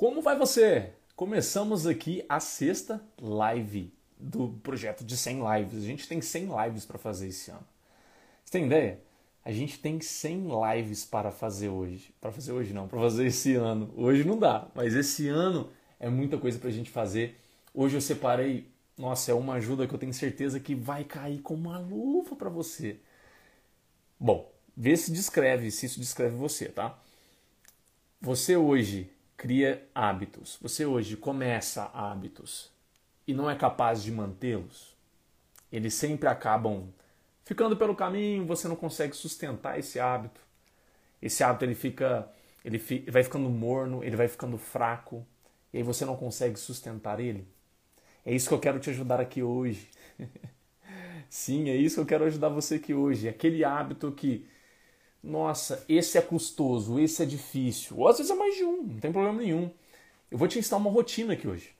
Como 0.00 0.22
vai 0.22 0.34
você? 0.34 0.94
Começamos 1.14 1.86
aqui 1.86 2.24
a 2.26 2.40
sexta 2.40 3.04
live 3.20 3.92
do 4.18 4.48
projeto 4.62 5.04
de 5.04 5.14
100 5.14 5.40
lives. 5.40 5.76
A 5.76 5.86
gente 5.86 6.08
tem 6.08 6.22
100 6.22 6.48
lives 6.64 6.86
para 6.86 6.96
fazer 6.96 7.28
esse 7.28 7.50
ano. 7.50 7.66
Você 8.42 8.52
tem 8.52 8.64
ideia? 8.64 8.98
A 9.44 9.52
gente 9.52 9.78
tem 9.78 10.00
100 10.00 10.48
lives 10.72 11.04
para 11.04 11.30
fazer 11.30 11.68
hoje. 11.68 12.14
Para 12.18 12.32
fazer 12.32 12.50
hoje 12.50 12.72
não, 12.72 12.88
para 12.88 12.98
fazer 12.98 13.26
esse 13.26 13.54
ano. 13.56 13.92
Hoje 13.94 14.24
não 14.24 14.38
dá, 14.38 14.68
mas 14.74 14.94
esse 14.94 15.28
ano 15.28 15.68
é 15.98 16.08
muita 16.08 16.38
coisa 16.38 16.58
para 16.58 16.70
a 16.70 16.72
gente 16.72 16.90
fazer. 16.90 17.38
Hoje 17.74 17.98
eu 17.98 18.00
separei, 18.00 18.70
nossa, 18.96 19.30
é 19.30 19.34
uma 19.34 19.56
ajuda 19.56 19.86
que 19.86 19.94
eu 19.94 19.98
tenho 19.98 20.14
certeza 20.14 20.58
que 20.58 20.74
vai 20.74 21.04
cair 21.04 21.42
como 21.42 21.68
uma 21.68 21.78
luva 21.78 22.34
para 22.34 22.48
você. 22.48 22.98
Bom, 24.18 24.50
vê 24.74 24.96
se 24.96 25.12
descreve, 25.12 25.70
se 25.70 25.84
isso 25.84 26.00
descreve 26.00 26.36
você, 26.36 26.70
tá? 26.70 26.98
Você 28.22 28.56
hoje 28.56 29.10
cria 29.40 29.88
hábitos, 29.94 30.58
você 30.60 30.84
hoje 30.84 31.16
começa 31.16 31.84
hábitos 31.94 32.70
e 33.26 33.32
não 33.32 33.48
é 33.48 33.56
capaz 33.56 34.02
de 34.02 34.12
mantê-los, 34.12 34.94
eles 35.72 35.94
sempre 35.94 36.28
acabam 36.28 36.92
ficando 37.42 37.74
pelo 37.74 37.96
caminho, 37.96 38.44
você 38.44 38.68
não 38.68 38.76
consegue 38.76 39.16
sustentar 39.16 39.78
esse 39.78 39.98
hábito. 39.98 40.42
Esse 41.22 41.42
hábito 41.42 41.64
ele 41.64 41.74
fica, 41.74 42.30
ele 42.62 42.78
vai 43.10 43.24
ficando 43.24 43.48
morno, 43.48 44.04
ele 44.04 44.14
vai 44.14 44.28
ficando 44.28 44.58
fraco, 44.58 45.26
e 45.72 45.78
aí 45.78 45.82
você 45.82 46.04
não 46.04 46.16
consegue 46.16 46.58
sustentar 46.58 47.18
ele. 47.18 47.48
É 48.26 48.34
isso 48.34 48.46
que 48.46 48.54
eu 48.54 48.60
quero 48.60 48.78
te 48.78 48.90
ajudar 48.90 49.20
aqui 49.22 49.42
hoje. 49.42 49.88
Sim, 51.30 51.70
é 51.70 51.76
isso 51.76 51.94
que 51.94 52.00
eu 52.02 52.06
quero 52.06 52.24
ajudar 52.26 52.50
você 52.50 52.74
aqui 52.74 52.92
hoje. 52.92 53.26
Aquele 53.26 53.64
hábito 53.64 54.12
que 54.12 54.46
nossa, 55.22 55.84
esse 55.88 56.16
é 56.16 56.22
custoso, 56.22 56.98
esse 56.98 57.22
é 57.22 57.26
difícil, 57.26 57.98
ou 57.98 58.08
às 58.08 58.18
vezes 58.18 58.32
é 58.32 58.34
mais 58.34 58.54
de 58.54 58.64
um, 58.64 58.82
não 58.82 58.98
tem 58.98 59.12
problema 59.12 59.38
nenhum. 59.38 59.70
Eu 60.30 60.38
vou 60.38 60.48
te 60.48 60.58
ensinar 60.58 60.78
uma 60.78 60.90
rotina 60.90 61.34
aqui 61.34 61.46
hoje. 61.46 61.74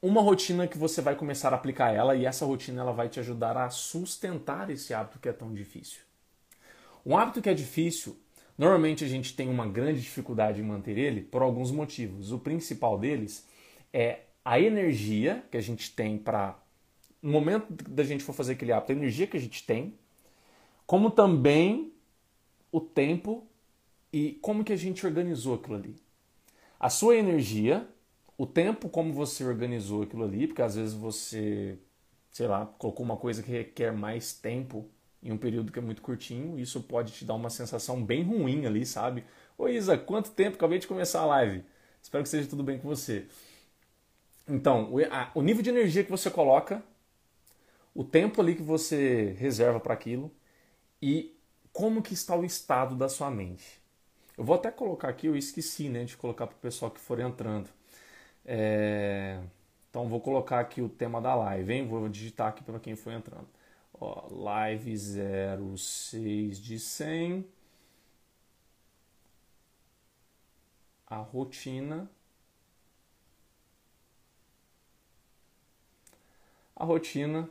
Uma 0.00 0.22
rotina 0.22 0.66
que 0.66 0.78
você 0.78 1.02
vai 1.02 1.14
começar 1.14 1.52
a 1.52 1.56
aplicar 1.56 1.92
ela 1.92 2.16
e 2.16 2.24
essa 2.24 2.46
rotina 2.46 2.80
ela 2.80 2.92
vai 2.92 3.08
te 3.08 3.20
ajudar 3.20 3.56
a 3.56 3.68
sustentar 3.68 4.70
esse 4.70 4.94
hábito 4.94 5.18
que 5.18 5.28
é 5.28 5.32
tão 5.32 5.52
difícil. 5.52 6.00
Um 7.04 7.18
hábito 7.18 7.42
que 7.42 7.50
é 7.50 7.54
difícil, 7.54 8.18
normalmente 8.56 9.04
a 9.04 9.08
gente 9.08 9.34
tem 9.34 9.48
uma 9.48 9.66
grande 9.66 10.00
dificuldade 10.00 10.60
em 10.60 10.64
manter 10.64 10.96
ele 10.96 11.20
por 11.20 11.42
alguns 11.42 11.70
motivos. 11.70 12.32
O 12.32 12.38
principal 12.38 12.98
deles 12.98 13.46
é 13.92 14.20
a 14.42 14.58
energia 14.58 15.44
que 15.50 15.58
a 15.58 15.60
gente 15.60 15.94
tem 15.94 16.16
para 16.16 16.58
no 17.22 17.30
momento 17.30 17.66
da 17.70 18.02
gente 18.02 18.24
for 18.24 18.32
fazer 18.32 18.52
aquele 18.52 18.72
hábito, 18.72 18.92
a 18.92 18.94
energia 18.94 19.26
que 19.26 19.36
a 19.36 19.40
gente 19.40 19.64
tem, 19.66 19.94
como 20.86 21.10
também 21.10 21.92
o 22.72 22.80
tempo 22.80 23.46
e 24.12 24.32
como 24.42 24.64
que 24.64 24.72
a 24.72 24.76
gente 24.76 25.06
organizou 25.06 25.54
aquilo 25.54 25.76
ali. 25.76 25.96
A 26.78 26.88
sua 26.88 27.16
energia, 27.16 27.86
o 28.36 28.46
tempo 28.46 28.88
como 28.88 29.12
você 29.12 29.44
organizou 29.44 30.02
aquilo 30.02 30.24
ali, 30.24 30.46
porque 30.46 30.62
às 30.62 30.74
vezes 30.74 30.94
você, 30.94 31.78
sei 32.30 32.46
lá, 32.46 32.66
colocou 32.66 33.04
uma 33.04 33.16
coisa 33.16 33.42
que 33.42 33.50
requer 33.50 33.92
mais 33.92 34.32
tempo 34.32 34.88
em 35.22 35.30
um 35.30 35.36
período 35.36 35.70
que 35.70 35.78
é 35.78 35.82
muito 35.82 36.00
curtinho, 36.00 36.58
isso 36.58 36.82
pode 36.82 37.12
te 37.12 37.24
dar 37.24 37.34
uma 37.34 37.50
sensação 37.50 38.02
bem 38.02 38.22
ruim 38.22 38.64
ali, 38.64 38.86
sabe? 38.86 39.24
Ô 39.58 39.68
Isa, 39.68 39.98
quanto 39.98 40.30
tempo? 40.30 40.56
Acabei 40.56 40.78
de 40.78 40.86
começar 40.86 41.20
a 41.20 41.26
live. 41.26 41.62
Espero 42.02 42.22
que 42.22 42.30
seja 42.30 42.48
tudo 42.48 42.62
bem 42.62 42.78
com 42.78 42.88
você. 42.88 43.26
Então, 44.48 44.90
o 45.34 45.42
nível 45.42 45.62
de 45.62 45.68
energia 45.68 46.02
que 46.02 46.10
você 46.10 46.30
coloca, 46.30 46.82
o 47.94 48.02
tempo 48.02 48.40
ali 48.40 48.54
que 48.54 48.62
você 48.62 49.36
reserva 49.38 49.78
para 49.78 49.92
aquilo 49.92 50.32
e 51.02 51.36
como 51.72 52.02
que 52.02 52.14
está 52.14 52.36
o 52.36 52.44
estado 52.44 52.94
da 52.96 53.08
sua 53.08 53.30
mente. 53.30 53.80
Eu 54.36 54.44
vou 54.44 54.56
até 54.56 54.70
colocar 54.70 55.08
aqui, 55.08 55.26
eu 55.26 55.36
esqueci 55.36 55.88
né, 55.88 56.04
de 56.04 56.16
colocar 56.16 56.46
para 56.46 56.56
o 56.56 56.60
pessoal 56.60 56.90
que 56.90 57.00
for 57.00 57.20
entrando. 57.20 57.70
É... 58.44 59.40
Então 59.90 60.08
vou 60.08 60.20
colocar 60.20 60.60
aqui 60.60 60.80
o 60.80 60.88
tema 60.88 61.20
da 61.20 61.34
live, 61.34 61.72
hein? 61.72 61.86
Vou 61.88 62.08
digitar 62.08 62.48
aqui 62.48 62.62
para 62.64 62.80
quem 62.80 62.96
for 62.96 63.12
entrando. 63.12 63.48
Ó, 63.94 64.28
live 64.30 64.96
06 65.76 66.58
de 66.60 66.78
100. 66.78 67.46
A 71.06 71.16
rotina. 71.16 72.10
A 76.76 76.84
rotina. 76.84 77.48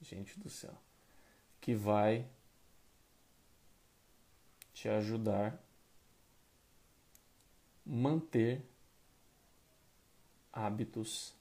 Gente 0.00 0.38
do 0.40 0.48
céu 0.48 0.85
que 1.66 1.74
vai 1.74 2.24
te 4.72 4.88
ajudar 4.88 5.60
manter 7.84 8.64
hábitos 10.52 11.34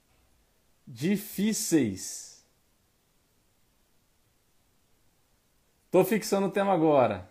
difíceis. 0.87 2.43
Tô 5.91 6.03
fixando 6.03 6.47
o 6.47 6.51
tema 6.51 6.73
agora. 6.73 7.29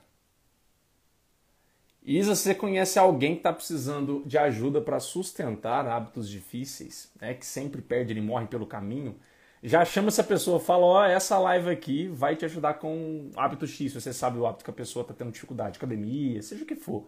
Isa, 2.00 2.36
você 2.36 2.54
conhece 2.54 2.96
alguém 2.96 3.32
que 3.32 3.40
está 3.40 3.52
precisando 3.52 4.22
de 4.24 4.38
ajuda 4.38 4.80
para 4.80 5.00
sustentar 5.00 5.88
hábitos 5.88 6.28
difíceis, 6.28 7.10
né? 7.20 7.34
que 7.34 7.44
sempre 7.44 7.82
perde, 7.82 8.12
ele 8.12 8.20
morre 8.20 8.46
pelo 8.46 8.68
caminho? 8.68 9.18
Já 9.66 9.82
chama 9.82 10.08
essa 10.08 10.22
pessoa, 10.22 10.60
fala, 10.60 10.84
ó, 10.84 11.00
oh, 11.00 11.04
essa 11.04 11.38
live 11.38 11.70
aqui 11.70 12.06
vai 12.08 12.36
te 12.36 12.44
ajudar 12.44 12.74
com 12.74 13.30
hábito 13.34 13.66
X, 13.66 13.94
você 13.94 14.12
sabe 14.12 14.38
o 14.38 14.46
hábito 14.46 14.62
que 14.62 14.70
a 14.70 14.74
pessoa 14.74 15.00
está 15.00 15.14
tendo 15.14 15.32
dificuldade, 15.32 15.78
academia, 15.78 16.42
seja 16.42 16.64
o 16.64 16.66
que 16.66 16.76
for. 16.76 17.06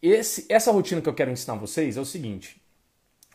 Esse, 0.00 0.46
essa 0.48 0.72
rotina 0.72 1.02
que 1.02 1.08
eu 1.08 1.14
quero 1.14 1.30
ensinar 1.30 1.56
vocês 1.56 1.98
é 1.98 2.00
o 2.00 2.04
seguinte: 2.06 2.58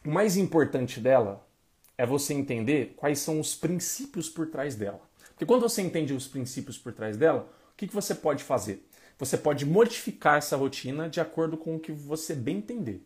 o 0.03 0.09
mais 0.09 0.37
importante 0.37 0.99
dela 0.99 1.47
é 1.95 2.03
você 2.03 2.33
entender 2.33 2.95
quais 2.97 3.19
são 3.19 3.39
os 3.39 3.55
princípios 3.55 4.27
por 4.27 4.47
trás 4.47 4.73
dela. 4.73 5.01
Porque 5.29 5.45
quando 5.45 5.61
você 5.61 5.83
entende 5.83 6.13
os 6.13 6.27
princípios 6.27 6.79
por 6.79 6.91
trás 6.93 7.15
dela, 7.15 7.47
o 7.73 7.77
que, 7.77 7.87
que 7.87 7.93
você 7.93 8.15
pode 8.15 8.43
fazer? 8.43 8.87
Você 9.19 9.37
pode 9.37 9.67
modificar 9.67 10.39
essa 10.39 10.57
rotina 10.57 11.07
de 11.07 11.21
acordo 11.21 11.55
com 11.55 11.75
o 11.75 11.79
que 11.79 11.91
você 11.91 12.33
bem 12.33 12.57
entender. 12.57 13.05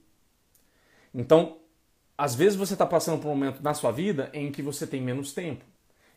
Então, 1.14 1.58
às 2.22 2.36
vezes 2.36 2.56
você 2.56 2.74
está 2.74 2.86
passando 2.86 3.20
por 3.20 3.30
um 3.30 3.32
momento 3.32 3.64
na 3.64 3.74
sua 3.74 3.92
vida 3.92 4.30
em 4.32 4.52
que 4.52 4.62
você 4.62 4.86
tem 4.86 5.02
menos 5.02 5.34
tempo. 5.34 5.66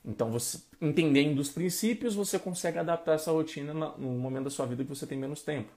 Então, 0.04 0.30
você, 0.30 0.58
entendendo 0.78 1.38
os 1.38 1.48
princípios, 1.48 2.14
você 2.14 2.38
consegue 2.38 2.78
adaptar 2.78 3.14
essa 3.14 3.32
rotina 3.32 3.72
no 3.72 4.10
momento 4.10 4.44
da 4.44 4.50
sua 4.50 4.66
vida 4.66 4.84
que 4.84 4.90
você 4.90 5.06
tem 5.06 5.16
menos 5.16 5.40
tempo. 5.40 5.72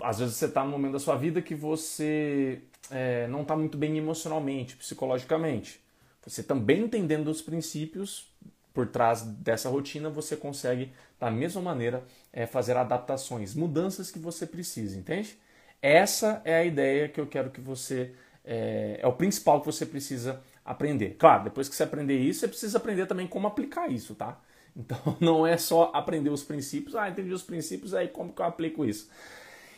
Às 0.00 0.20
vezes 0.20 0.36
você 0.36 0.46
está 0.46 0.64
no 0.64 0.70
momento 0.70 0.92
da 0.92 0.98
sua 0.98 1.16
vida 1.16 1.42
que 1.42 1.54
você 1.54 2.62
é, 2.90 3.26
não 3.28 3.42
está 3.42 3.54
muito 3.54 3.76
bem 3.76 3.98
emocionalmente, 3.98 4.74
psicologicamente. 4.74 5.84
Você 6.24 6.42
também 6.42 6.84
entendendo 6.84 7.28
os 7.28 7.42
princípios 7.42 8.26
por 8.72 8.86
trás 8.86 9.20
dessa 9.20 9.68
rotina, 9.68 10.08
você 10.08 10.34
consegue, 10.34 10.92
da 11.20 11.30
mesma 11.30 11.60
maneira, 11.60 12.02
é, 12.32 12.46
fazer 12.46 12.74
adaptações, 12.74 13.54
mudanças 13.54 14.10
que 14.10 14.18
você 14.18 14.46
precisa, 14.46 14.98
entende? 14.98 15.38
Essa 15.82 16.40
é 16.42 16.56
a 16.56 16.64
ideia 16.64 17.06
que 17.06 17.20
eu 17.20 17.26
quero 17.26 17.50
que 17.50 17.60
você 17.60 18.14
é, 18.46 19.00
é 19.02 19.06
o 19.06 19.12
principal 19.12 19.60
que 19.60 19.66
você 19.66 19.84
precisa 19.84 20.40
aprender. 20.64 21.16
Claro, 21.18 21.44
depois 21.44 21.68
que 21.68 21.74
você 21.74 21.82
aprender 21.82 22.18
isso, 22.18 22.40
você 22.40 22.48
precisa 22.48 22.78
aprender 22.78 23.06
também 23.06 23.26
como 23.26 23.46
aplicar 23.46 23.90
isso, 23.90 24.14
tá? 24.14 24.40
Então 24.78 25.16
não 25.18 25.46
é 25.46 25.56
só 25.56 25.90
aprender 25.94 26.28
os 26.28 26.42
princípios, 26.42 26.94
ah, 26.94 27.08
entendi 27.08 27.32
os 27.32 27.42
princípios, 27.42 27.94
aí 27.94 28.08
como 28.08 28.30
que 28.30 28.42
eu 28.42 28.44
aplico 28.44 28.84
isso? 28.84 29.08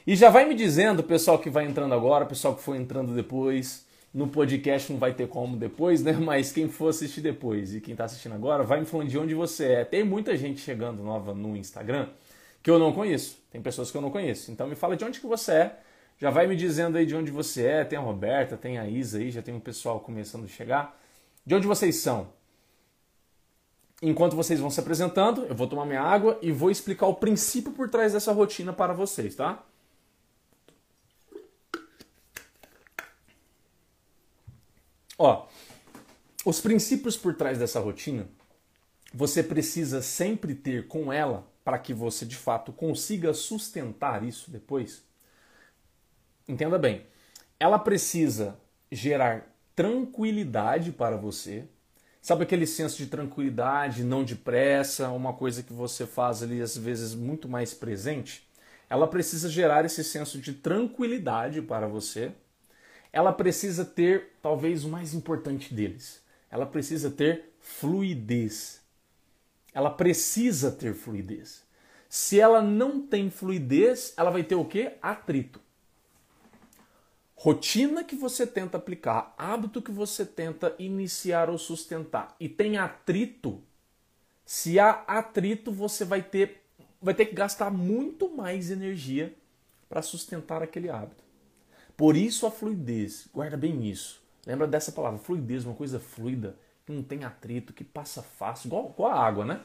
E 0.05 0.17
já 0.17 0.29
vai 0.29 0.45
me 0.45 0.57
dizendo, 0.57 1.05
pessoal 1.05 1.39
que 1.39 1.49
vai 1.49 1.67
entrando 1.67 1.95
agora, 1.95 2.27
pessoal 2.27 2.57
que 2.57 2.63
for 2.63 2.75
entrando 2.75 3.15
depois, 3.15 3.87
no 4.13 4.27
podcast 4.27 4.93
não 4.93 4.99
vai 4.99 5.13
ter 5.13 5.29
como 5.29 5.57
depois, 5.57 6.03
né? 6.03 6.13
Mas 6.19 6.51
quem 6.51 6.69
for 6.69 6.89
assistir 6.89 7.21
depois 7.21 7.75
e 7.75 7.81
quem 7.81 7.93
está 7.93 8.05
assistindo 8.07 8.35
agora, 8.35 8.65
vai 8.65 8.81
me 8.81 8.87
falando 8.87 9.09
de 9.09 9.19
onde 9.19 9.35
você 9.35 9.67
é. 9.67 9.85
Tem 9.85 10.03
muita 10.03 10.37
gente 10.37 10.61
chegando 10.61 11.03
nova 11.03 11.33
no 11.33 11.57
Instagram 11.57 12.09
que 12.61 12.71
eu 12.71 12.79
não 12.79 12.93
conheço. 12.93 13.39
Tem 13.51 13.61
pessoas 13.61 13.91
que 13.91 13.97
eu 13.97 14.01
não 14.01 14.11
conheço. 14.11 14.51
Então 14.51 14.67
me 14.67 14.75
fala 14.75 14.97
de 14.97 15.05
onde 15.05 15.21
que 15.21 15.27
você 15.27 15.53
é 15.53 15.79
já 16.19 16.31
vai 16.31 16.47
me 16.47 16.57
dizendo 16.57 16.99
aí 16.99 17.07
de 17.07 17.15
onde 17.15 17.31
você 17.31 17.65
é. 17.65 17.85
Tem 17.85 17.99
a 17.99 18.03
Roberta, 18.03 18.57
tem 18.57 18.79
a 18.79 18.89
Isa 18.89 19.19
aí, 19.19 19.31
já 19.31 19.41
tem 19.41 19.55
um 19.55 19.61
pessoal 19.61 20.01
começando 20.01 20.45
a 20.45 20.49
chegar. 20.49 21.01
De 21.47 21.55
onde 21.55 21.67
vocês 21.67 21.97
são? 21.97 22.33
Enquanto 24.03 24.37
vocês 24.37 24.61
vão 24.61 24.71
se 24.71 24.81
apresentando, 24.81 25.45
eu 25.47 25.55
vou 25.55 25.67
tomar 25.67 25.85
minha 25.85 26.03
água 26.03 26.39
e 26.43 26.53
vou 26.53 26.71
explicar 26.71 27.07
o 27.07 27.15
princípio 27.15 27.73
por 27.73 27.89
trás 27.89 28.13
dessa 28.13 28.33
rotina 28.33 28.73
para 28.73 28.93
vocês, 28.93 29.35
tá? 29.35 29.65
Ó, 35.17 35.47
os 36.45 36.61
princípios 36.61 37.17
por 37.17 37.35
trás 37.35 37.59
dessa 37.59 37.81
rotina, 37.81 38.29
você 39.13 39.43
precisa 39.43 40.01
sempre 40.01 40.55
ter 40.55 40.87
com 40.87 41.13
ela 41.13 41.45
para 41.65 41.79
que 41.79 41.93
você 41.93 42.25
de 42.25 42.37
fato 42.37 42.73
consiga 42.73 43.35
sustentar 43.35 44.23
isso 44.23 44.49
depois 44.51 45.08
entenda 46.49 46.79
bem, 46.79 47.07
ela 47.61 47.79
precisa 47.79 48.59
gerar 48.91 49.47
tranquilidade 49.77 50.91
para 50.91 51.17
você. 51.17 51.65
Sabe 52.21 52.43
aquele 52.43 52.67
senso 52.67 52.97
de 52.97 53.07
tranquilidade, 53.07 54.03
não 54.03 54.25
de 54.25 54.35
pressa, 54.35 55.11
uma 55.11 55.33
coisa 55.33 55.63
que 55.63 55.73
você 55.73 56.07
faz 56.07 56.43
ali 56.43 56.61
às 56.61 56.77
vezes 56.77 57.15
muito 57.15 57.49
mais 57.49 57.73
presente? 57.75 58.49
ela 58.91 59.07
precisa 59.07 59.49
gerar 59.49 59.85
esse 59.85 60.03
senso 60.03 60.39
de 60.39 60.55
tranquilidade 60.55 61.61
para 61.61 61.87
você. 61.87 62.33
Ela 63.13 63.33
precisa 63.33 63.85
ter, 63.85 64.33
talvez, 64.41 64.85
o 64.85 64.89
mais 64.89 65.15
importante 65.15 65.75
deles. 65.75 66.23
Ela 66.51 66.67
precisa 66.67 67.11
ter 67.11 67.53
fluidez. 67.61 68.81
Ela 69.75 69.91
precisa 69.91 70.71
ter 70.71 70.95
fluidez. 70.95 71.63
Se 72.09 72.41
ela 72.41 72.63
não 72.63 73.07
tem 73.07 73.29
fluidez, 73.31 74.15
ela 74.17 74.31
vai 74.31 74.43
ter 74.43 74.55
o 74.55 74.65
quê? 74.65 74.95
Atrito. 75.03 75.61
Rotina 77.41 78.03
que 78.03 78.17
você 78.17 78.45
tenta 78.45 78.79
aplicar, 78.79 79.33
hábito 79.39 79.81
que 79.81 79.93
você 79.93 80.27
tenta 80.27 80.75
iniciar 80.77 81.49
ou 81.49 81.57
sustentar 81.57 82.35
e 82.41 82.49
tem 82.49 82.79
atrito, 82.79 83.63
se 84.45 84.81
há 84.81 85.05
atrito, 85.07 85.71
você 85.71 86.05
vai 86.05 86.21
ter 86.21 86.65
vai 87.01 87.15
ter 87.15 87.27
que 87.27 87.37
gastar 87.37 87.71
muito 87.71 88.29
mais 88.29 88.73
energia 88.73 89.33
para 89.89 90.03
sustentar 90.03 90.65
aquele 90.65 90.91
hábito. 90.91 91.23
Por 91.97 92.17
isso 92.17 92.45
a 92.45 92.51
fluidez, 92.51 93.29
guarda 93.33 93.57
bem 93.57 93.89
isso. 93.89 94.21
Lembra 94.45 94.67
dessa 94.67 94.91
palavra, 94.91 95.21
fluidez, 95.21 95.65
uma 95.65 95.77
coisa 95.77 96.01
fluida, 96.01 96.57
que 96.85 96.91
não 96.91 97.05
tem 97.05 97.23
atrito, 97.23 97.73
que 97.73 97.85
passa 97.85 98.21
fácil, 98.21 98.67
igual, 98.67 98.91
igual 98.93 99.13
a 99.13 99.25
água, 99.25 99.45
né? 99.45 99.61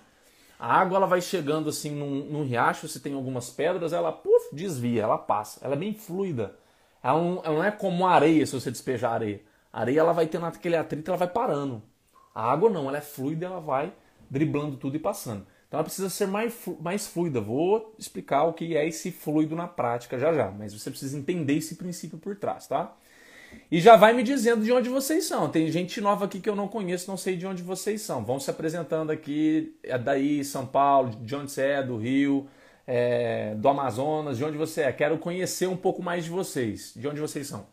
A 0.59 0.79
água 0.79 0.97
ela 0.97 1.07
vai 1.07 1.21
chegando 1.21 1.69
assim 1.69 1.89
num, 1.89 2.23
num 2.25 2.43
riacho, 2.43 2.87
se 2.87 2.99
tem 2.99 3.15
algumas 3.15 3.49
pedras, 3.49 3.93
ela 3.93 4.11
puff, 4.11 4.55
desvia, 4.55 5.01
ela 5.01 5.17
passa. 5.17 5.59
Ela 5.65 5.73
é 5.73 5.79
bem 5.79 5.95
fluida. 5.95 6.61
Ela 7.03 7.21
não, 7.21 7.41
ela 7.44 7.55
não 7.55 7.63
é 7.63 7.71
como 7.71 8.07
areia 8.07 8.45
se 8.45 8.53
você 8.53 8.71
despejar 8.71 9.13
areia. 9.13 9.41
A 9.71 9.81
areia 9.81 10.00
ela 10.00 10.13
vai 10.13 10.25
tendo 10.27 10.45
aquele 10.45 10.77
atrito, 10.77 11.11
ela 11.11 11.17
vai 11.17 11.27
parando. 11.27 11.83
A 12.33 12.51
água 12.51 12.69
não, 12.69 12.88
ela 12.88 12.97
é 12.97 13.01
fluida, 13.01 13.45
ela 13.45 13.59
vai 13.59 13.94
driblando 14.29 14.77
tudo 14.77 14.95
e 14.95 15.00
passando. 15.00 15.45
Então 15.67 15.79
ela 15.79 15.83
precisa 15.83 16.09
ser 16.09 16.27
mais, 16.27 16.55
mais 16.79 17.07
fluida. 17.07 17.41
Vou 17.41 17.94
explicar 18.00 18.44
o 18.44 18.53
que 18.53 18.77
é 18.77 18.88
esse 18.88 19.11
fluido 19.11 19.55
na 19.55 19.67
prática 19.67 20.17
já 20.17 20.31
já, 20.31 20.50
mas 20.50 20.73
você 20.73 20.89
precisa 20.89 21.17
entender 21.17 21.55
esse 21.55 21.75
princípio 21.75 22.17
por 22.17 22.35
trás, 22.35 22.67
tá? 22.67 22.95
E 23.71 23.79
já 23.79 23.95
vai 23.95 24.13
me 24.13 24.23
dizendo 24.23 24.63
de 24.63 24.71
onde 24.71 24.89
vocês 24.89 25.25
são. 25.25 25.50
Tem 25.50 25.69
gente 25.71 26.00
nova 26.01 26.25
aqui 26.25 26.39
que 26.39 26.50
eu 26.50 26.55
não 26.55 26.67
conheço, 26.67 27.09
não 27.09 27.17
sei 27.17 27.35
de 27.35 27.45
onde 27.45 27.61
vocês 27.61 28.01
são. 28.01 28.23
Vão 28.23 28.39
se 28.39 28.50
apresentando 28.50 29.11
aqui, 29.11 29.75
é 29.83 29.97
daí, 29.97 30.44
São 30.44 30.65
Paulo, 30.65 31.11
de 31.21 31.35
onde 31.35 31.51
você 31.51 31.61
é, 31.61 31.83
do 31.83 31.97
Rio, 31.97 32.47
é, 32.85 33.56
do 33.56 33.68
Amazonas, 33.68 34.38
de 34.38 34.45
onde 34.45 34.57
você 34.57 34.81
é. 34.81 34.91
Quero 34.91 35.18
conhecer 35.18 35.68
um 35.68 35.77
pouco 35.77 36.01
mais 36.01 36.24
de 36.24 36.30
vocês. 36.30 36.94
De 36.95 37.07
onde 37.07 37.19
vocês 37.19 37.47
são? 37.47 37.65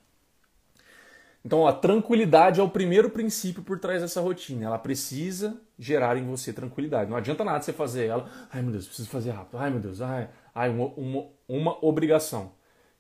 Então, 1.45 1.67
a 1.67 1.73
tranquilidade 1.73 2.61
é 2.61 2.63
o 2.63 2.69
primeiro 2.69 3.09
princípio 3.09 3.63
por 3.63 3.79
trás 3.79 4.03
dessa 4.03 4.21
rotina. 4.21 4.67
Ela 4.67 4.79
precisa 4.79 5.59
gerar 5.79 6.17
em 6.17 6.25
você 6.25 6.53
tranquilidade. 6.53 7.11
Não 7.11 7.17
adianta 7.17 7.43
nada 7.43 7.63
você 7.63 7.73
fazer 7.73 8.07
ela, 8.07 8.31
ai 8.53 8.61
meu 8.61 8.73
Deus, 8.73 8.87
preciso 8.87 9.09
fazer 9.09 9.31
rápido, 9.31 9.57
ai 9.57 9.71
meu 9.71 9.81
Deus, 9.81 10.03
ai, 10.03 10.29
ai 10.55 10.69
uma, 10.69 10.87
uma, 10.97 11.27
uma 11.49 11.85
obrigação. 11.85 12.53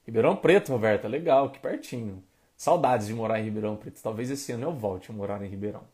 Ribeirão 0.07 0.35
Preto, 0.35 0.73
Roberta, 0.73 1.07
legal, 1.07 1.51
que 1.51 1.59
pertinho. 1.59 2.25
Saudades 2.57 3.07
de 3.07 3.15
morar 3.15 3.39
em 3.39 3.45
Ribeirão 3.45 3.77
Preto. 3.77 4.03
Talvez 4.03 4.31
esse 4.31 4.53
ano 4.53 4.65
eu 4.65 4.73
volte 4.73 5.11
a 5.11 5.15
morar 5.15 5.43
em 5.43 5.49
Ribeirão. 5.49 5.85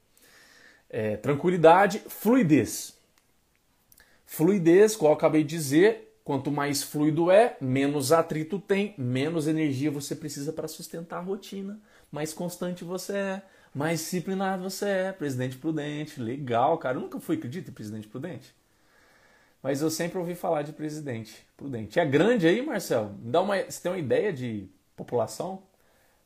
É, 0.89 1.17
tranquilidade, 1.17 1.99
fluidez. 2.09 2.97
Fluidez, 4.25 4.95
como 4.95 5.11
eu 5.11 5.15
acabei 5.15 5.43
de 5.43 5.51
dizer, 5.51 6.06
quanto 6.26 6.50
mais 6.50 6.82
fluido 6.82 7.31
é, 7.31 7.56
menos 7.62 8.12
atrito 8.12 8.58
tem, 8.58 8.94
menos 8.99 9.49
energia 9.49 9.90
você 9.90 10.14
precisa 10.14 10.52
para 10.52 10.69
sustentar 10.69 11.17
a 11.20 11.23
rotina 11.23 11.81
mais 12.11 12.32
constante 12.32 12.84
você 12.84 13.17
é, 13.17 13.43
mais 13.75 14.00
disciplinado 14.00 14.62
você 14.62 14.87
é, 14.87 15.12
presidente 15.12 15.58
prudente, 15.58 16.20
legal, 16.20 16.78
cara. 16.78 16.96
Eu 16.96 17.02
nunca 17.02 17.20
fui, 17.20 17.37
acredita, 17.37 17.70
em 17.70 17.75
presidente 17.75 18.08
prudente. 18.08 18.55
Mas 19.62 19.82
eu 19.82 19.90
sempre 19.90 20.19
ouvi 20.19 20.34
falar 20.34 20.62
de 20.62 20.73
presidente 20.73 21.46
prudente. 21.56 21.99
É 21.99 22.06
grande 22.06 22.46
aí, 22.46 22.64
Marcelo? 22.64 23.11
Me 23.14 23.31
dá 23.31 23.43
uma, 23.43 23.56
você 23.62 23.82
tem 23.82 23.93
uma 23.93 23.99
ideia 23.99 24.32
de 24.32 24.69
população? 24.96 25.62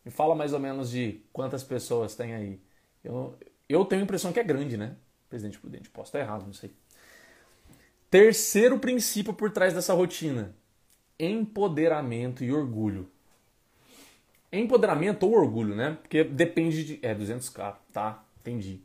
Me 0.05 0.11
fala 0.11 0.35
mais 0.35 0.53
ou 0.53 0.61
menos 0.61 0.91
de 0.91 1.23
quantas 1.33 1.65
pessoas 1.65 2.15
tem 2.15 2.35
aí. 2.35 2.61
Eu, 3.03 3.37
eu 3.69 3.85
tenho 3.85 4.03
a 4.03 4.05
impressão 4.05 4.33
que 4.33 4.41
é 4.41 4.45
grande, 4.45 4.77
né? 4.77 4.97
Presidente 5.29 5.59
prudente. 5.59 5.91
Posso 5.91 6.09
estar 6.09 6.21
errado, 6.21 6.45
não 6.45 6.53
sei. 6.53 6.73
Terceiro 8.11 8.79
princípio 8.79 9.33
por 9.33 9.53
trás 9.53 9.73
dessa 9.73 9.95
rotina: 9.95 10.55
empoderamento 11.19 12.43
e 12.43 12.53
orgulho. 12.53 13.09
Empoderamento 14.53 15.23
ou 15.23 15.33
orgulho, 15.33 15.77
né? 15.77 15.97
Porque 16.03 16.25
depende 16.25 16.85
de. 16.85 16.99
É, 17.03 17.15
200k, 17.15 17.77
tá? 17.93 18.25
Entendi. 18.41 18.81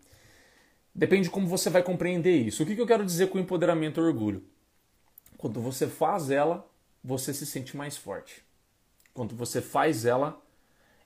Depende 0.93 1.23
de 1.23 1.29
como 1.31 1.47
você 1.47 1.69
vai 1.69 1.81
compreender 1.81 2.35
isso. 2.35 2.61
O 2.61 2.65
que, 2.65 2.75
que 2.75 2.81
eu 2.81 2.87
quero 2.87 3.03
dizer 3.03 3.29
com 3.29 3.39
empoderamento 3.39 3.99
ou 3.99 4.07
orgulho? 4.07 4.43
Quando 5.37 5.59
você 5.59 5.87
faz 5.87 6.29
ela, 6.29 6.65
você 7.03 7.33
se 7.33 7.45
sente 7.45 7.75
mais 7.75 7.97
forte. 7.97 8.43
Quando 9.13 9.35
você 9.35 9.61
faz 9.61 10.05
ela, 10.05 10.41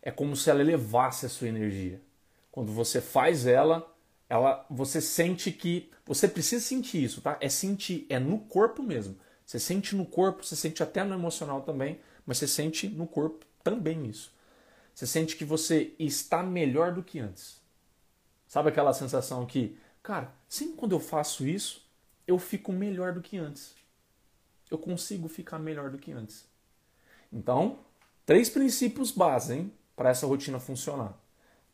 é 0.01 0.12
como 0.12 0.36
se 0.36 0.50
ela 0.50 0.62
elevasse 0.62 1.25
a 1.25 1.30
sua 1.30 1.48
energia. 1.48 2.01
Quando 2.51 2.71
você 2.71 3.00
faz 3.00 3.48
ela, 3.48 3.89
ela 4.30 4.66
você 4.70 5.02
sente 5.02 5.52
que. 5.52 5.92
Você 6.06 6.28
precisa 6.28 6.64
sentir 6.64 7.04
isso, 7.04 7.22
tá? 7.22 7.38
É 7.42 7.50
sentir, 7.50 8.06
é 8.10 8.20
no 8.20 8.40
corpo 8.40 8.81
mesmo. 8.84 9.18
Você 9.46 9.60
sente 9.60 9.96
no 9.96 10.06
corpo, 10.06 10.46
você 10.46 10.56
sente 10.56 10.84
até 10.84 11.04
no 11.04 11.16
emocional 11.16 11.62
também, 11.64 12.00
mas 12.26 12.38
você 12.38 12.48
sente 12.48 12.88
no 12.88 13.08
corpo 13.08 13.46
também 13.64 14.06
isso. 14.08 14.31
Você 14.94 15.08
sente 15.08 15.36
que 15.36 15.44
você 15.44 15.96
está 15.98 16.44
melhor 16.44 16.94
do 16.94 17.02
que 17.02 17.20
antes. 17.20 17.60
Sabe 18.48 18.70
aquela 18.70 18.94
sensação 18.94 19.46
que, 19.46 19.78
cara, 20.04 20.31
sempre 20.48 20.76
quando 20.76 20.92
eu 20.92 21.00
faço 21.00 21.48
isso, 21.48 21.88
eu 22.28 22.38
fico 22.38 22.72
melhor 22.72 23.14
do 23.14 23.22
que 23.22 23.38
antes. 23.38 23.76
Eu 24.70 24.78
consigo 24.78 25.28
ficar 25.28 25.58
melhor 25.58 25.90
do 25.90 25.98
que 25.98 26.12
antes. 26.12 26.46
Então, 27.31 27.80
três 28.26 28.50
princípios 28.50 29.12
base, 29.12 29.54
hein, 29.54 29.74
para 29.96 30.10
essa 30.10 30.28
rotina 30.28 30.60
funcionar. 30.60 31.18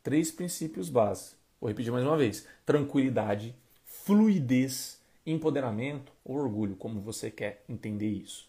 Três 0.01 0.31
princípios 0.31 0.89
base. 0.89 1.34
Vou 1.59 1.67
repetir 1.67 1.91
mais 1.91 2.05
uma 2.05 2.17
vez: 2.17 2.47
tranquilidade, 2.65 3.55
fluidez, 3.85 4.99
empoderamento 5.25 6.11
ou 6.23 6.37
orgulho, 6.37 6.75
como 6.75 7.01
você 7.01 7.31
quer 7.31 7.63
entender 7.67 8.09
isso. 8.09 8.47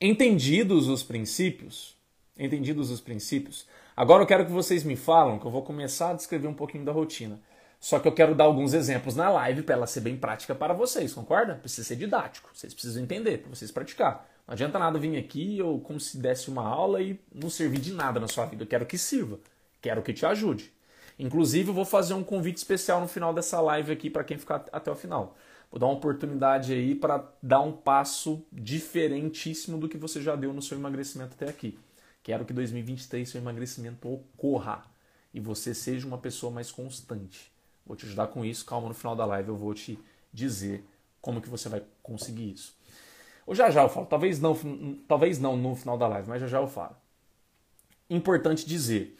Entendidos 0.00 0.88
os 0.88 1.02
princípios, 1.02 1.96
Entendidos 2.36 2.90
os 2.90 3.00
princípios? 3.00 3.66
Agora 3.96 4.22
eu 4.22 4.26
quero 4.26 4.44
que 4.44 4.50
vocês 4.50 4.82
me 4.82 4.96
falam, 4.96 5.38
que 5.38 5.46
eu 5.46 5.50
vou 5.52 5.62
começar 5.62 6.10
a 6.10 6.14
descrever 6.14 6.48
um 6.48 6.54
pouquinho 6.54 6.84
da 6.84 6.90
rotina. 6.90 7.40
Só 7.78 8.00
que 8.00 8.08
eu 8.08 8.12
quero 8.12 8.34
dar 8.34 8.44
alguns 8.44 8.74
exemplos 8.74 9.14
na 9.14 9.30
live 9.30 9.62
para 9.62 9.76
ela 9.76 9.86
ser 9.86 10.00
bem 10.00 10.16
prática 10.16 10.52
para 10.54 10.74
vocês, 10.74 11.12
concorda? 11.12 11.54
Precisa 11.54 11.86
ser 11.86 11.96
didático, 11.96 12.50
vocês 12.52 12.74
precisam 12.74 13.02
entender, 13.02 13.38
para 13.38 13.50
vocês 13.50 13.70
praticar. 13.70 14.28
Não 14.48 14.54
adianta 14.54 14.78
nada 14.78 14.98
vir 14.98 15.16
aqui 15.16 15.62
ou 15.62 15.80
como 15.80 16.00
se 16.00 16.18
desse 16.18 16.50
uma 16.50 16.66
aula 16.66 17.00
e 17.00 17.20
não 17.32 17.48
servir 17.48 17.78
de 17.78 17.92
nada 17.92 18.18
na 18.18 18.26
sua 18.26 18.46
vida. 18.46 18.64
Eu 18.64 18.68
quero 18.68 18.84
que 18.84 18.98
sirva, 18.98 19.38
quero 19.80 20.02
que 20.02 20.12
te 20.12 20.26
ajude. 20.26 20.72
Inclusive, 21.18 21.68
eu 21.68 21.74
vou 21.74 21.84
fazer 21.84 22.14
um 22.14 22.24
convite 22.24 22.56
especial 22.56 23.00
no 23.00 23.08
final 23.08 23.32
dessa 23.32 23.60
live 23.60 23.92
aqui 23.92 24.10
para 24.10 24.24
quem 24.24 24.38
ficar 24.38 24.64
até 24.72 24.90
o 24.90 24.96
final. 24.96 25.36
Vou 25.70 25.78
dar 25.78 25.86
uma 25.86 25.94
oportunidade 25.94 26.72
aí 26.72 26.94
para 26.94 27.24
dar 27.42 27.60
um 27.60 27.72
passo 27.72 28.44
diferentíssimo 28.52 29.78
do 29.78 29.88
que 29.88 29.96
você 29.96 30.22
já 30.22 30.36
deu 30.36 30.52
no 30.52 30.62
seu 30.62 30.78
emagrecimento 30.78 31.34
até 31.34 31.48
aqui. 31.48 31.78
Quero 32.22 32.44
que 32.44 32.52
2023 32.52 33.28
seu 33.28 33.40
emagrecimento 33.40 34.08
ocorra 34.08 34.84
e 35.32 35.40
você 35.40 35.74
seja 35.74 36.06
uma 36.06 36.18
pessoa 36.18 36.52
mais 36.52 36.70
constante. 36.70 37.52
Vou 37.84 37.96
te 37.96 38.06
ajudar 38.06 38.28
com 38.28 38.44
isso. 38.44 38.64
Calma, 38.64 38.88
no 38.88 38.94
final 38.94 39.14
da 39.14 39.26
live 39.26 39.48
eu 39.48 39.56
vou 39.56 39.74
te 39.74 39.98
dizer 40.32 40.84
como 41.20 41.40
que 41.40 41.48
você 41.48 41.68
vai 41.68 41.82
conseguir 42.02 42.52
isso. 42.52 42.76
Ou 43.46 43.54
já 43.54 43.70
já 43.70 43.82
eu 43.82 43.88
falo, 43.88 44.06
talvez 44.06 44.40
não, 44.40 44.54
talvez 45.06 45.38
não 45.38 45.56
no 45.56 45.74
final 45.74 45.98
da 45.98 46.08
live, 46.08 46.28
mas 46.28 46.40
já 46.40 46.46
já 46.46 46.58
eu 46.58 46.68
falo. 46.68 46.96
Importante 48.08 48.66
dizer, 48.66 49.16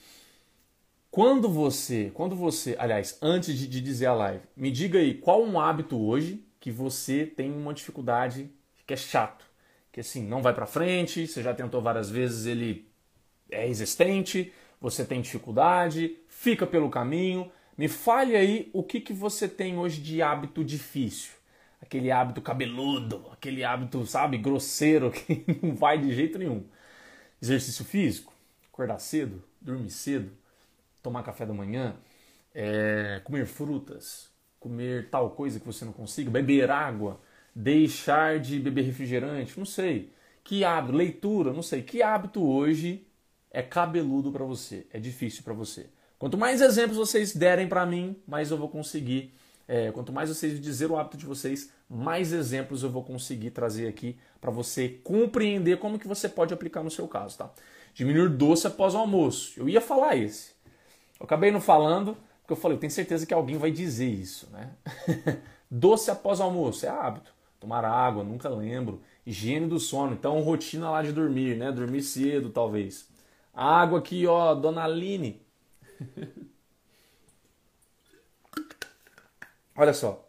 quando 1.14 1.48
você, 1.48 2.10
quando 2.12 2.34
você, 2.34 2.74
aliás, 2.76 3.16
antes 3.22 3.56
de, 3.56 3.68
de 3.68 3.80
dizer 3.80 4.06
a 4.06 4.12
live, 4.14 4.42
me 4.56 4.68
diga 4.68 4.98
aí 4.98 5.14
qual 5.14 5.44
um 5.44 5.60
hábito 5.60 5.96
hoje 5.96 6.44
que 6.58 6.72
você 6.72 7.24
tem 7.24 7.52
uma 7.52 7.72
dificuldade 7.72 8.50
que 8.84 8.94
é 8.94 8.96
chato, 8.96 9.44
que 9.92 10.00
assim 10.00 10.26
não 10.26 10.42
vai 10.42 10.52
para 10.52 10.66
frente, 10.66 11.28
você 11.28 11.40
já 11.40 11.54
tentou 11.54 11.80
várias 11.80 12.10
vezes, 12.10 12.46
ele 12.46 12.88
é 13.48 13.68
existente, 13.68 14.52
você 14.80 15.04
tem 15.04 15.20
dificuldade, 15.20 16.18
fica 16.26 16.66
pelo 16.66 16.90
caminho. 16.90 17.48
Me 17.78 17.86
fale 17.86 18.34
aí 18.34 18.68
o 18.72 18.82
que, 18.82 19.00
que 19.00 19.12
você 19.12 19.46
tem 19.46 19.78
hoje 19.78 20.00
de 20.00 20.20
hábito 20.20 20.64
difícil. 20.64 21.30
Aquele 21.80 22.10
hábito 22.10 22.42
cabeludo, 22.42 23.24
aquele 23.30 23.62
hábito, 23.62 24.04
sabe, 24.04 24.36
grosseiro, 24.36 25.12
que 25.14 25.44
não 25.62 25.76
vai 25.76 25.96
de 25.96 26.12
jeito 26.12 26.40
nenhum. 26.40 26.64
Exercício 27.40 27.84
físico, 27.84 28.32
acordar 28.66 28.98
cedo, 28.98 29.44
dormir 29.60 29.90
cedo, 29.90 30.32
tomar 31.04 31.22
café 31.22 31.46
da 31.46 31.52
manhã, 31.54 31.94
é, 32.54 33.20
comer 33.22 33.46
frutas, 33.46 34.30
comer 34.58 35.10
tal 35.10 35.30
coisa 35.30 35.60
que 35.60 35.66
você 35.66 35.84
não 35.84 35.92
consiga, 35.92 36.30
beber 36.30 36.70
água, 36.70 37.20
deixar 37.54 38.40
de 38.40 38.58
beber 38.58 38.82
refrigerante, 38.82 39.56
não 39.58 39.66
sei. 39.66 40.12
Que 40.42 40.64
hábito, 40.64 40.96
leitura, 40.96 41.52
não 41.52 41.62
sei. 41.62 41.82
Que 41.82 42.02
hábito 42.02 42.42
hoje 42.42 43.06
é 43.50 43.62
cabeludo 43.62 44.32
para 44.32 44.44
você, 44.44 44.86
é 44.90 44.98
difícil 44.98 45.44
para 45.44 45.52
você. 45.52 45.86
Quanto 46.18 46.38
mais 46.38 46.60
exemplos 46.60 46.96
vocês 46.96 47.36
derem 47.36 47.68
para 47.68 47.84
mim, 47.84 48.16
mais 48.26 48.50
eu 48.50 48.56
vou 48.56 48.68
conseguir 48.68 49.32
é, 49.66 49.90
quanto 49.92 50.12
mais 50.12 50.28
vocês 50.28 50.60
dizer 50.60 50.90
o 50.90 50.96
hábito 50.96 51.16
de 51.16 51.26
vocês, 51.26 51.70
mais 51.88 52.32
exemplos 52.32 52.82
eu 52.82 52.90
vou 52.90 53.02
conseguir 53.02 53.50
trazer 53.50 53.88
aqui 53.88 54.18
para 54.40 54.50
você 54.50 54.88
compreender 54.88 55.78
como 55.78 55.98
que 55.98 56.06
você 56.06 56.28
pode 56.28 56.52
aplicar 56.52 56.82
no 56.82 56.90
seu 56.90 57.08
caso, 57.08 57.38
tá? 57.38 57.50
Diminuir 57.94 58.28
doce 58.30 58.66
após 58.66 58.94
o 58.94 58.98
almoço. 58.98 59.58
Eu 59.58 59.68
ia 59.68 59.80
falar 59.80 60.16
esse. 60.16 60.53
Eu 61.24 61.26
acabei 61.26 61.50
não 61.50 61.60
falando, 61.60 62.14
porque 62.42 62.52
eu 62.52 62.56
falei, 62.56 62.76
eu 62.76 62.80
tenho 62.80 62.90
certeza 62.90 63.24
que 63.24 63.32
alguém 63.32 63.56
vai 63.56 63.70
dizer 63.70 64.10
isso, 64.10 64.46
né? 64.50 64.74
doce 65.70 66.10
após 66.10 66.38
almoço 66.38 66.84
é 66.84 66.90
hábito. 66.90 67.32
Tomar 67.58 67.82
água, 67.82 68.22
nunca 68.22 68.50
lembro. 68.50 69.00
Higiene 69.24 69.66
do 69.66 69.80
sono, 69.80 70.12
então 70.12 70.38
rotina 70.42 70.90
lá 70.90 71.02
de 71.02 71.12
dormir, 71.12 71.56
né? 71.56 71.72
Dormir 71.72 72.02
cedo, 72.02 72.50
talvez. 72.50 73.08
Água 73.54 74.00
aqui, 74.00 74.26
ó, 74.26 74.54
Dona 74.54 74.84
Aline. 74.84 75.40
Olha 79.74 79.94
só. 79.94 80.28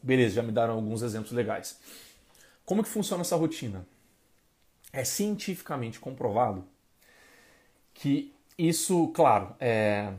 Beleza, 0.00 0.36
já 0.36 0.44
me 0.44 0.52
deram 0.52 0.74
alguns 0.74 1.02
exemplos 1.02 1.32
legais. 1.32 1.80
Como 2.64 2.84
que 2.84 2.88
funciona 2.88 3.22
essa 3.22 3.34
rotina? 3.34 3.84
É 4.92 5.02
cientificamente 5.02 5.98
comprovado 5.98 6.64
que 7.92 8.35
isso, 8.58 9.08
claro, 9.08 9.54
é, 9.60 10.12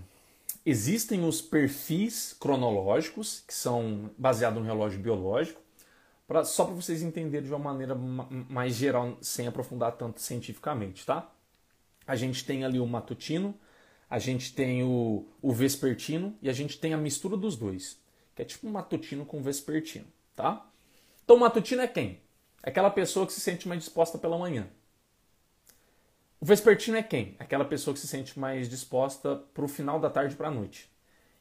existem 0.66 1.26
os 1.26 1.42
perfis 1.42 2.36
cronológicos, 2.40 3.44
que 3.48 3.54
são 3.54 4.12
baseados 4.18 4.60
no 4.60 4.66
relógio 4.66 5.00
biológico, 5.00 5.62
pra, 6.28 6.44
só 6.44 6.66
para 6.66 6.76
vocês 6.76 7.02
entenderem 7.02 7.48
de 7.48 7.54
uma 7.54 7.60
maneira 7.60 7.96
mais 7.96 8.76
geral, 8.76 9.18
sem 9.22 9.48
aprofundar 9.48 9.94
tanto 9.94 10.22
cientificamente, 10.22 11.06
tá? 11.06 11.32
A 12.06 12.16
gente 12.16 12.46
tem 12.46 12.64
ali 12.64 12.80
o 12.80 12.86
matutino, 12.86 13.58
a 14.10 14.20
gente 14.20 14.54
tem 14.54 14.84
o, 14.84 15.26
o 15.42 15.52
vespertino 15.52 16.38
e 16.42 16.50
a 16.50 16.54
gente 16.54 16.80
tem 16.80 16.94
a 16.94 16.98
mistura 16.98 17.36
dos 17.36 17.56
dois, 17.56 18.00
que 18.36 18.42
é 18.42 18.46
tipo 18.46 18.68
um 18.68 18.72
matutino 18.72 19.26
com 19.26 19.42
vespertino, 19.42 20.08
tá? 20.36 20.66
Então 21.24 21.36
o 21.36 21.40
matutino 21.40 21.82
é 21.82 21.88
quem? 21.88 22.22
É 22.64 22.70
aquela 22.70 22.90
pessoa 22.90 23.26
que 23.26 23.34
se 23.34 23.42
sente 23.42 23.68
mais 23.68 23.82
disposta 23.82 24.18
pela 24.18 24.38
manhã. 24.38 24.70
O 26.40 26.46
vespertino 26.46 26.98
é 26.98 27.04
quem? 27.04 27.36
Aquela 27.40 27.66
pessoa 27.66 27.94
que 27.96 28.00
se 28.00 28.08
sente 28.08 28.38
mais 28.40 28.70
disposta 28.70 29.38
para 29.54 29.66
o 29.66 29.68
final 29.68 30.00
da 30.00 30.10
tarde 30.10 30.36
para 30.36 30.50
a 30.50 30.52
noite. 30.52 30.88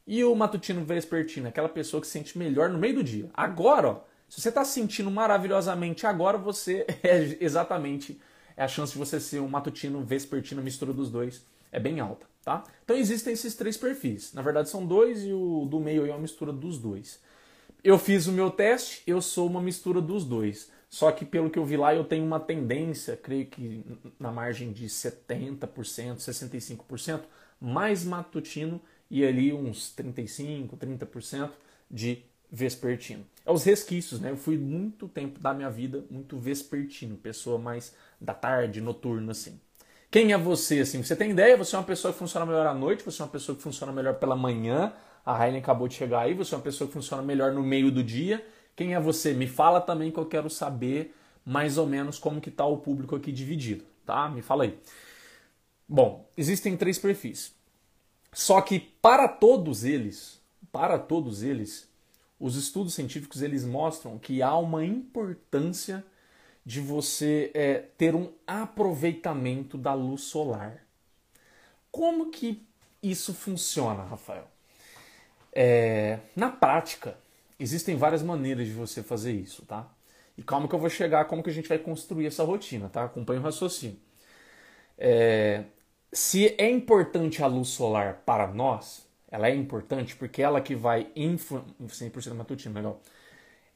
E 0.07 0.23
o 0.23 0.33
matutino 0.33 0.83
vespertino 0.83 1.47
aquela 1.47 1.69
pessoa 1.69 2.01
que 2.01 2.07
se 2.07 2.13
sente 2.13 2.37
melhor 2.37 2.69
no 2.69 2.79
meio 2.79 2.95
do 2.95 3.03
dia. 3.03 3.29
Agora, 3.33 3.89
ó, 3.89 4.01
se 4.27 4.41
você 4.41 4.49
está 4.49 4.65
se 4.65 4.73
sentindo 4.73 5.11
maravilhosamente 5.11 6.07
agora, 6.07 6.37
você 6.37 6.85
é 7.03 7.37
exatamente 7.39 8.19
é 8.55 8.63
a 8.63 8.67
chance 8.67 8.93
de 8.93 8.97
você 8.97 9.19
ser 9.19 9.39
um 9.39 9.47
matutino 9.47 10.03
vespertino 10.03 10.63
mistura 10.63 10.91
dos 10.91 11.11
dois 11.11 11.45
é 11.71 11.79
bem 11.79 11.99
alta. 11.99 12.25
Tá? 12.43 12.63
Então 12.83 12.95
existem 12.95 13.33
esses 13.33 13.53
três 13.53 13.77
perfis. 13.77 14.33
Na 14.33 14.41
verdade 14.41 14.67
são 14.67 14.83
dois 14.83 15.23
e 15.23 15.31
o 15.31 15.67
do 15.69 15.79
meio 15.79 16.07
é 16.07 16.09
uma 16.09 16.19
mistura 16.19 16.51
dos 16.51 16.79
dois. 16.79 17.19
Eu 17.83 17.99
fiz 17.99 18.25
o 18.25 18.31
meu 18.31 18.49
teste, 18.49 19.03
eu 19.05 19.21
sou 19.21 19.47
uma 19.47 19.61
mistura 19.61 20.01
dos 20.01 20.25
dois. 20.25 20.71
Só 20.89 21.11
que 21.11 21.25
pelo 21.25 21.49
que 21.49 21.59
eu 21.59 21.65
vi 21.65 21.75
lá, 21.75 21.93
eu 21.93 22.03
tenho 22.03 22.25
uma 22.25 22.39
tendência, 22.39 23.17
creio 23.17 23.45
que 23.47 23.83
na 24.19 24.31
margem 24.31 24.71
de 24.71 24.87
70%, 24.87 25.67
65%, 25.67 27.21
mais 27.59 28.05
matutino 28.05 28.81
e 29.09 29.25
ali 29.25 29.51
uns 29.51 29.93
35%, 29.95 30.77
30% 30.77 31.51
de 31.89 32.23
vespertino. 32.51 33.25
É 33.45 33.51
os 33.51 33.63
resquícios, 33.63 34.19
né? 34.19 34.31
Eu 34.31 34.37
fui 34.37 34.57
muito 34.57 35.07
tempo 35.07 35.39
da 35.39 35.53
minha 35.53 35.69
vida 35.69 36.05
muito 36.09 36.37
vespertino, 36.37 37.17
pessoa 37.17 37.57
mais 37.57 37.93
da 38.19 38.33
tarde, 38.33 38.81
noturna 38.81 39.31
assim. 39.31 39.59
Quem 40.09 40.31
é 40.31 40.37
você, 40.37 40.79
assim? 40.79 41.03
Você 41.03 41.15
tem 41.15 41.31
ideia? 41.31 41.57
Você 41.57 41.75
é 41.75 41.79
uma 41.79 41.85
pessoa 41.85 42.13
que 42.13 42.19
funciona 42.19 42.45
melhor 42.45 42.65
à 42.65 42.73
noite, 42.73 43.03
você 43.03 43.21
é 43.21 43.25
uma 43.25 43.31
pessoa 43.31 43.55
que 43.55 43.61
funciona 43.61 43.91
melhor 43.91 44.15
pela 44.15 44.37
manhã, 44.37 44.93
a 45.25 45.45
Helen 45.45 45.59
acabou 45.59 45.87
de 45.89 45.95
chegar 45.95 46.21
aí, 46.21 46.33
você 46.33 46.55
é 46.55 46.57
uma 46.57 46.63
pessoa 46.63 46.87
que 46.87 46.93
funciona 46.93 47.21
melhor 47.21 47.51
no 47.51 47.61
meio 47.61 47.91
do 47.91 48.01
dia. 48.01 48.45
Quem 48.77 48.93
é 48.93 48.99
você? 48.99 49.33
Me 49.33 49.47
fala 49.47 49.81
também 49.81 50.11
que 50.11 50.19
eu 50.19 50.25
quero 50.27 50.51
saber 50.51 51.13
mais 51.43 51.79
ou 51.79 51.87
menos 51.87 52.19
como 52.19 52.39
que 52.39 52.49
está 52.49 52.63
o 52.63 52.77
público 52.77 53.15
aqui 53.15 53.31
dividido, 53.31 53.83
tá? 54.05 54.29
Me 54.29 54.43
fala 54.43 54.65
aí. 54.65 54.77
Bom, 55.89 56.29
existem 56.37 56.77
três 56.77 56.99
perfis. 56.99 57.55
Só 58.31 58.61
que 58.61 58.79
para 58.79 59.27
todos 59.27 59.83
eles, 59.83 60.39
para 60.71 60.99
todos 60.99 61.41
eles, 61.41 61.89
os 62.39 62.55
estudos 62.55 62.93
científicos 62.93 63.41
eles 63.41 63.65
mostram 63.65 64.19
que 64.19 64.43
há 64.43 64.55
uma 64.55 64.85
importância 64.85 66.05
de 66.63 66.79
você 66.79 67.49
é, 67.55 67.79
ter 67.97 68.13
um 68.13 68.31
aproveitamento 68.45 69.75
da 69.75 69.95
luz 69.95 70.21
solar. 70.21 70.85
Como 71.89 72.29
que 72.29 72.63
isso 73.01 73.33
funciona, 73.33 74.03
Rafael? 74.03 74.47
É, 75.51 76.19
na 76.35 76.51
prática, 76.51 77.17
existem 77.59 77.95
várias 77.95 78.23
maneiras 78.23 78.67
de 78.67 78.73
você 78.73 79.03
fazer 79.03 79.33
isso, 79.33 79.65
tá? 79.65 79.89
E 80.37 80.43
calma 80.43 80.67
que 80.67 80.75
eu 80.75 80.79
vou 80.79 80.89
chegar 80.89 81.25
como 81.25 81.43
que 81.43 81.49
a 81.49 81.53
gente 81.53 81.69
vai 81.69 81.79
construir 81.79 82.27
essa 82.27 82.43
rotina, 82.43 82.89
tá? 82.89 83.05
Acompanhe 83.05 83.39
o 83.39 83.43
raciocínio. 83.43 83.99
É, 84.97 85.65
se 86.11 86.55
é 86.57 86.69
importante 86.69 87.43
a 87.43 87.47
luz 87.47 87.69
solar 87.69 88.23
para 88.25 88.47
nós, 88.47 89.07
ela 89.29 89.47
é 89.47 89.55
importante 89.55 90.15
porque 90.15 90.41
ela 90.41 90.61
que 90.61 90.75
vai 90.75 91.11
influenciar... 91.15 91.65
100% 91.87 92.33
matutino, 92.33 92.75
legal 92.75 93.01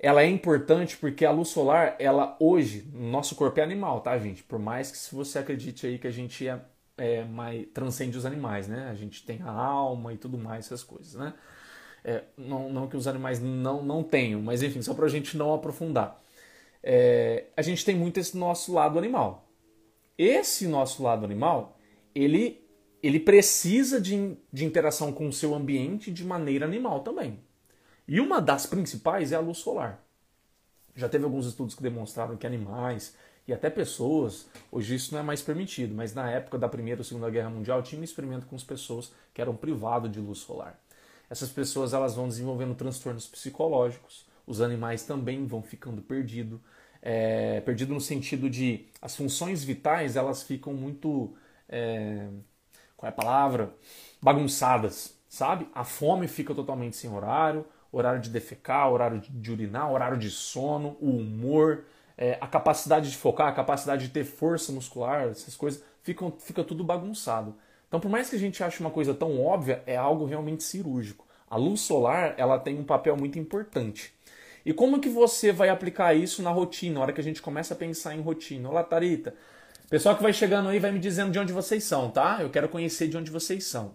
ela 0.02 0.24
é 0.24 0.28
importante 0.28 0.98
porque 0.98 1.24
a 1.26 1.32
luz 1.32 1.50
solar, 1.50 1.96
ela 2.00 2.36
hoje, 2.40 2.90
nosso 2.92 3.36
corpo 3.36 3.60
é 3.60 3.64
animal, 3.64 4.02
tá, 4.02 4.18
gente? 4.18 4.42
Por 4.44 4.58
mais 4.58 4.90
que 4.92 4.98
se 4.98 5.14
você 5.14 5.38
acredite 5.40 5.86
aí 5.86 6.00
que 6.00 6.08
a 6.08 6.12
gente 6.12 6.48
é, 6.48 6.60
é 6.98 7.24
mais 7.24 7.68
transcende 7.72 8.18
os 8.18 8.26
animais, 8.26 8.68
né? 8.68 8.90
A 8.90 8.96
gente 8.96 9.24
tem 9.24 9.42
a 9.44 9.52
alma 9.52 10.12
e 10.14 10.18
tudo 10.18 10.40
mais, 10.40 10.66
essas 10.66 10.84
coisas, 10.84 11.14
né? 11.14 11.34
É, 12.04 12.24
não, 12.38 12.70
não 12.70 12.88
que 12.88 12.98
os 12.98 13.08
animais 13.08 13.40
não, 13.40 13.84
não 13.84 14.04
tenham, 14.04 14.42
mas 14.42 14.64
enfim, 14.64 14.82
só 14.82 14.94
para 14.94 15.06
a 15.06 15.10
gente 15.10 15.38
não 15.38 15.54
aprofundar. 15.54 16.22
É, 16.82 17.46
a 17.56 17.62
gente 17.62 17.86
tem 17.86 17.96
muito 17.96 18.20
esse 18.20 18.36
nosso 18.36 18.74
lado 18.74 18.98
animal. 18.98 19.48
Esse 20.18 20.68
nosso 20.68 21.04
lado 21.04 21.26
animal, 21.26 21.78
ele, 22.14 22.64
ele 23.02 23.20
precisa 23.20 24.02
de, 24.02 24.36
de 24.52 24.66
interação 24.66 25.12
com 25.12 25.28
o 25.28 25.34
seu 25.34 25.54
ambiente 25.54 26.12
de 26.12 26.26
maneira 26.26 26.66
animal 26.66 27.02
também. 27.02 27.40
E 28.08 28.20
uma 28.20 28.42
das 28.42 28.66
principais 28.66 29.32
é 29.32 29.36
a 29.36 29.40
luz 29.40 29.60
solar. 29.60 30.04
Já 30.96 31.08
teve 31.08 31.24
alguns 31.24 31.46
estudos 31.46 31.76
que 31.76 31.84
demonstraram 31.84 32.36
que 32.36 32.46
animais 32.46 33.16
e 33.48 33.54
até 33.54 33.70
pessoas, 33.70 34.48
hoje 34.72 34.96
isso 34.96 35.14
não 35.14 35.22
é 35.22 35.24
mais 35.24 35.42
permitido, 35.42 35.96
mas 35.96 36.14
na 36.14 36.30
época 36.30 36.58
da 36.58 36.68
Primeira 36.68 37.02
ou 37.02 37.06
Segunda 37.06 37.30
Guerra 37.30 37.50
Mundial 37.50 37.82
tinha 37.82 38.00
um 38.00 38.04
experimento 38.04 38.46
com 38.46 38.56
as 38.56 38.64
pessoas 38.64 39.12
que 39.34 39.42
eram 39.42 39.56
privadas 39.56 40.12
de 40.12 40.20
luz 40.20 40.40
solar. 40.40 40.80
Essas 41.32 41.50
pessoas 41.50 41.94
elas 41.94 42.14
vão 42.14 42.28
desenvolvendo 42.28 42.76
transtornos 42.76 43.26
psicológicos, 43.26 44.26
os 44.46 44.60
animais 44.60 45.04
também 45.04 45.46
vão 45.46 45.64
ficando 45.64 46.02
perdidos, 46.02 46.60
é, 47.02 47.62
perdido 47.62 47.94
no 47.94 48.02
sentido 48.02 48.50
de 48.50 48.86
as 49.02 49.16
funções 49.16 49.64
vitais 49.64 50.18
elas 50.18 50.44
ficam 50.44 50.74
muito, 50.74 51.34
é, 51.70 52.28
qual 52.98 53.08
é 53.08 53.14
a 53.14 53.16
palavra, 53.16 53.74
bagunçadas, 54.22 55.18
sabe? 55.30 55.70
A 55.74 55.86
fome 55.86 56.28
fica 56.28 56.54
totalmente 56.54 56.98
sem 56.98 57.10
horário, 57.10 57.66
horário 57.94 58.20
de 58.20 58.30
defecar, 58.30 58.92
horário 58.92 59.22
de 59.22 59.52
urinar, 59.54 59.90
horário 59.90 60.18
de 60.18 60.30
sono, 60.30 60.98
o 61.00 61.12
humor, 61.12 61.86
é, 62.18 62.38
a 62.42 62.48
capacidade 62.48 63.10
de 63.10 63.16
focar, 63.16 63.48
a 63.48 63.54
capacidade 63.54 64.06
de 64.08 64.14
ter 64.14 64.26
força 64.26 64.74
muscular, 64.74 65.30
essas 65.30 65.56
coisas, 65.56 65.82
ficam, 66.04 66.30
fica 66.38 66.62
tudo 66.62 66.84
bagunçado. 66.84 67.56
Então, 67.92 68.00
por 68.00 68.10
mais 68.10 68.30
que 68.30 68.38
a 68.38 68.40
gente 68.40 68.64
ache 68.64 68.80
uma 68.80 68.90
coisa 68.90 69.14
tão 69.14 69.44
óbvia, 69.44 69.84
é 69.86 69.98
algo 69.98 70.24
realmente 70.24 70.64
cirúrgico. 70.64 71.28
A 71.50 71.58
luz 71.58 71.82
solar, 71.82 72.34
ela 72.38 72.58
tem 72.58 72.80
um 72.80 72.86
papel 72.86 73.18
muito 73.18 73.38
importante. 73.38 74.14
E 74.66 74.72
como 74.72 75.02
que 75.02 75.10
você 75.10 75.52
vai 75.52 75.68
aplicar 75.68 76.14
isso 76.14 76.42
na 76.42 76.52
rotina, 76.52 76.96
na 76.96 77.02
hora 77.02 77.12
que 77.12 77.20
a 77.20 77.24
gente 77.24 77.42
começa 77.42 77.74
a 77.74 77.78
pensar 77.78 78.16
em 78.16 78.22
rotina? 78.22 78.70
Olá, 78.70 78.82
Tarita. 78.82 79.36
Pessoal 79.90 80.16
que 80.16 80.24
vai 80.24 80.32
chegando 80.32 80.70
aí 80.70 80.80
vai 80.80 80.90
me 80.90 81.00
dizendo 81.00 81.34
de 81.34 81.40
onde 81.40 81.52
vocês 81.52 81.84
são, 81.84 82.10
tá? 82.10 82.38
Eu 82.40 82.50
quero 82.50 82.70
conhecer 82.70 83.10
de 83.10 83.18
onde 83.18 83.30
vocês 83.30 83.66
são. 83.66 83.94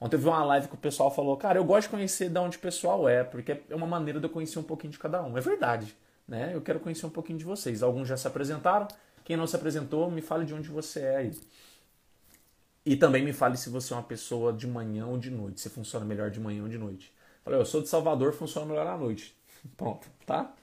Ontem 0.00 0.16
eu 0.16 0.20
vi 0.20 0.26
uma 0.28 0.42
live 0.42 0.68
que 0.68 0.74
o 0.74 0.78
pessoal 0.78 1.14
falou, 1.14 1.36
cara, 1.36 1.58
eu 1.58 1.64
gosto 1.66 1.88
de 1.88 1.96
conhecer 1.96 2.30
de 2.30 2.38
onde 2.38 2.56
o 2.56 2.60
pessoal 2.60 3.06
é, 3.06 3.24
porque 3.24 3.60
é 3.68 3.74
uma 3.74 3.86
maneira 3.86 4.18
de 4.18 4.24
eu 4.24 4.30
conhecer 4.30 4.58
um 4.58 4.62
pouquinho 4.62 4.90
de 4.90 4.98
cada 4.98 5.22
um. 5.22 5.36
É 5.36 5.42
verdade, 5.42 5.94
né? 6.26 6.52
Eu 6.54 6.62
quero 6.62 6.80
conhecer 6.80 7.04
um 7.04 7.10
pouquinho 7.10 7.38
de 7.38 7.44
vocês. 7.44 7.82
Alguns 7.82 8.08
já 8.08 8.16
se 8.16 8.26
apresentaram, 8.26 8.88
quem 9.22 9.36
não 9.36 9.46
se 9.46 9.54
apresentou, 9.54 10.10
me 10.10 10.22
fale 10.22 10.46
de 10.46 10.54
onde 10.54 10.70
você 10.70 11.00
é 11.00 11.16
aí. 11.16 11.32
E 12.84 12.96
também 12.96 13.24
me 13.24 13.32
fale 13.32 13.56
se 13.56 13.70
você 13.70 13.92
é 13.92 13.96
uma 13.96 14.02
pessoa 14.02 14.52
de 14.52 14.66
manhã 14.66 15.06
ou 15.06 15.16
de 15.16 15.30
noite, 15.30 15.60
se 15.60 15.70
funciona 15.70 16.04
melhor 16.04 16.30
de 16.30 16.38
manhã 16.38 16.62
ou 16.62 16.68
de 16.68 16.76
noite. 16.76 17.12
Falei, 17.42 17.58
eu 17.58 17.64
sou 17.64 17.80
de 17.80 17.88
Salvador, 17.88 18.32
funciona 18.32 18.66
melhor 18.66 18.86
à 18.86 18.96
noite. 18.96 19.34
Pronto, 19.76 20.06
tá? 20.26 20.54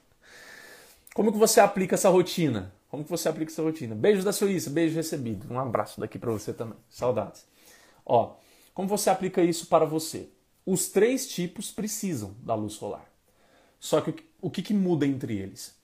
Como 1.14 1.32
que 1.32 1.38
você 1.38 1.60
aplica 1.60 1.94
essa 1.94 2.08
rotina? 2.08 2.72
Como 2.88 3.04
que 3.04 3.10
você 3.10 3.28
aplica 3.28 3.50
essa 3.50 3.62
rotina? 3.62 3.94
Beijo 3.94 4.22
da 4.22 4.32
Suíça, 4.32 4.70
beijo 4.70 4.94
recebido. 4.94 5.52
Um 5.52 5.58
abraço 5.58 6.00
daqui 6.00 6.18
para 6.18 6.30
você 6.30 6.52
também. 6.52 6.78
Saudades. 6.88 7.46
Ó, 8.04 8.36
como 8.74 8.88
você 8.88 9.10
aplica 9.10 9.42
isso 9.42 9.66
para 9.66 9.84
você? 9.84 10.28
Os 10.64 10.88
três 10.88 11.26
tipos 11.26 11.70
precisam 11.70 12.34
da 12.40 12.54
luz 12.54 12.74
solar. 12.74 13.04
Só 13.80 14.00
que 14.00 14.24
o 14.40 14.50
que, 14.50 14.62
que 14.62 14.72
muda 14.72 15.06
entre 15.06 15.36
eles? 15.36 15.74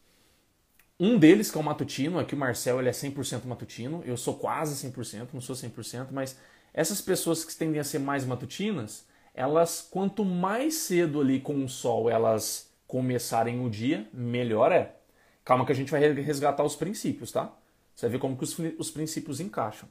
Um 1.01 1.17
deles, 1.17 1.51
que 1.51 1.57
é 1.57 1.61
o 1.61 1.65
matutino, 1.65 2.19
aqui 2.19 2.35
o 2.35 2.39
Marcel 2.39 2.81
ele 2.81 2.89
é 2.89 2.93
100% 2.93 3.45
matutino, 3.45 4.03
eu 4.05 4.17
sou 4.17 4.35
quase 4.35 4.89
100%, 4.89 5.29
não 5.33 5.41
sou 5.41 5.55
100%, 5.55 6.09
mas 6.11 6.37
essas 6.75 7.01
pessoas 7.01 7.45
que 7.45 7.55
tendem 7.55 7.81
a 7.81 7.85
ser 7.85 8.01
mais 8.01 8.25
matutinas, 8.25 9.07
elas 9.33 9.87
quanto 9.89 10.25
mais 10.25 10.75
cedo 10.75 11.21
ali 11.21 11.41
com 11.41 11.65
o 11.65 11.69
sol 11.69 12.11
elas 12.11 12.69
começarem 12.87 13.65
o 13.65 13.71
dia, 13.71 14.09
melhor 14.13 14.73
é. 14.73 14.97
Calma 15.45 15.65
que 15.65 15.71
a 15.73 15.75
gente 15.75 15.91
vai 15.91 16.01
resgatar 16.13 16.65
os 16.65 16.75
princípios, 16.75 17.31
tá? 17.31 17.55
Você 17.95 18.07
vai 18.07 18.13
ver 18.13 18.19
como 18.19 18.37
que 18.37 18.45
os, 18.45 18.59
os 18.79 18.91
princípios 18.91 19.39
encaixam. 19.39 19.89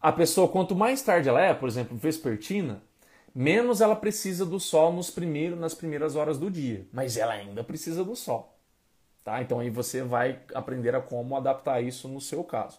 A 0.00 0.10
pessoa, 0.10 0.48
quanto 0.48 0.74
mais 0.74 1.02
tarde 1.02 1.28
ela 1.28 1.40
é, 1.40 1.54
por 1.54 1.68
exemplo, 1.68 1.96
vespertina, 1.96 2.82
menos 3.34 3.80
ela 3.80 3.94
precisa 3.94 4.44
do 4.44 4.58
sol 4.58 4.92
nos 4.92 5.10
primeiros, 5.10 5.58
nas 5.58 5.74
primeiras 5.74 6.16
horas 6.16 6.38
do 6.38 6.50
dia. 6.50 6.86
Mas 6.92 7.16
ela 7.16 7.34
ainda 7.34 7.62
precisa 7.62 8.02
do 8.02 8.16
sol. 8.16 8.59
Tá? 9.24 9.42
Então 9.42 9.60
aí 9.60 9.70
você 9.70 10.02
vai 10.02 10.40
aprender 10.54 10.94
a 10.94 11.00
como 11.00 11.36
adaptar 11.36 11.82
isso 11.82 12.08
no 12.08 12.20
seu 12.20 12.42
caso. 12.42 12.78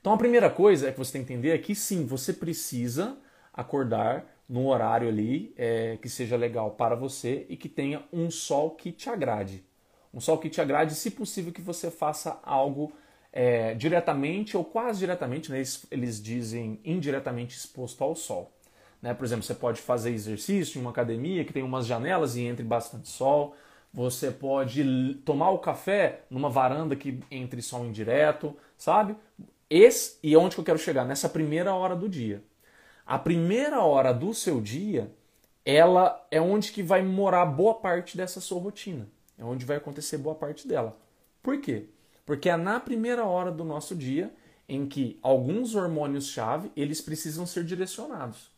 Então 0.00 0.12
a 0.12 0.18
primeira 0.18 0.50
coisa 0.50 0.88
é 0.88 0.92
que 0.92 0.98
você 0.98 1.12
tem 1.12 1.24
que 1.24 1.32
entender 1.32 1.50
é 1.50 1.58
que 1.58 1.74
sim, 1.74 2.06
você 2.06 2.32
precisa 2.32 3.16
acordar 3.52 4.26
num 4.48 4.66
horário 4.66 5.08
ali 5.08 5.54
é, 5.56 5.96
que 6.00 6.08
seja 6.08 6.36
legal 6.36 6.72
para 6.72 6.94
você 6.94 7.46
e 7.48 7.56
que 7.56 7.68
tenha 7.68 8.04
um 8.12 8.30
sol 8.30 8.72
que 8.72 8.92
te 8.92 9.08
agrade. 9.08 9.64
Um 10.12 10.20
sol 10.20 10.38
que 10.38 10.50
te 10.50 10.60
agrade, 10.60 10.94
se 10.94 11.10
possível 11.10 11.52
que 11.52 11.60
você 11.60 11.90
faça 11.90 12.38
algo 12.42 12.92
é, 13.32 13.74
diretamente 13.74 14.56
ou 14.56 14.64
quase 14.64 15.00
diretamente, 15.00 15.50
né? 15.50 15.58
eles, 15.58 15.86
eles 15.90 16.22
dizem 16.22 16.78
indiretamente 16.84 17.56
exposto 17.56 18.04
ao 18.04 18.14
sol. 18.14 18.52
Né? 19.02 19.12
Por 19.12 19.24
exemplo, 19.24 19.42
você 19.42 19.54
pode 19.54 19.80
fazer 19.80 20.10
exercício 20.10 20.78
em 20.78 20.82
uma 20.82 20.90
academia 20.90 21.44
que 21.44 21.52
tem 21.52 21.62
umas 21.62 21.86
janelas 21.86 22.36
e 22.36 22.42
entre 22.42 22.64
bastante 22.64 23.08
sol. 23.08 23.56
Você 23.94 24.28
pode 24.32 25.14
tomar 25.24 25.50
o 25.50 25.60
café 25.60 26.24
numa 26.28 26.50
varanda 26.50 26.96
que 26.96 27.20
entre 27.30 27.62
sol 27.62 27.86
indireto, 27.86 28.56
sabe? 28.76 29.14
Esse 29.70 30.18
e 30.20 30.36
onde 30.36 30.56
que 30.56 30.60
eu 30.60 30.64
quero 30.64 30.78
chegar 30.80 31.04
nessa 31.04 31.28
primeira 31.28 31.72
hora 31.72 31.94
do 31.94 32.08
dia. 32.08 32.42
A 33.06 33.16
primeira 33.20 33.80
hora 33.84 34.12
do 34.12 34.34
seu 34.34 34.60
dia, 34.60 35.12
ela 35.64 36.26
é 36.28 36.40
onde 36.40 36.72
que 36.72 36.82
vai 36.82 37.04
morar 37.04 37.46
boa 37.46 37.74
parte 37.74 38.16
dessa 38.16 38.40
sua 38.40 38.60
rotina. 38.60 39.06
É 39.38 39.44
onde 39.44 39.64
vai 39.64 39.76
acontecer 39.76 40.18
boa 40.18 40.34
parte 40.34 40.66
dela. 40.66 40.98
Por 41.40 41.60
quê? 41.60 41.86
Porque 42.26 42.48
é 42.48 42.56
na 42.56 42.80
primeira 42.80 43.24
hora 43.24 43.52
do 43.52 43.62
nosso 43.62 43.94
dia 43.94 44.34
em 44.68 44.88
que 44.88 45.20
alguns 45.22 45.76
hormônios-chave, 45.76 46.72
eles 46.74 47.00
precisam 47.00 47.46
ser 47.46 47.62
direcionados. 47.62 48.50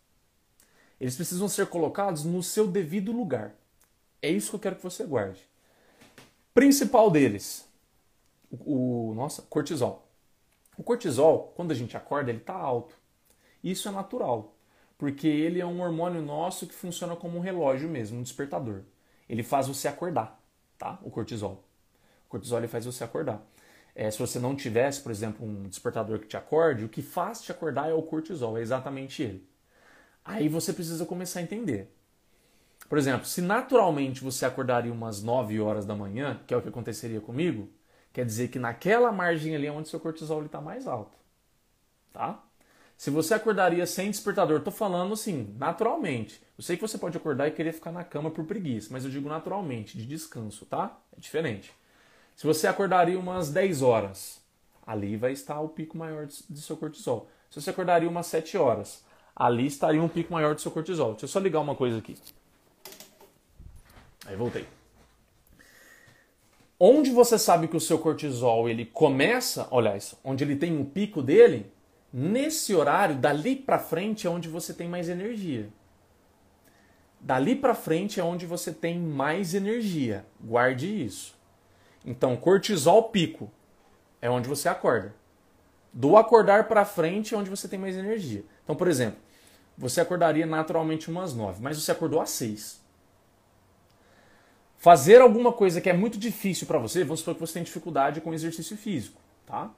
Eles 0.98 1.14
precisam 1.14 1.46
ser 1.46 1.66
colocados 1.66 2.24
no 2.24 2.42
seu 2.42 2.66
devido 2.66 3.12
lugar. 3.12 3.54
É 4.22 4.30
isso 4.30 4.50
que 4.50 4.56
eu 4.56 4.60
quero 4.60 4.76
que 4.76 4.82
você 4.82 5.04
guarde. 5.04 5.40
Principal 6.54 7.10
deles, 7.10 7.68
o, 8.50 9.10
o 9.10 9.14
nossa, 9.14 9.42
cortisol. 9.42 10.08
O 10.76 10.82
cortisol, 10.82 11.52
quando 11.56 11.70
a 11.70 11.74
gente 11.74 11.96
acorda, 11.96 12.30
ele 12.30 12.38
está 12.38 12.54
alto. 12.54 12.94
Isso 13.62 13.88
é 13.88 13.90
natural, 13.90 14.54
porque 14.96 15.26
ele 15.26 15.60
é 15.60 15.66
um 15.66 15.80
hormônio 15.80 16.22
nosso 16.22 16.66
que 16.66 16.74
funciona 16.74 17.16
como 17.16 17.38
um 17.38 17.40
relógio 17.40 17.88
mesmo, 17.88 18.18
um 18.18 18.22
despertador. 18.22 18.82
Ele 19.28 19.42
faz 19.42 19.66
você 19.68 19.88
acordar, 19.88 20.40
tá? 20.78 20.98
O 21.02 21.10
cortisol. 21.10 21.64
O 22.26 22.28
cortisol 22.28 22.58
ele 22.58 22.68
faz 22.68 22.84
você 22.84 23.02
acordar. 23.04 23.42
É, 23.94 24.10
se 24.10 24.18
você 24.18 24.38
não 24.38 24.54
tivesse, 24.54 25.00
por 25.00 25.10
exemplo, 25.10 25.46
um 25.46 25.68
despertador 25.68 26.18
que 26.18 26.26
te 26.26 26.36
acorde, 26.36 26.84
o 26.84 26.88
que 26.88 27.00
faz 27.00 27.40
te 27.40 27.50
acordar 27.50 27.88
é 27.88 27.94
o 27.94 28.02
cortisol, 28.02 28.58
é 28.58 28.60
exatamente 28.60 29.22
ele. 29.22 29.48
Aí 30.24 30.48
você 30.48 30.72
precisa 30.72 31.06
começar 31.06 31.40
a 31.40 31.42
entender. 31.42 31.95
Por 32.88 32.98
exemplo, 32.98 33.26
se 33.26 33.40
naturalmente 33.40 34.22
você 34.22 34.46
acordaria 34.46 34.92
umas 34.92 35.22
9 35.22 35.60
horas 35.60 35.84
da 35.84 35.94
manhã, 35.94 36.40
que 36.46 36.54
é 36.54 36.56
o 36.56 36.62
que 36.62 36.68
aconteceria 36.68 37.20
comigo, 37.20 37.68
quer 38.12 38.24
dizer 38.24 38.48
que 38.48 38.58
naquela 38.58 39.10
margem 39.10 39.54
ali 39.54 39.66
é 39.66 39.72
onde 39.72 39.88
seu 39.88 40.00
cortisol 40.00 40.44
está 40.44 40.60
mais 40.60 40.86
alto. 40.86 41.16
Tá? 42.12 42.42
Se 42.96 43.10
você 43.10 43.34
acordaria 43.34 43.86
sem 43.86 44.10
despertador, 44.10 44.58
estou 44.58 44.72
falando 44.72 45.12
assim, 45.12 45.54
naturalmente. 45.58 46.40
Eu 46.56 46.64
sei 46.64 46.76
que 46.76 46.82
você 46.82 46.96
pode 46.96 47.16
acordar 47.16 47.46
e 47.46 47.50
querer 47.50 47.72
ficar 47.72 47.92
na 47.92 48.02
cama 48.02 48.30
por 48.30 48.46
preguiça, 48.46 48.88
mas 48.90 49.04
eu 49.04 49.10
digo 49.10 49.28
naturalmente, 49.28 49.98
de 49.98 50.06
descanso, 50.06 50.64
tá? 50.64 50.98
É 51.14 51.20
diferente. 51.20 51.72
Se 52.34 52.46
você 52.46 52.66
acordaria 52.66 53.18
umas 53.18 53.50
10 53.50 53.82
horas, 53.82 54.40
ali 54.86 55.16
vai 55.16 55.32
estar 55.32 55.60
o 55.60 55.68
pico 55.68 55.98
maior 55.98 56.26
do 56.26 56.60
seu 56.60 56.76
cortisol. 56.76 57.28
Se 57.50 57.60
você 57.60 57.70
acordaria 57.70 58.08
umas 58.08 58.26
7 58.26 58.56
horas, 58.56 59.04
ali 59.34 59.66
estaria 59.66 60.02
um 60.02 60.08
pico 60.08 60.32
maior 60.32 60.54
do 60.54 60.60
seu 60.60 60.70
cortisol. 60.70 61.10
Deixa 61.10 61.24
eu 61.24 61.28
só 61.28 61.38
ligar 61.38 61.60
uma 61.60 61.74
coisa 61.74 61.98
aqui. 61.98 62.16
Aí 64.26 64.36
voltei. 64.36 64.66
Onde 66.78 67.10
você 67.10 67.38
sabe 67.38 67.68
que 67.68 67.76
o 67.76 67.80
seu 67.80 67.98
cortisol 67.98 68.68
ele 68.68 68.84
começa, 68.84 69.66
olha 69.70 69.96
isso, 69.96 70.18
onde 70.22 70.44
ele 70.44 70.56
tem 70.56 70.76
um 70.76 70.84
pico 70.84 71.22
dele, 71.22 71.72
nesse 72.12 72.74
horário, 72.74 73.16
dali 73.16 73.56
para 73.56 73.78
frente 73.78 74.26
é 74.26 74.30
onde 74.30 74.48
você 74.48 74.74
tem 74.74 74.86
mais 74.86 75.08
energia. 75.08 75.68
Dali 77.18 77.56
para 77.56 77.74
frente 77.74 78.20
é 78.20 78.24
onde 78.24 78.44
você 78.44 78.72
tem 78.72 78.98
mais 78.98 79.54
energia. 79.54 80.26
Guarde 80.40 80.86
isso. 81.04 81.34
Então, 82.04 82.36
cortisol 82.36 83.04
pico 83.04 83.50
é 84.20 84.28
onde 84.28 84.48
você 84.48 84.68
acorda. 84.68 85.14
Do 85.92 86.16
acordar 86.16 86.68
para 86.68 86.84
frente 86.84 87.34
é 87.34 87.38
onde 87.38 87.48
você 87.48 87.66
tem 87.66 87.78
mais 87.78 87.96
energia. 87.96 88.44
Então, 88.62 88.76
por 88.76 88.86
exemplo, 88.86 89.18
você 89.78 90.00
acordaria 90.00 90.44
naturalmente 90.44 91.10
umas 91.10 91.34
9, 91.34 91.62
mas 91.62 91.82
você 91.82 91.90
acordou 91.90 92.20
às 92.20 92.30
6. 92.30 92.85
Fazer 94.86 95.20
alguma 95.20 95.52
coisa 95.52 95.80
que 95.80 95.90
é 95.90 95.92
muito 95.92 96.16
difícil 96.16 96.64
para 96.64 96.78
você, 96.78 97.02
vamos 97.02 97.18
supor 97.18 97.34
que 97.34 97.40
você 97.40 97.54
tem 97.54 97.64
dificuldade 97.64 98.20
com 98.20 98.32
exercício 98.32 98.76
físico, 98.76 99.20
tá? 99.44 99.68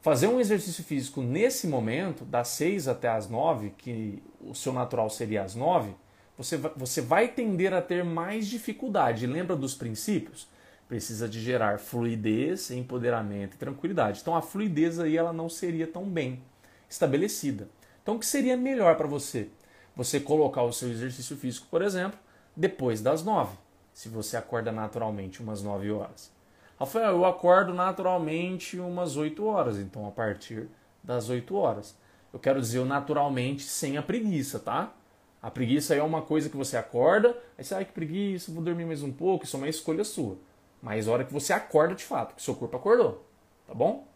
Fazer 0.00 0.26
um 0.26 0.40
exercício 0.40 0.82
físico 0.82 1.22
nesse 1.22 1.68
momento, 1.68 2.24
das 2.24 2.48
6 2.48 2.88
até 2.88 3.08
as 3.08 3.28
9, 3.28 3.70
que 3.78 4.20
o 4.40 4.52
seu 4.52 4.72
natural 4.72 5.08
seria 5.10 5.44
às 5.44 5.54
9, 5.54 5.94
você 6.36 6.56
você 6.56 7.00
vai 7.00 7.28
tender 7.28 7.72
a 7.72 7.80
ter 7.80 8.02
mais 8.02 8.48
dificuldade. 8.48 9.28
Lembra 9.28 9.54
dos 9.54 9.76
princípios? 9.76 10.48
Precisa 10.88 11.28
de 11.28 11.40
gerar 11.40 11.78
fluidez, 11.78 12.72
empoderamento 12.72 13.54
e 13.54 13.58
tranquilidade. 13.58 14.22
Então 14.22 14.34
a 14.34 14.42
fluidez 14.42 14.98
aí 14.98 15.16
ela 15.16 15.32
não 15.32 15.48
seria 15.48 15.86
tão 15.86 16.02
bem 16.02 16.42
estabelecida. 16.90 17.68
Então, 18.02 18.16
o 18.16 18.18
que 18.18 18.26
seria 18.26 18.56
melhor 18.56 18.96
para 18.96 19.06
você? 19.06 19.50
Você 19.94 20.18
colocar 20.18 20.64
o 20.64 20.72
seu 20.72 20.90
exercício 20.90 21.36
físico, 21.36 21.68
por 21.70 21.80
exemplo, 21.80 22.18
depois 22.56 23.00
das 23.00 23.22
nove, 23.22 23.56
se 23.96 24.10
você 24.10 24.36
acorda 24.36 24.70
naturalmente 24.70 25.40
umas 25.40 25.62
nove 25.62 25.90
horas. 25.90 26.30
Rafael, 26.78 27.12
eu 27.12 27.24
acordo 27.24 27.72
naturalmente 27.72 28.78
umas 28.78 29.16
oito 29.16 29.46
horas, 29.46 29.78
então 29.78 30.06
a 30.06 30.10
partir 30.10 30.68
das 31.02 31.30
oito 31.30 31.56
horas. 31.56 31.96
Eu 32.30 32.38
quero 32.38 32.60
dizer 32.60 32.84
naturalmente 32.84 33.62
sem 33.62 33.96
a 33.96 34.02
preguiça, 34.02 34.58
tá? 34.58 34.92
A 35.40 35.50
preguiça 35.50 35.94
é 35.94 36.02
uma 36.02 36.20
coisa 36.20 36.50
que 36.50 36.56
você 36.58 36.76
acorda, 36.76 37.34
aí 37.56 37.64
você, 37.64 37.74
ai 37.74 37.84
que 37.86 37.92
preguiça, 37.92 38.52
vou 38.52 38.62
dormir 38.62 38.84
mais 38.84 39.02
um 39.02 39.10
pouco, 39.10 39.46
isso 39.46 39.56
é 39.56 39.60
uma 39.60 39.68
escolha 39.68 40.04
sua. 40.04 40.36
Mas 40.82 41.08
a 41.08 41.12
hora 41.12 41.24
que 41.24 41.32
você 41.32 41.54
acorda 41.54 41.94
de 41.94 42.04
fato, 42.04 42.34
que 42.34 42.42
seu 42.42 42.54
corpo 42.54 42.76
acordou, 42.76 43.24
tá 43.66 43.72
bom? 43.72 44.06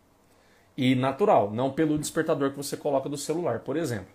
e 0.77 0.95
natural, 0.95 1.51
não 1.51 1.71
pelo 1.71 1.99
despertador 1.99 2.51
que 2.51 2.57
você 2.57 2.77
coloca 2.77 3.09
do 3.09 3.17
celular, 3.17 3.61
por 3.61 3.77
exemplo. 3.77 4.13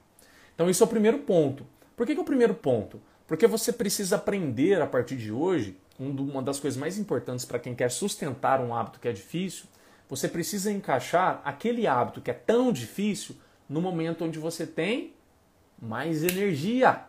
Então, 0.54 0.70
isso 0.70 0.84
é 0.84 0.86
o 0.86 0.90
primeiro 0.90 1.20
ponto. 1.20 1.66
Por 1.96 2.06
que, 2.06 2.14
que 2.14 2.20
é 2.20 2.24
o 2.24 2.26
primeiro 2.26 2.54
ponto? 2.54 3.02
Porque 3.28 3.48
você 3.48 3.74
precisa 3.74 4.18
aprender 4.18 4.82
a 4.82 4.88
partir 4.88 5.18
de 5.18 5.32
hoje, 5.32 5.78
uma 6.00 6.42
das 6.42 6.60
coisas 6.60 6.80
mais 6.80 6.98
importantes 6.98 7.46
para 7.46 7.60
quem 7.60 7.74
quer 7.74 7.90
sustentar 7.90 8.62
um 8.62 8.74
hábito 8.74 9.00
que 9.00 9.08
é 9.08 9.12
difícil, 9.12 9.66
você 10.08 10.28
precisa 10.28 10.72
encaixar 10.72 11.42
aquele 11.44 11.88
hábito 11.88 12.22
que 12.22 12.30
é 12.30 12.34
tão 12.34 12.72
difícil 12.72 13.36
no 13.68 13.82
momento 13.82 14.24
onde 14.24 14.38
você 14.38 14.68
tem 14.68 15.14
mais 15.82 16.24
energia. 16.24 17.06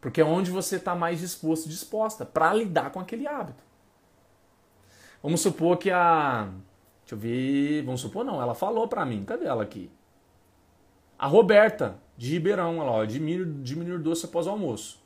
Porque 0.00 0.20
é 0.20 0.24
onde 0.24 0.50
você 0.50 0.76
está 0.76 0.94
mais 0.94 1.20
disposto, 1.20 1.68
disposta 1.68 2.24
para 2.24 2.52
lidar 2.54 2.90
com 2.90 2.98
aquele 2.98 3.26
hábito. 3.26 3.62
Vamos 5.22 5.40
supor 5.42 5.76
que 5.76 5.90
a 5.90 6.50
Deixa 7.10 7.14
eu 7.14 7.18
ver. 7.18 7.82
Vamos 7.82 8.00
supor, 8.00 8.24
não. 8.24 8.40
Ela 8.40 8.54
falou 8.54 8.86
pra 8.86 9.04
mim. 9.04 9.24
Cadê 9.24 9.44
ela 9.44 9.64
aqui? 9.64 9.90
A 11.18 11.26
Roberta, 11.26 11.96
de 12.20 12.32
Ribeirão, 12.32 12.80
ó, 12.80 13.02
diminuir, 13.06 13.46
diminuir 13.62 13.98
doce 13.98 14.26
após 14.26 14.46
o 14.46 14.50
almoço. 14.50 15.00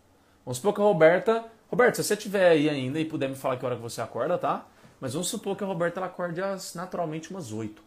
Vamos 0.45 0.57
supor 0.57 0.75
que 0.75 0.81
a 0.81 0.85
Roberta. 0.85 1.45
Roberta, 1.69 2.03
se 2.03 2.09
você 2.09 2.15
estiver 2.15 2.49
aí 2.49 2.69
ainda 2.69 2.99
e 2.99 3.05
puder 3.05 3.29
me 3.29 3.37
falar 3.37 3.57
que 3.57 3.65
hora 3.65 3.77
que 3.77 3.83
você 3.83 4.01
acorda, 4.01 4.37
tá? 4.37 4.67
Mas 5.01 5.13
vamos 5.13 5.29
supor 5.29 5.57
que 5.57 5.63
a 5.63 5.67
Roberta 5.67 6.01
ela 6.01 6.09
acorde 6.09 6.43
às, 6.43 6.75
naturalmente 6.75 7.31
umas 7.31 7.53
8. 7.53 7.81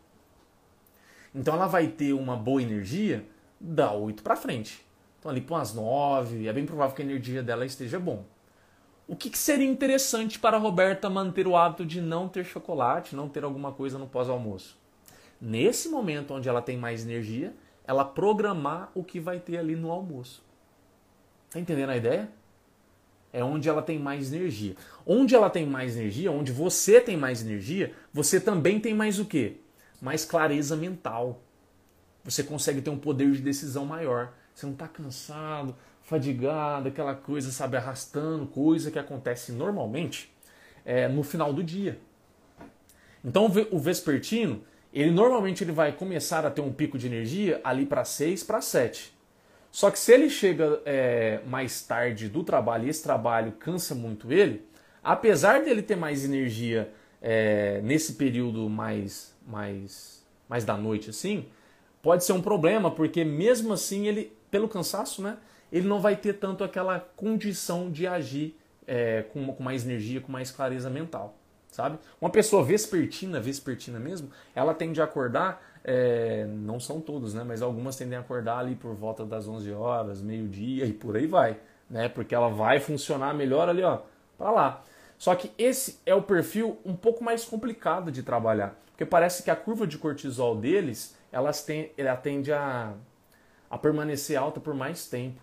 Então 1.35 1.55
ela 1.55 1.67
vai 1.67 1.87
ter 1.87 2.13
uma 2.13 2.37
boa 2.37 2.61
energia 2.61 3.27
da 3.59 3.91
8 3.91 4.23
para 4.23 4.37
frente. 4.37 4.81
Então 5.19 5.29
ali 5.29 5.41
para 5.41 5.57
umas 5.57 5.73
9, 5.73 6.47
é 6.47 6.53
bem 6.53 6.65
provável 6.65 6.95
que 6.95 7.01
a 7.01 7.05
energia 7.05 7.43
dela 7.43 7.65
esteja 7.65 7.99
bom. 7.99 8.23
O 9.09 9.13
que, 9.13 9.29
que, 9.29 9.37
seria 9.37 9.67
interessante 9.67 10.39
para 10.39 10.55
a 10.55 10.59
Roberta 10.59 11.09
manter 11.09 11.47
o 11.47 11.57
hábito 11.57 11.85
de 11.85 11.99
não 11.99 12.29
ter 12.29 12.45
chocolate, 12.45 13.13
não 13.13 13.27
ter 13.27 13.43
alguma 13.43 13.73
coisa 13.73 13.99
no 13.99 14.07
pós-almoço? 14.07 14.77
Nesse 15.41 15.89
momento 15.89 16.33
onde 16.33 16.47
ela 16.47 16.61
tem 16.61 16.77
mais 16.77 17.03
energia, 17.03 17.53
ela 17.87 18.03
programar 18.03 18.91
o 18.93 19.03
que 19.03 19.19
vai 19.19 19.39
ter 19.39 19.57
ali 19.57 19.75
no 19.75 19.89
almoço. 19.89 20.43
Tá 21.49 21.59
entendendo 21.59 21.89
a 21.89 21.97
ideia? 21.97 22.29
É 23.31 23.43
onde 23.43 23.69
ela 23.69 23.81
tem 23.81 23.97
mais 23.97 24.31
energia. 24.33 24.75
Onde 25.05 25.33
ela 25.33 25.49
tem 25.49 25.65
mais 25.65 25.95
energia, 25.95 26.31
onde 26.31 26.51
você 26.51 26.99
tem 26.99 27.15
mais 27.15 27.41
energia, 27.41 27.93
você 28.13 28.39
também 28.39 28.79
tem 28.79 28.93
mais 28.93 29.19
o 29.19 29.25
quê? 29.25 29.57
Mais 30.01 30.25
clareza 30.25 30.75
mental. 30.75 31.41
Você 32.23 32.43
consegue 32.43 32.81
ter 32.81 32.89
um 32.89 32.97
poder 32.97 33.31
de 33.31 33.41
decisão 33.41 33.85
maior. 33.85 34.33
você 34.53 34.65
não 34.65 34.73
está 34.73 34.87
cansado, 34.87 35.73
fadigado, 36.01 36.89
aquela 36.89 37.15
coisa, 37.15 37.51
sabe, 37.51 37.77
arrastando, 37.77 38.47
coisa 38.47 38.91
que 38.91 38.99
acontece 38.99 39.51
normalmente 39.51 40.33
é, 40.85 41.07
no 41.07 41.23
final 41.23 41.53
do 41.53 41.63
dia. 41.63 41.99
Então 43.23 43.51
o 43.71 43.79
vespertino, 43.79 44.63
ele 44.93 45.11
normalmente 45.11 45.63
ele 45.63 45.71
vai 45.71 45.91
começar 45.91 46.45
a 46.45 46.51
ter 46.51 46.61
um 46.61 46.71
pico 46.71 46.97
de 46.97 47.07
energia 47.07 47.59
ali 47.63 47.85
para 47.85 48.03
6 48.03 48.43
para 48.43 48.61
7. 48.61 49.15
Só 49.71 49.91
que 49.91 49.99
se 49.99 50.11
ele 50.11 50.29
chega 50.29 50.81
é, 50.85 51.39
mais 51.45 51.81
tarde 51.81 52.29
do 52.29 52.43
trabalho 52.43 52.87
e 52.87 52.89
esse 52.89 53.03
trabalho 53.03 53.51
cansa 53.53 53.93
muito 53.93 54.31
ele, 54.31 54.65
apesar 55.03 55.63
dele 55.63 55.81
ter 55.81 55.95
mais 55.95 56.25
energia 56.25 56.91
é, 57.21 57.81
nesse 57.83 58.13
período 58.13 58.69
mais, 58.69 59.35
mais, 59.45 60.25
mais 60.49 60.63
da 60.63 60.75
noite 60.75 61.09
assim, 61.09 61.45
pode 62.01 62.23
ser 62.23 62.33
um 62.33 62.41
problema, 62.41 62.89
porque 62.89 63.23
mesmo 63.23 63.73
assim 63.73 64.07
ele, 64.07 64.35
pelo 64.49 64.67
cansaço, 64.67 65.21
né, 65.21 65.37
ele 65.71 65.87
não 65.87 65.99
vai 65.99 66.15
ter 66.15 66.33
tanto 66.33 66.63
aquela 66.63 66.99
condição 66.99 67.91
de 67.91 68.07
agir 68.07 68.57
é, 68.87 69.25
com, 69.33 69.53
com 69.53 69.61
mais 69.61 69.85
energia, 69.85 70.21
com 70.21 70.31
mais 70.31 70.49
clareza 70.49 70.89
mental 70.89 71.36
sabe? 71.77 71.99
Uma 72.19 72.31
pessoa 72.31 72.63
vespertina, 72.63 73.39
vespertina 73.39 73.99
mesmo, 73.99 74.31
ela 74.55 74.73
tende 74.73 74.99
a 74.99 75.03
acordar, 75.03 75.61
é, 75.83 76.43
não 76.49 76.79
são 76.79 76.99
todos, 76.99 77.35
né? 77.35 77.43
Mas 77.45 77.61
algumas 77.61 77.95
tendem 77.95 78.17
a 78.17 78.21
acordar 78.21 78.57
ali 78.57 78.73
por 78.73 78.95
volta 78.95 79.23
das 79.23 79.47
11 79.47 79.71
horas, 79.73 80.19
meio-dia 80.19 80.85
e 80.85 80.91
por 80.91 81.15
aí 81.15 81.27
vai, 81.27 81.59
né? 81.87 82.09
Porque 82.09 82.33
ela 82.33 82.49
vai 82.49 82.79
funcionar 82.79 83.31
melhor 83.35 83.69
ali, 83.69 83.83
ó, 83.83 83.99
para 84.39 84.49
lá. 84.49 84.83
Só 85.19 85.35
que 85.35 85.51
esse 85.55 85.99
é 86.03 86.15
o 86.15 86.21
perfil 86.23 86.79
um 86.83 86.95
pouco 86.95 87.23
mais 87.23 87.45
complicado 87.45 88.11
de 88.11 88.23
trabalhar, 88.23 88.75
porque 88.89 89.05
parece 89.05 89.43
que 89.43 89.51
a 89.51 89.55
curva 89.55 89.85
de 89.85 89.99
cortisol 89.99 90.55
deles, 90.55 91.15
elas 91.31 91.63
têm, 91.63 91.91
ela 91.95 92.15
tende 92.15 92.51
a, 92.51 92.93
a 93.69 93.77
permanecer 93.77 94.35
alta 94.35 94.59
por 94.59 94.73
mais 94.73 95.07
tempo. 95.07 95.39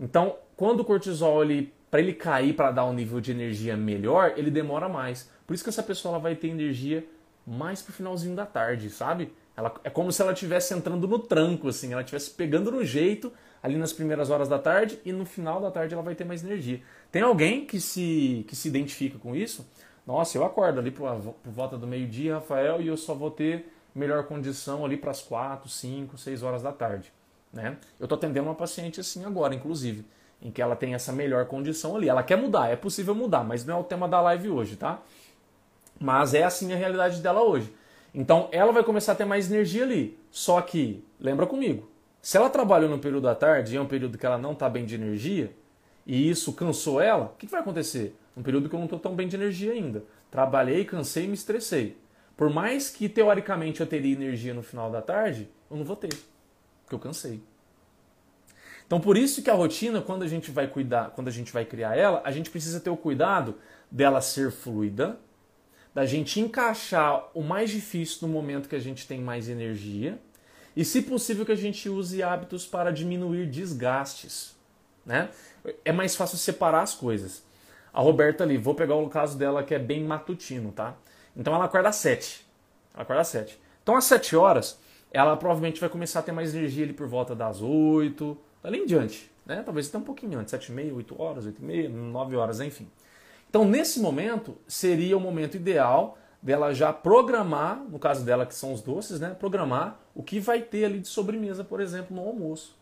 Então, 0.00 0.36
quando 0.56 0.80
o 0.80 0.84
cortisol 0.84 1.42
ele 1.44 1.74
para 1.90 2.00
ele 2.00 2.12
cair 2.12 2.54
para 2.54 2.72
dar 2.72 2.86
um 2.86 2.92
nível 2.92 3.20
de 3.20 3.30
energia 3.30 3.76
melhor, 3.76 4.32
ele 4.36 4.50
demora 4.50 4.88
mais. 4.88 5.30
Por 5.46 5.54
isso 5.54 5.62
que 5.62 5.70
essa 5.70 5.82
pessoa 5.82 6.12
ela 6.12 6.18
vai 6.18 6.34
ter 6.34 6.48
energia 6.48 7.06
mais 7.46 7.82
pro 7.82 7.92
finalzinho 7.92 8.34
da 8.34 8.46
tarde, 8.46 8.90
sabe? 8.90 9.32
Ela, 9.56 9.72
é 9.84 9.90
como 9.90 10.10
se 10.10 10.20
ela 10.20 10.32
estivesse 10.32 10.74
entrando 10.74 11.06
no 11.06 11.18
tranco, 11.18 11.68
assim, 11.68 11.92
ela 11.92 12.02
estivesse 12.02 12.30
pegando 12.30 12.72
no 12.72 12.84
jeito 12.84 13.32
ali 13.62 13.76
nas 13.76 13.92
primeiras 13.92 14.30
horas 14.30 14.48
da 14.48 14.58
tarde 14.58 14.98
e 15.04 15.12
no 15.12 15.24
final 15.24 15.60
da 15.60 15.70
tarde 15.70 15.94
ela 15.94 16.02
vai 16.02 16.14
ter 16.14 16.24
mais 16.24 16.44
energia. 16.44 16.82
Tem 17.10 17.22
alguém 17.22 17.64
que 17.64 17.80
se, 17.80 18.44
que 18.48 18.56
se 18.56 18.68
identifica 18.68 19.18
com 19.18 19.34
isso? 19.34 19.66
Nossa, 20.06 20.36
eu 20.36 20.44
acordo 20.44 20.80
ali 20.80 20.90
por, 20.90 21.08
volta 21.44 21.78
do 21.78 21.86
meio-dia, 21.86 22.34
Rafael, 22.34 22.80
e 22.80 22.88
eu 22.88 22.96
só 22.96 23.14
vou 23.14 23.30
ter 23.30 23.72
melhor 23.94 24.24
condição 24.24 24.84
ali 24.84 24.96
para 24.96 25.12
as 25.12 25.22
4, 25.22 25.68
5, 25.68 26.18
6 26.18 26.42
horas 26.42 26.62
da 26.62 26.72
tarde. 26.72 27.12
Né? 27.52 27.78
Eu 27.98 28.04
estou 28.04 28.18
atendendo 28.18 28.48
uma 28.48 28.54
paciente 28.54 29.00
assim 29.00 29.24
agora, 29.24 29.54
inclusive, 29.54 30.04
em 30.42 30.50
que 30.50 30.60
ela 30.60 30.74
tem 30.76 30.92
essa 30.92 31.12
melhor 31.12 31.46
condição 31.46 31.96
ali. 31.96 32.08
Ela 32.08 32.22
quer 32.22 32.36
mudar, 32.36 32.68
é 32.68 32.76
possível 32.76 33.14
mudar, 33.14 33.44
mas 33.44 33.64
não 33.64 33.76
é 33.76 33.80
o 33.80 33.84
tema 33.84 34.08
da 34.08 34.20
live 34.20 34.50
hoje, 34.50 34.76
tá? 34.76 35.00
Mas 36.00 36.34
é 36.34 36.42
assim 36.42 36.72
a 36.72 36.76
realidade 36.76 37.20
dela 37.20 37.42
hoje. 37.42 37.72
Então 38.14 38.48
ela 38.52 38.72
vai 38.72 38.84
começar 38.84 39.12
a 39.12 39.14
ter 39.16 39.24
mais 39.24 39.50
energia 39.50 39.82
ali. 39.82 40.18
Só 40.30 40.60
que, 40.60 41.04
lembra 41.18 41.46
comigo, 41.46 41.88
se 42.22 42.36
ela 42.36 42.48
trabalhou 42.48 42.88
no 42.88 42.98
período 42.98 43.24
da 43.24 43.34
tarde 43.34 43.74
e 43.74 43.76
é 43.76 43.80
um 43.80 43.86
período 43.86 44.16
que 44.16 44.24
ela 44.24 44.38
não 44.38 44.52
está 44.52 44.68
bem 44.68 44.84
de 44.84 44.94
energia, 44.94 45.52
e 46.06 46.28
isso 46.28 46.52
cansou 46.52 47.00
ela, 47.00 47.26
o 47.26 47.36
que, 47.36 47.46
que 47.46 47.52
vai 47.52 47.60
acontecer? 47.60 48.16
Um 48.36 48.42
período 48.42 48.68
que 48.68 48.74
eu 48.74 48.78
não 48.78 48.86
estou 48.86 48.98
tão 48.98 49.14
bem 49.14 49.28
de 49.28 49.36
energia 49.36 49.72
ainda. 49.72 50.04
Trabalhei, 50.30 50.84
cansei 50.84 51.24
e 51.24 51.28
me 51.28 51.34
estressei. 51.34 51.96
Por 52.36 52.50
mais 52.50 52.90
que 52.90 53.08
teoricamente 53.08 53.80
eu 53.80 53.86
teria 53.86 54.12
energia 54.12 54.52
no 54.52 54.62
final 54.62 54.90
da 54.90 55.00
tarde, 55.00 55.48
eu 55.70 55.76
não 55.76 55.84
vou 55.84 55.96
ter, 55.96 56.08
porque 56.82 56.94
eu 56.94 56.98
cansei. 56.98 57.40
Então 58.86 59.00
por 59.00 59.16
isso 59.16 59.42
que 59.42 59.50
a 59.50 59.54
rotina, 59.54 60.00
quando 60.00 60.22
a 60.22 60.26
gente 60.26 60.50
vai 60.50 60.66
cuidar, 60.66 61.10
quando 61.10 61.28
a 61.28 61.30
gente 61.30 61.52
vai 61.52 61.64
criar 61.64 61.96
ela, 61.96 62.20
a 62.24 62.30
gente 62.30 62.50
precisa 62.50 62.80
ter 62.80 62.90
o 62.90 62.96
cuidado 62.96 63.56
dela 63.90 64.20
ser 64.20 64.50
fluida, 64.50 65.18
da 65.94 66.04
gente 66.04 66.40
encaixar 66.40 67.28
o 67.32 67.42
mais 67.42 67.70
difícil 67.70 68.26
no 68.26 68.34
momento 68.34 68.68
que 68.68 68.74
a 68.74 68.80
gente 68.80 69.06
tem 69.06 69.20
mais 69.20 69.48
energia 69.48 70.18
e, 70.76 70.84
se 70.84 71.02
possível, 71.02 71.46
que 71.46 71.52
a 71.52 71.56
gente 71.56 71.88
use 71.88 72.22
hábitos 72.22 72.66
para 72.66 72.90
diminuir 72.90 73.46
desgastes. 73.46 74.56
Né? 75.06 75.28
É 75.84 75.92
mais 75.92 76.16
fácil 76.16 76.36
separar 76.36 76.82
as 76.82 76.94
coisas. 76.94 77.44
A 77.92 78.00
Roberta 78.00 78.42
ali, 78.42 78.56
vou 78.56 78.74
pegar 78.74 78.96
o 78.96 79.08
caso 79.08 79.38
dela 79.38 79.62
que 79.62 79.72
é 79.72 79.78
bem 79.78 80.02
matutino, 80.02 80.72
tá? 80.72 80.96
Então 81.36 81.54
ela 81.54 81.66
acorda 81.66 81.90
às 81.90 81.96
7. 81.96 82.44
Ela 82.92 83.02
acorda 83.04 83.22
às 83.22 83.28
7. 83.28 83.56
Então 83.82 83.96
às 83.96 84.04
7 84.04 84.34
horas, 84.34 84.78
ela 85.12 85.36
provavelmente 85.36 85.80
vai 85.80 85.88
começar 85.88 86.18
a 86.18 86.22
ter 86.22 86.32
mais 86.32 86.52
energia 86.52 86.82
ali 86.82 86.92
por 86.92 87.06
volta 87.06 87.36
das 87.36 87.62
8, 87.62 88.36
ali 88.64 88.78
em 88.78 88.86
diante. 88.86 89.30
Né? 89.46 89.62
Talvez 89.62 89.88
até 89.88 89.98
um 89.98 90.02
pouquinho 90.02 90.40
antes, 90.40 90.50
7 90.50 90.72
e 90.72 90.72
meia, 90.72 90.92
8 90.92 91.22
horas, 91.22 91.46
8 91.46 91.62
e 91.62 91.64
meia, 91.64 91.88
9 91.88 92.34
horas, 92.34 92.60
enfim. 92.60 92.88
Então, 93.54 93.64
nesse 93.64 94.00
momento, 94.00 94.58
seria 94.66 95.16
o 95.16 95.20
momento 95.20 95.56
ideal 95.56 96.18
dela 96.42 96.74
já 96.74 96.92
programar, 96.92 97.84
no 97.88 98.00
caso 98.00 98.24
dela 98.24 98.44
que 98.44 98.52
são 98.52 98.72
os 98.72 98.82
doces, 98.82 99.20
né? 99.20 99.30
Programar 99.30 100.00
o 100.12 100.24
que 100.24 100.40
vai 100.40 100.60
ter 100.60 100.84
ali 100.84 100.98
de 100.98 101.06
sobremesa, 101.06 101.62
por 101.62 101.80
exemplo, 101.80 102.16
no 102.16 102.26
almoço. 102.26 102.76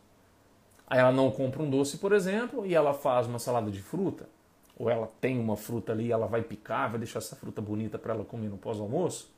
Aí 0.87 0.97
ela 0.97 1.11
não 1.11 1.29
compra 1.29 1.61
um 1.61 1.69
doce, 1.69 1.99
por 1.99 2.11
exemplo, 2.11 2.65
e 2.65 2.73
ela 2.73 2.91
faz 2.91 3.27
uma 3.27 3.37
salada 3.37 3.69
de 3.69 3.83
fruta, 3.83 4.27
ou 4.75 4.89
ela 4.89 5.07
tem 5.21 5.39
uma 5.39 5.55
fruta 5.55 5.91
ali, 5.91 6.11
ela 6.11 6.25
vai 6.25 6.41
picar, 6.41 6.89
vai 6.89 6.97
deixar 6.97 7.19
essa 7.19 7.35
fruta 7.35 7.61
bonita 7.61 7.99
para 7.99 8.15
ela 8.15 8.25
comer 8.25 8.49
no 8.49 8.57
pós-almoço. 8.57 9.31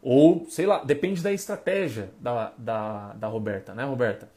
Ou, 0.00 0.46
sei 0.48 0.66
lá, 0.66 0.84
depende 0.84 1.20
da 1.20 1.32
estratégia 1.32 2.12
da, 2.20 2.52
da, 2.56 3.12
da 3.14 3.26
Roberta, 3.26 3.74
né, 3.74 3.82
Roberta? 3.82 4.30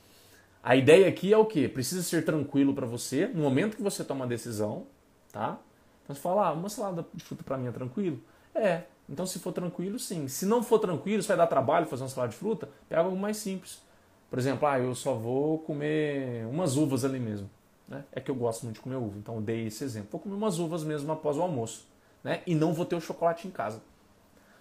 A 0.63 0.75
ideia 0.75 1.07
aqui 1.07 1.31
é 1.31 1.37
o 1.37 1.45
que? 1.45 1.67
Precisa 1.67 2.01
ser 2.01 2.25
tranquilo 2.25 2.73
para 2.73 2.87
você 2.87 3.27
no 3.27 3.43
momento 3.43 3.77
que 3.77 3.83
você 3.83 4.03
toma 4.03 4.25
a 4.25 4.27
decisão, 4.27 4.87
tá? 5.31 5.59
Então 6.03 6.15
você 6.15 6.21
fala, 6.21 6.47
ah, 6.47 6.53
uma 6.53 6.69
salada 6.69 7.05
de 7.13 7.23
fruta 7.23 7.43
para 7.43 7.57
mim 7.57 7.67
é 7.67 7.71
tranquilo? 7.71 8.19
É. 8.53 8.83
Então 9.09 9.25
se 9.25 9.39
for 9.39 9.51
tranquilo, 9.51 9.99
sim. 9.99 10.27
Se 10.27 10.45
não 10.45 10.63
for 10.63 10.79
tranquilo, 10.79 11.21
se 11.21 11.27
vai 11.27 11.37
dar 11.37 11.47
trabalho 11.47 11.85
fazer 11.85 12.03
uma 12.03 12.09
salada 12.09 12.31
de 12.31 12.37
fruta, 12.37 12.69
pega 12.87 13.01
algo 13.01 13.17
mais 13.17 13.37
simples. 13.37 13.81
Por 14.29 14.39
exemplo, 14.39 14.67
ah, 14.67 14.79
eu 14.79 14.95
só 14.95 15.13
vou 15.13 15.59
comer 15.59 16.45
umas 16.47 16.75
uvas 16.75 17.05
ali 17.05 17.19
mesmo. 17.19 17.49
Né? 17.87 18.03
É 18.11 18.19
que 18.19 18.31
eu 18.31 18.35
gosto 18.35 18.63
muito 18.63 18.75
de 18.75 18.81
comer 18.81 18.95
uva, 18.95 19.17
então 19.17 19.41
dei 19.41 19.67
esse 19.67 19.83
exemplo. 19.83 20.09
Vou 20.11 20.21
comer 20.21 20.35
umas 20.35 20.59
uvas 20.59 20.83
mesmo 20.83 21.11
após 21.11 21.37
o 21.37 21.41
almoço. 21.41 21.85
Né? 22.23 22.41
E 22.47 22.55
não 22.55 22.73
vou 22.73 22.85
ter 22.85 22.95
o 22.95 23.01
chocolate 23.01 23.47
em 23.47 23.51
casa. 23.51 23.81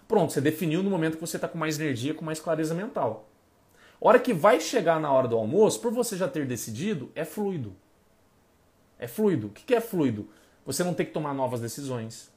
Pronto, 0.07 0.33
você 0.33 0.41
definiu 0.41 0.83
no 0.83 0.89
momento 0.89 1.15
que 1.15 1.21
você 1.21 1.37
está 1.37 1.47
com 1.47 1.57
mais 1.57 1.79
energia, 1.79 2.13
com 2.13 2.23
mais 2.23 2.39
clareza 2.39 2.75
mental. 2.75 3.27
Hora 3.99 4.19
que 4.19 4.33
vai 4.33 4.59
chegar 4.59 4.99
na 4.99 5.11
hora 5.11 5.27
do 5.27 5.37
almoço, 5.37 5.79
por 5.79 5.91
você 5.91 6.17
já 6.17 6.27
ter 6.27 6.45
decidido, 6.45 7.09
é 7.15 7.23
fluido. 7.23 7.73
É 8.99 9.07
fluido. 9.07 9.47
O 9.47 9.49
que 9.49 9.73
é 9.73 9.81
fluido? 9.81 10.27
Você 10.65 10.83
não 10.83 10.93
ter 10.93 11.05
que 11.05 11.11
tomar 11.11 11.33
novas 11.33 11.59
decisões, 11.59 12.31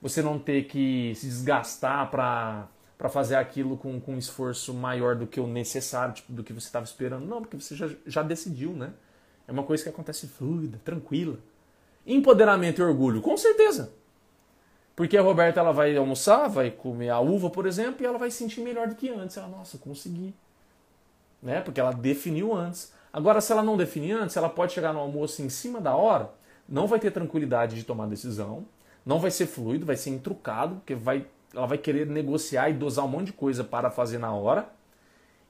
você 0.00 0.22
não 0.22 0.38
ter 0.38 0.64
que 0.64 1.12
se 1.14 1.26
desgastar 1.26 2.10
para 2.10 3.08
fazer 3.08 3.36
aquilo 3.36 3.76
com, 3.76 4.00
com 4.00 4.14
um 4.14 4.18
esforço 4.18 4.72
maior 4.74 5.16
do 5.16 5.26
que 5.26 5.40
o 5.40 5.46
necessário, 5.46 6.14
tipo, 6.14 6.32
do 6.32 6.42
que 6.42 6.52
você 6.52 6.66
estava 6.66 6.84
esperando. 6.84 7.26
Não, 7.26 7.40
porque 7.40 7.58
você 7.58 7.74
já, 7.74 7.88
já 8.06 8.22
decidiu, 8.22 8.72
né? 8.72 8.92
É 9.46 9.52
uma 9.52 9.62
coisa 9.62 9.82
que 9.82 9.88
acontece 9.88 10.26
fluida, 10.28 10.80
tranquila. 10.84 11.38
Empoderamento 12.06 12.80
e 12.80 12.84
orgulho, 12.84 13.20
com 13.20 13.36
certeza. 13.36 13.92
Porque 14.94 15.16
a 15.16 15.22
Roberta 15.22 15.60
ela 15.60 15.72
vai 15.72 15.96
almoçar, 15.96 16.48
vai 16.48 16.70
comer 16.70 17.10
a 17.10 17.20
uva, 17.20 17.50
por 17.50 17.66
exemplo, 17.66 18.02
e 18.02 18.06
ela 18.06 18.18
vai 18.18 18.30
se 18.30 18.38
sentir 18.38 18.60
melhor 18.60 18.88
do 18.88 18.96
que 18.96 19.08
antes. 19.08 19.36
Ela, 19.36 19.48
nossa, 19.48 19.78
consegui. 19.78 20.34
Né? 21.40 21.60
Porque 21.60 21.80
ela 21.80 21.92
definiu 21.92 22.54
antes. 22.54 22.92
Agora, 23.12 23.40
se 23.40 23.52
ela 23.52 23.62
não 23.62 23.76
definir 23.76 24.12
antes, 24.12 24.36
ela 24.36 24.48
pode 24.48 24.72
chegar 24.72 24.92
no 24.92 24.98
almoço 24.98 25.40
em 25.40 25.48
cima 25.48 25.80
da 25.80 25.94
hora 25.94 26.30
não 26.68 26.86
vai 26.86 26.98
ter 26.98 27.10
tranquilidade 27.10 27.76
de 27.76 27.84
tomar 27.84 28.06
decisão, 28.06 28.66
não 29.04 29.18
vai 29.18 29.30
ser 29.30 29.46
fluido, 29.46 29.86
vai 29.86 29.96
ser 29.96 30.10
intrucado, 30.10 30.76
porque 30.76 30.94
vai, 30.94 31.26
ela 31.54 31.66
vai 31.66 31.78
querer 31.78 32.06
negociar 32.06 32.68
e 32.68 32.74
dosar 32.74 33.04
um 33.04 33.08
monte 33.08 33.26
de 33.26 33.32
coisa 33.32 33.64
para 33.64 33.90
fazer 33.90 34.18
na 34.18 34.32
hora. 34.32 34.68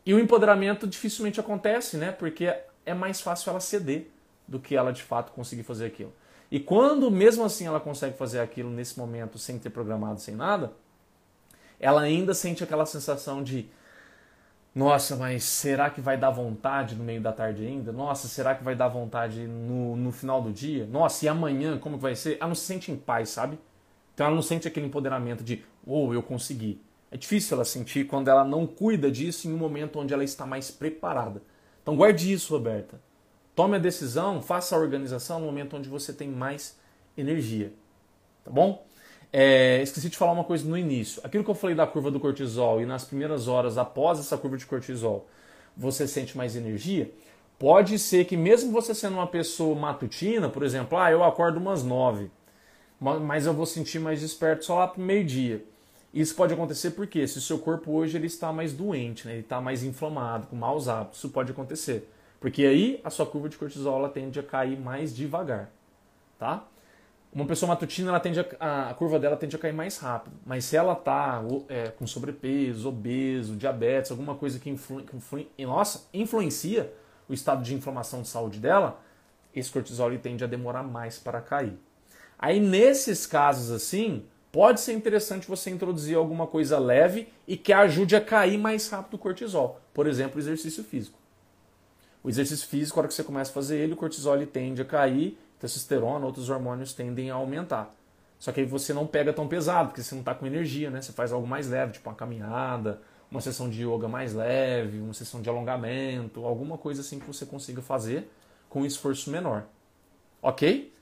E 0.07 0.15
o 0.15 0.21
empoderamento 0.21 0.87
dificilmente 0.87 1.41
acontece, 1.41 1.97
né? 1.97 2.13
Porque 2.13 2.55
é 2.87 2.95
mais 2.95 3.21
fácil 3.21 3.51
ela 3.51 3.61
ceder 3.61 4.09
do 4.47 4.59
que 4.59 4.77
ela 4.77 4.93
de 4.93 5.03
fato 5.03 5.33
conseguir 5.33 5.65
fazer 5.65 5.87
aquilo. 5.87 6.13
E 6.51 6.59
quando 6.59 7.11
mesmo 7.11 7.45
assim 7.45 7.67
ela 7.67 7.81
consegue 7.81 8.17
fazer 8.17 8.41
aquilo 8.41 8.71
nesse 8.71 8.99
momento 8.99 9.39
sem 9.39 9.59
ter 9.59 9.71
programado, 9.71 10.21
sem 10.21 10.35
nada, 10.35 10.73
ela 11.79 12.01
ainda 12.01 12.33
sente 12.33 12.65
aquela 12.65 12.87
sensação 12.87 13.43
de 13.43 13.69
nossa, 14.79 15.17
mas 15.17 15.43
será 15.43 15.91
que 15.91 16.01
vai 16.01 16.17
dar 16.17 16.31
vontade 16.31 16.95
no 16.95 17.03
meio 17.03 17.21
da 17.21 17.33
tarde 17.33 17.67
ainda? 17.67 17.91
Nossa, 17.91 18.29
será 18.29 18.55
que 18.55 18.62
vai 18.62 18.77
dar 18.77 18.87
vontade 18.87 19.45
no, 19.45 19.97
no 19.97 20.12
final 20.12 20.41
do 20.41 20.53
dia? 20.53 20.87
Nossa, 20.87 21.25
e 21.25 21.29
amanhã 21.29 21.77
como 21.77 21.99
vai 21.99 22.14
ser? 22.14 22.37
Ela 22.37 22.47
não 22.47 22.55
se 22.55 22.64
sente 22.64 22.93
em 22.93 22.97
paz, 22.97 23.31
sabe? 23.31 23.59
Então 24.14 24.27
ela 24.27 24.37
não 24.37 24.43
sente 24.43 24.69
aquele 24.69 24.87
empoderamento 24.87 25.43
de, 25.43 25.64
oh, 25.85 26.14
eu 26.14 26.23
consegui. 26.23 26.81
É 27.11 27.17
difícil 27.17 27.57
ela 27.57 27.64
sentir 27.64 28.07
quando 28.07 28.29
ela 28.29 28.45
não 28.45 28.69
cuida 28.69 29.11
disso 29.11 29.49
em 29.49 29.53
um 29.53 29.57
momento 29.57 29.99
onde 29.99 30.14
ela 30.14 30.23
está 30.23 30.47
mais 30.47 30.71
preparada. 30.71 31.43
Então 31.83 31.97
guarde 31.97 32.33
isso, 32.33 32.55
Roberta. 32.55 33.01
Tome 33.57 33.75
a 33.75 33.81
decisão, 33.81 34.41
faça 34.41 34.77
a 34.77 34.79
organização 34.79 35.41
no 35.41 35.47
momento 35.47 35.77
onde 35.77 35.88
você 35.88 36.12
tem 36.12 36.29
mais 36.29 36.79
energia. 37.17 37.73
Tá 38.45 38.53
bom? 38.53 38.87
É, 39.33 39.83
esqueci 39.83 40.09
de 40.09 40.17
falar 40.17 40.33
uma 40.33 40.45
coisa 40.45 40.67
no 40.69 40.77
início. 40.77 41.21
Aquilo 41.25 41.45
que 41.45 41.51
eu 41.51 41.55
falei 41.55 41.77
da 41.77 41.87
curva 41.87 42.11
do 42.11 42.19
cortisol 42.19 42.81
e 42.81 42.87
nas 42.87 43.05
primeiras 43.05 43.47
horas 43.47 43.77
após 43.77 44.19
essa 44.19 44.37
curva 44.38 44.57
de 44.57 44.67
cortisol 44.67 45.27
você 45.77 46.09
sente 46.09 46.37
mais 46.37 46.57
energia. 46.57 47.11
Pode 47.59 47.99
ser 47.99 48.25
que 48.25 48.37
mesmo 48.37 48.73
você 48.73 48.95
sendo 48.95 49.14
uma 49.14 49.27
pessoa 49.27 49.79
matutina, 49.79 50.49
por 50.49 50.62
exemplo, 50.62 50.99
ah, 50.99 51.11
eu 51.11 51.23
acordo 51.23 51.59
umas 51.59 51.83
nove, 51.83 52.31
mas 53.01 53.47
eu 53.47 53.55
vou 53.55 53.67
sentir 53.67 53.99
mais 53.99 54.21
desperto 54.21 54.64
só 54.64 54.79
lá 54.79 54.88
pro 54.88 55.01
meio-dia. 55.01 55.64
Isso 56.12 56.35
pode 56.35 56.55
acontecer 56.55 56.93
porque 56.93 57.27
se 57.29 57.38
o 57.38 57.41
seu 57.41 57.59
corpo 57.59 57.93
hoje 57.93 58.17
ele 58.17 58.27
está 58.27 58.53
mais 58.53 58.73
doente, 58.73 59.27
né? 59.27 59.35
ele 59.35 59.41
está 59.41 59.61
mais 59.61 59.83
inflamado, 59.83 60.47
com 60.47 60.57
maus 60.57 60.88
hábitos, 60.88 61.19
isso 61.19 61.29
pode 61.29 61.53
acontecer. 61.53 62.09
Porque 62.41 62.64
aí 62.64 63.01
a 63.05 63.11
sua 63.11 63.27
curva 63.27 63.49
de 63.49 63.57
cortisol 63.57 63.99
ela 63.99 64.09
tende 64.09 64.38
a 64.38 64.43
cair 64.43 64.79
mais 64.79 65.14
devagar, 65.14 65.71
tá? 66.38 66.64
Uma 67.38 67.46
pessoa 67.46 67.68
matutina, 67.68 68.09
ela 68.09 68.18
tende 68.18 68.40
a, 68.59 68.90
a 68.90 68.94
curva 68.94 69.16
dela 69.16 69.37
tende 69.37 69.55
a 69.55 69.59
cair 69.61 69.72
mais 69.72 69.96
rápido. 69.98 70.35
Mas 70.44 70.64
se 70.64 70.77
ela 70.77 70.94
está 70.94 71.40
é, 71.68 71.87
com 71.90 72.05
sobrepeso, 72.05 72.88
obeso, 72.88 73.55
diabetes, 73.55 74.11
alguma 74.11 74.35
coisa 74.35 74.59
que, 74.59 74.68
influ, 74.68 75.05
que 75.05 75.16
influ, 75.16 75.46
nossa, 75.61 76.09
influencia 76.12 76.92
o 77.29 77.33
estado 77.33 77.62
de 77.62 77.77
inflamação 77.77 78.22
de 78.22 78.29
saúde 78.29 78.59
dela, 78.59 79.01
esse 79.55 79.70
cortisol 79.70 80.11
tende 80.18 80.42
a 80.42 80.48
demorar 80.48 80.83
mais 80.83 81.16
para 81.16 81.40
cair. 81.40 81.79
Aí 82.37 82.59
nesses 82.59 83.24
casos 83.24 83.70
assim, 83.70 84.24
pode 84.51 84.81
ser 84.81 84.94
interessante 84.94 85.46
você 85.46 85.70
introduzir 85.70 86.16
alguma 86.16 86.44
coisa 86.44 86.77
leve 86.77 87.29
e 87.46 87.57
que 87.57 87.72
ajude 87.72 88.16
a 88.16 88.20
cair 88.20 88.59
mais 88.59 88.88
rápido 88.90 89.14
o 89.14 89.18
cortisol. 89.18 89.81
Por 89.94 90.09
exemplo, 90.09 90.40
exercício 90.40 90.83
físico. 90.83 91.16
O 92.20 92.29
exercício 92.29 92.66
físico, 92.66 92.96
na 92.96 93.03
hora 93.03 93.09
que 93.09 93.14
você 93.14 93.22
começa 93.22 93.53
a 93.53 93.55
fazer 93.55 93.79
ele, 93.79 93.92
o 93.92 93.96
cortisol 93.96 94.44
tende 94.44 94.83
a 94.83 94.85
cair, 94.85 95.38
testosterona, 95.59 96.25
outros 96.25 96.49
hormônios 96.49 96.92
tendem 96.92 97.31
a 97.31 97.35
aumentar. 97.35 97.94
Só 98.38 98.53
que 98.53 98.61
aí 98.61 98.66
você 98.66 98.92
não 98.92 99.07
pega 99.07 99.33
tão 99.33 99.49
pesado, 99.49 99.88
porque 99.88 100.03
você 100.03 100.14
não 100.14 100.23
está 100.23 100.35
com 100.35 100.47
energia, 100.47 100.90
né? 100.90 101.03
Você 101.03 101.12
faz 101.12 101.33
algo 101.33 101.47
mais 101.47 101.68
leve, 101.68 101.94
tipo 101.94 102.09
uma 102.09 102.14
caminhada, 102.14 103.01
uma 103.31 103.40
sessão 103.40 103.68
de 103.68 103.85
yoga 103.85 104.09
mais 104.09 104.33
leve, 104.33 105.01
uma 105.01 105.12
sessão 105.12 105.42
de 105.42 105.49
alongamento, 105.49 106.44
alguma 106.44 106.79
coisa 106.79 107.01
assim 107.01 107.18
que 107.18 107.27
você 107.27 107.44
consiga 107.44 107.83
fazer 107.83 108.31
com 108.68 108.87
esforço 108.87 109.31
menor. 109.31 109.64
Ok? 110.40 110.92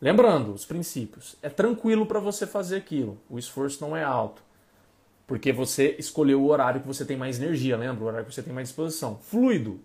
Lembrando 0.00 0.52
os 0.52 0.64
princípios. 0.64 1.36
É 1.42 1.48
tranquilo 1.48 2.06
para 2.06 2.18
você 2.18 2.46
fazer 2.46 2.76
aquilo. 2.76 3.18
O 3.28 3.38
esforço 3.38 3.80
não 3.80 3.96
é 3.96 4.02
alto. 4.02 4.42
Porque 5.26 5.52
você 5.52 5.96
escolheu 5.98 6.40
o 6.42 6.48
horário 6.48 6.80
que 6.80 6.86
você 6.86 7.04
tem 7.04 7.16
mais 7.16 7.40
energia, 7.40 7.76
lembra? 7.76 8.04
O 8.04 8.06
horário 8.06 8.26
que 8.26 8.34
você 8.34 8.42
tem 8.42 8.52
mais 8.52 8.68
disposição. 8.68 9.18
Fluido. 9.18 9.80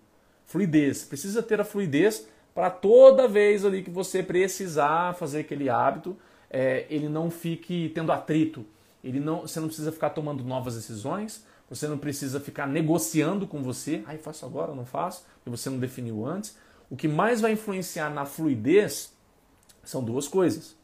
Fluidez. 0.46 1.04
Precisa 1.04 1.42
ter 1.42 1.60
a 1.60 1.64
fluidez 1.64 2.28
para 2.54 2.70
toda 2.70 3.28
vez 3.28 3.66
ali 3.66 3.82
que 3.82 3.90
você 3.90 4.22
precisar 4.22 5.16
fazer 5.16 5.40
aquele 5.42 5.70
hábito, 5.70 6.18
é, 6.50 6.86
ele 6.90 7.08
não 7.08 7.32
fique 7.32 7.92
tendo 7.96 8.12
atrito. 8.12 8.66
Ele 9.04 9.20
não, 9.20 9.42
você 9.42 9.60
não 9.60 9.68
precisa 9.68 9.92
ficar 9.92 10.12
tomando 10.12 10.44
novas 10.44 10.76
decisões, 10.76 11.46
você 11.70 11.88
não 11.88 11.98
precisa 11.98 12.40
ficar 12.40 12.68
negociando 12.68 13.48
com 13.48 13.64
você, 13.64 14.04
ai, 14.06 14.18
faço 14.18 14.46
agora, 14.46 14.76
não 14.76 14.86
faço, 14.86 15.24
porque 15.36 15.50
você 15.50 15.70
não 15.70 15.80
definiu 15.80 16.26
antes. 16.26 16.58
O 16.90 16.96
que 16.96 17.08
mais 17.08 17.40
vai 17.40 17.54
influenciar 17.54 18.10
na 18.10 18.26
fluidez 18.26 19.14
são 19.84 20.04
duas 20.04 20.28
coisas. 20.28 20.76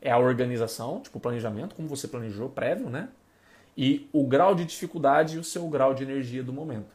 É 0.00 0.10
a 0.10 0.18
organização, 0.18 1.00
tipo 1.00 1.18
o 1.18 1.20
planejamento, 1.20 1.74
como 1.74 1.86
você 1.86 2.08
planejou 2.08 2.48
prévio, 2.48 2.88
né? 2.88 3.10
E 3.76 4.08
o 4.12 4.26
grau 4.26 4.54
de 4.54 4.64
dificuldade 4.64 5.36
e 5.36 5.38
o 5.38 5.44
seu 5.44 5.68
grau 5.68 5.94
de 5.94 6.02
energia 6.02 6.42
do 6.42 6.52
momento. 6.52 6.94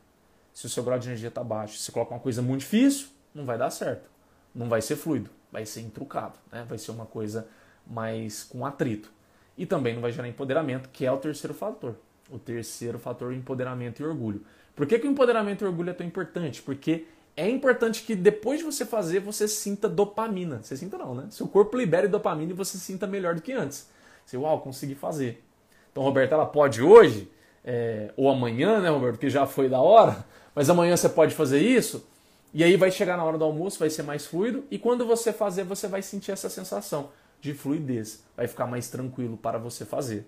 Se 0.54 0.66
o 0.66 0.70
seu 0.70 0.84
grau 0.84 0.98
de 0.98 1.08
energia 1.08 1.30
está 1.30 1.44
baixo, 1.44 1.78
você 1.78 1.92
coloca 1.92 2.14
uma 2.14 2.20
coisa 2.20 2.42
muito 2.42 2.62
difícil, 2.62 3.08
não 3.38 3.46
vai 3.46 3.58
dar 3.58 3.70
certo. 3.70 4.10
Não 4.54 4.68
vai 4.68 4.82
ser 4.82 4.96
fluido, 4.96 5.30
vai 5.52 5.66
ser 5.66 5.82
intrucado, 5.82 6.38
né? 6.52 6.66
vai 6.68 6.78
ser 6.78 6.92
uma 6.92 7.06
coisa 7.06 7.48
mais 7.86 8.44
com 8.44 8.66
atrito. 8.66 9.12
E 9.58 9.66
também 9.66 9.94
não 9.94 10.02
vai 10.02 10.12
gerar 10.12 10.28
empoderamento, 10.28 10.90
que 10.90 11.06
é 11.06 11.12
o 11.12 11.18
terceiro 11.18 11.54
fator. 11.54 11.96
O 12.30 12.38
terceiro 12.38 13.00
fator, 13.00 13.34
empoderamento 13.34 14.02
e 14.02 14.06
orgulho. 14.06 14.44
Por 14.76 14.86
que, 14.86 15.00
que 15.00 15.08
o 15.08 15.12
empoderamento 15.12 15.64
e 15.64 15.68
orgulho 15.68 15.92
é 15.92 15.94
tão 15.94 16.06
importante? 16.06 16.62
Porque 16.62 17.06
é 17.36 17.50
importante 17.50 18.04
que 18.04 18.16
depois 18.16 18.60
de 18.60 18.66
você 18.66 18.86
fazer, 18.86 19.20
você 19.20 19.48
sinta 19.48 19.88
dopamina. 19.88 20.60
Você 20.62 20.76
sinta 20.76 20.98
não, 20.98 21.16
né? 21.16 21.28
Seu 21.30 21.48
corpo 21.48 21.78
libere 21.78 22.08
dopamina 22.08 22.52
e 22.52 22.56
você 22.56 22.78
sinta 22.78 23.08
melhor 23.08 23.36
do 23.36 23.42
que 23.42 23.54
antes. 23.54 23.90
Você, 24.26 24.38
uau, 24.38 24.60
consegui 24.60 24.96
fazer. 24.96 25.44
Então, 25.92 26.04
Roberto, 26.04 26.34
ela 26.34 26.46
pode 26.46 26.82
hoje, 26.82 27.32
é, 27.64 28.12
ou 28.18 28.30
amanhã, 28.30 28.82
né, 28.82 28.90
Roberto, 28.90 29.18
que 29.18 29.30
já 29.30 29.48
foi 29.48 29.70
da 29.70 29.80
hora, 29.80 30.26
mas 30.54 30.70
amanhã 30.70 30.98
você 30.98 31.10
pode 31.10 31.34
fazer 31.34 31.60
isso, 31.60 32.08
e 32.54 32.64
aí 32.64 32.76
vai 32.78 32.92
chegar 32.92 33.18
na 33.18 33.24
hora 33.24 33.38
do 33.38 33.44
almoço, 33.44 33.80
vai 33.80 33.90
ser 33.90 34.04
mais 34.04 34.26
fluido, 34.26 34.64
e 34.72 34.80
quando 34.80 35.06
você 35.06 35.34
fazer, 35.34 35.64
você 35.64 35.88
vai 35.88 36.02
sentir 36.02 36.32
essa 36.32 36.50
sensação 36.50 37.10
de 37.42 37.54
fluidez. 37.54 38.24
Vai 38.36 38.48
ficar 38.48 38.66
mais 38.66 38.90
tranquilo 38.90 39.38
para 39.38 39.58
você 39.58 39.86
fazer. 39.86 40.28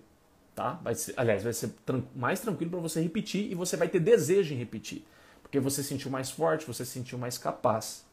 Tá? 0.54 0.74
Vai 0.82 0.94
ser, 0.94 1.14
aliás, 1.16 1.42
vai 1.42 1.52
ser 1.52 1.68
tran 1.86 2.02
mais 2.14 2.40
tranquilo 2.40 2.72
para 2.72 2.80
você 2.80 3.00
repetir 3.00 3.50
e 3.50 3.54
você 3.54 3.76
vai 3.76 3.88
ter 3.88 4.00
desejo 4.00 4.52
em 4.54 4.58
repetir. 4.58 5.06
Porque 5.42 5.58
você 5.58 5.82
sentiu 5.82 6.10
mais 6.10 6.30
forte, 6.30 6.66
você 6.66 6.84
sentiu 6.84 7.18
mais 7.18 7.38
capaz. 7.38 8.04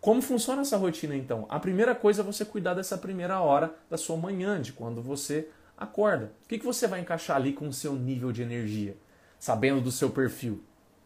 Como 0.00 0.20
funciona 0.20 0.62
essa 0.62 0.76
rotina 0.76 1.16
então? 1.16 1.46
A 1.48 1.58
primeira 1.58 1.94
coisa 1.94 2.20
é 2.20 2.24
você 2.24 2.44
cuidar 2.44 2.74
dessa 2.74 2.98
primeira 2.98 3.40
hora 3.40 3.74
da 3.88 3.96
sua 3.96 4.16
manhã, 4.16 4.60
de 4.60 4.72
quando 4.72 5.00
você 5.00 5.48
acorda. 5.78 6.32
O 6.44 6.48
que, 6.48 6.58
que 6.58 6.64
você 6.64 6.86
vai 6.86 7.00
encaixar 7.00 7.36
ali 7.36 7.52
com 7.52 7.68
o 7.68 7.72
seu 7.72 7.94
nível 7.94 8.30
de 8.30 8.42
energia? 8.42 8.96
Sabendo 9.38 9.80
do 9.80 9.90
seu 9.90 10.10
perfil. 10.10 10.62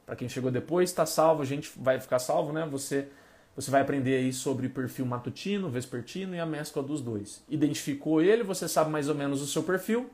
Para 0.09 0.17
quem 0.17 0.27
chegou 0.27 0.51
depois, 0.51 0.89
está 0.89 1.05
salvo, 1.05 1.43
a 1.43 1.45
gente 1.45 1.71
vai 1.77 2.01
ficar 2.01 2.19
salvo, 2.19 2.51
né? 2.51 2.67
Você, 2.71 3.09
você 3.55 3.71
vai 3.71 3.83
aprender 3.83 4.17
aí 4.17 4.33
sobre 4.33 4.67
perfil 4.67 5.05
matutino, 5.05 5.69
vespertino 5.69 6.35
e 6.35 6.41
a 6.41 6.47
mescla 6.47 6.83
dos 6.83 7.03
dois. 7.03 7.43
Identificou 7.47 8.23
ele, 8.23 8.43
você 8.43 8.67
sabe 8.67 8.89
mais 8.89 9.11
ou 9.11 9.15
menos 9.15 9.43
o 9.43 9.47
seu 9.47 9.63
perfil, 9.63 10.09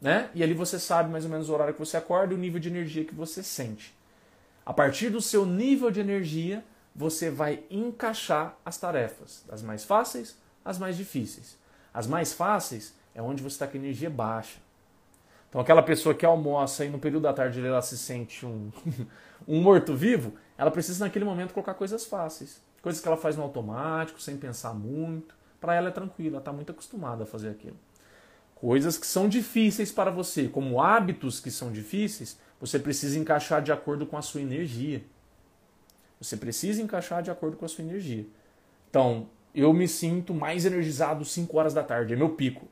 né? 0.00 0.30
E 0.34 0.42
ali 0.42 0.54
você 0.54 0.78
sabe 0.78 1.10
mais 1.10 1.26
ou 1.26 1.30
menos 1.30 1.50
o 1.50 1.52
horário 1.52 1.74
que 1.74 1.78
você 1.78 1.98
acorda 1.98 2.32
e 2.32 2.36
o 2.38 2.40
nível 2.40 2.58
de 2.58 2.70
energia 2.70 3.04
que 3.04 3.14
você 3.14 3.42
sente. 3.42 3.94
A 4.64 4.72
partir 4.72 5.10
do 5.10 5.20
seu 5.20 5.44
nível 5.44 5.90
de 5.90 6.00
energia, 6.00 6.64
você 6.96 7.28
vai 7.28 7.62
encaixar 7.70 8.56
as 8.64 8.78
tarefas, 8.78 9.44
das 9.46 9.60
mais 9.60 9.84
fáceis 9.84 10.38
às 10.64 10.78
mais 10.78 10.96
difíceis. 10.96 11.58
As 11.92 12.06
mais 12.06 12.32
fáceis 12.32 12.94
é 13.14 13.20
onde 13.20 13.42
você 13.42 13.56
está 13.56 13.66
com 13.66 13.76
energia 13.76 14.08
baixa. 14.08 14.58
Então 15.48 15.60
aquela 15.60 15.82
pessoa 15.82 16.14
que 16.14 16.26
almoça 16.26 16.84
e 16.84 16.90
no 16.90 16.98
período 16.98 17.22
da 17.22 17.32
tarde 17.32 17.64
ela 17.64 17.80
se 17.80 17.96
sente 17.96 18.44
um, 18.44 18.70
um 19.46 19.62
morto-vivo, 19.62 20.34
ela 20.56 20.70
precisa 20.70 21.04
naquele 21.04 21.24
momento 21.24 21.54
colocar 21.54 21.74
coisas 21.74 22.04
fáceis. 22.04 22.62
Coisas 22.82 23.00
que 23.00 23.08
ela 23.08 23.16
faz 23.16 23.36
no 23.36 23.42
automático, 23.42 24.20
sem 24.20 24.36
pensar 24.36 24.74
muito. 24.74 25.34
Para 25.60 25.74
ela 25.74 25.88
é 25.88 25.90
tranquilo, 25.90 26.36
ela 26.36 26.38
está 26.38 26.52
muito 26.52 26.70
acostumada 26.70 27.24
a 27.24 27.26
fazer 27.26 27.48
aquilo. 27.48 27.76
Coisas 28.54 28.98
que 28.98 29.06
são 29.06 29.28
difíceis 29.28 29.90
para 29.92 30.10
você, 30.10 30.48
como 30.48 30.80
hábitos 30.80 31.40
que 31.40 31.50
são 31.50 31.70
difíceis, 31.72 32.38
você 32.60 32.78
precisa 32.78 33.18
encaixar 33.18 33.62
de 33.62 33.72
acordo 33.72 34.04
com 34.04 34.16
a 34.16 34.22
sua 34.22 34.40
energia. 34.40 35.02
Você 36.20 36.36
precisa 36.36 36.82
encaixar 36.82 37.22
de 37.22 37.30
acordo 37.30 37.56
com 37.56 37.64
a 37.64 37.68
sua 37.68 37.84
energia. 37.84 38.26
Então, 38.90 39.28
eu 39.54 39.72
me 39.72 39.86
sinto 39.86 40.34
mais 40.34 40.66
energizado 40.66 41.24
5 41.24 41.56
horas 41.56 41.72
da 41.72 41.82
tarde, 41.82 42.14
é 42.14 42.16
meu 42.16 42.30
pico. 42.30 42.66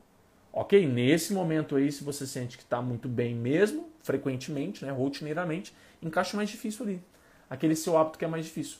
Ok, 0.59 0.87
nesse 0.87 1.33
momento 1.33 1.75
aí, 1.75 1.91
se 1.91 2.03
você 2.03 2.25
sente 2.25 2.57
que 2.57 2.63
está 2.63 2.81
muito 2.81 3.07
bem 3.07 3.35
mesmo, 3.35 3.91
frequentemente, 4.01 4.83
né, 4.83 4.91
rotineiramente, 4.91 5.71
encaixa 6.01 6.35
mais 6.35 6.49
difícil 6.49 6.83
ali. 6.83 7.03
Aquele 7.47 7.75
seu 7.75 7.95
hábito 7.95 8.17
que 8.17 8.25
é 8.25 8.27
mais 8.27 8.43
difícil. 8.43 8.79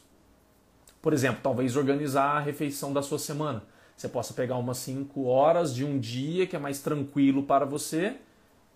Por 0.99 1.13
exemplo, 1.13 1.39
talvez 1.43 1.75
organizar 1.75 2.35
a 2.35 2.39
refeição 2.39 2.91
da 2.91 3.03
sua 3.03 3.19
semana. 3.19 3.61
Você 3.95 4.09
possa 4.09 4.33
pegar 4.33 4.57
umas 4.57 4.79
5 4.79 5.25
horas 5.25 5.71
de 5.71 5.85
um 5.85 5.99
dia 5.99 6.47
que 6.47 6.55
é 6.55 6.59
mais 6.59 6.81
tranquilo 6.81 7.43
para 7.43 7.63
você. 7.63 8.15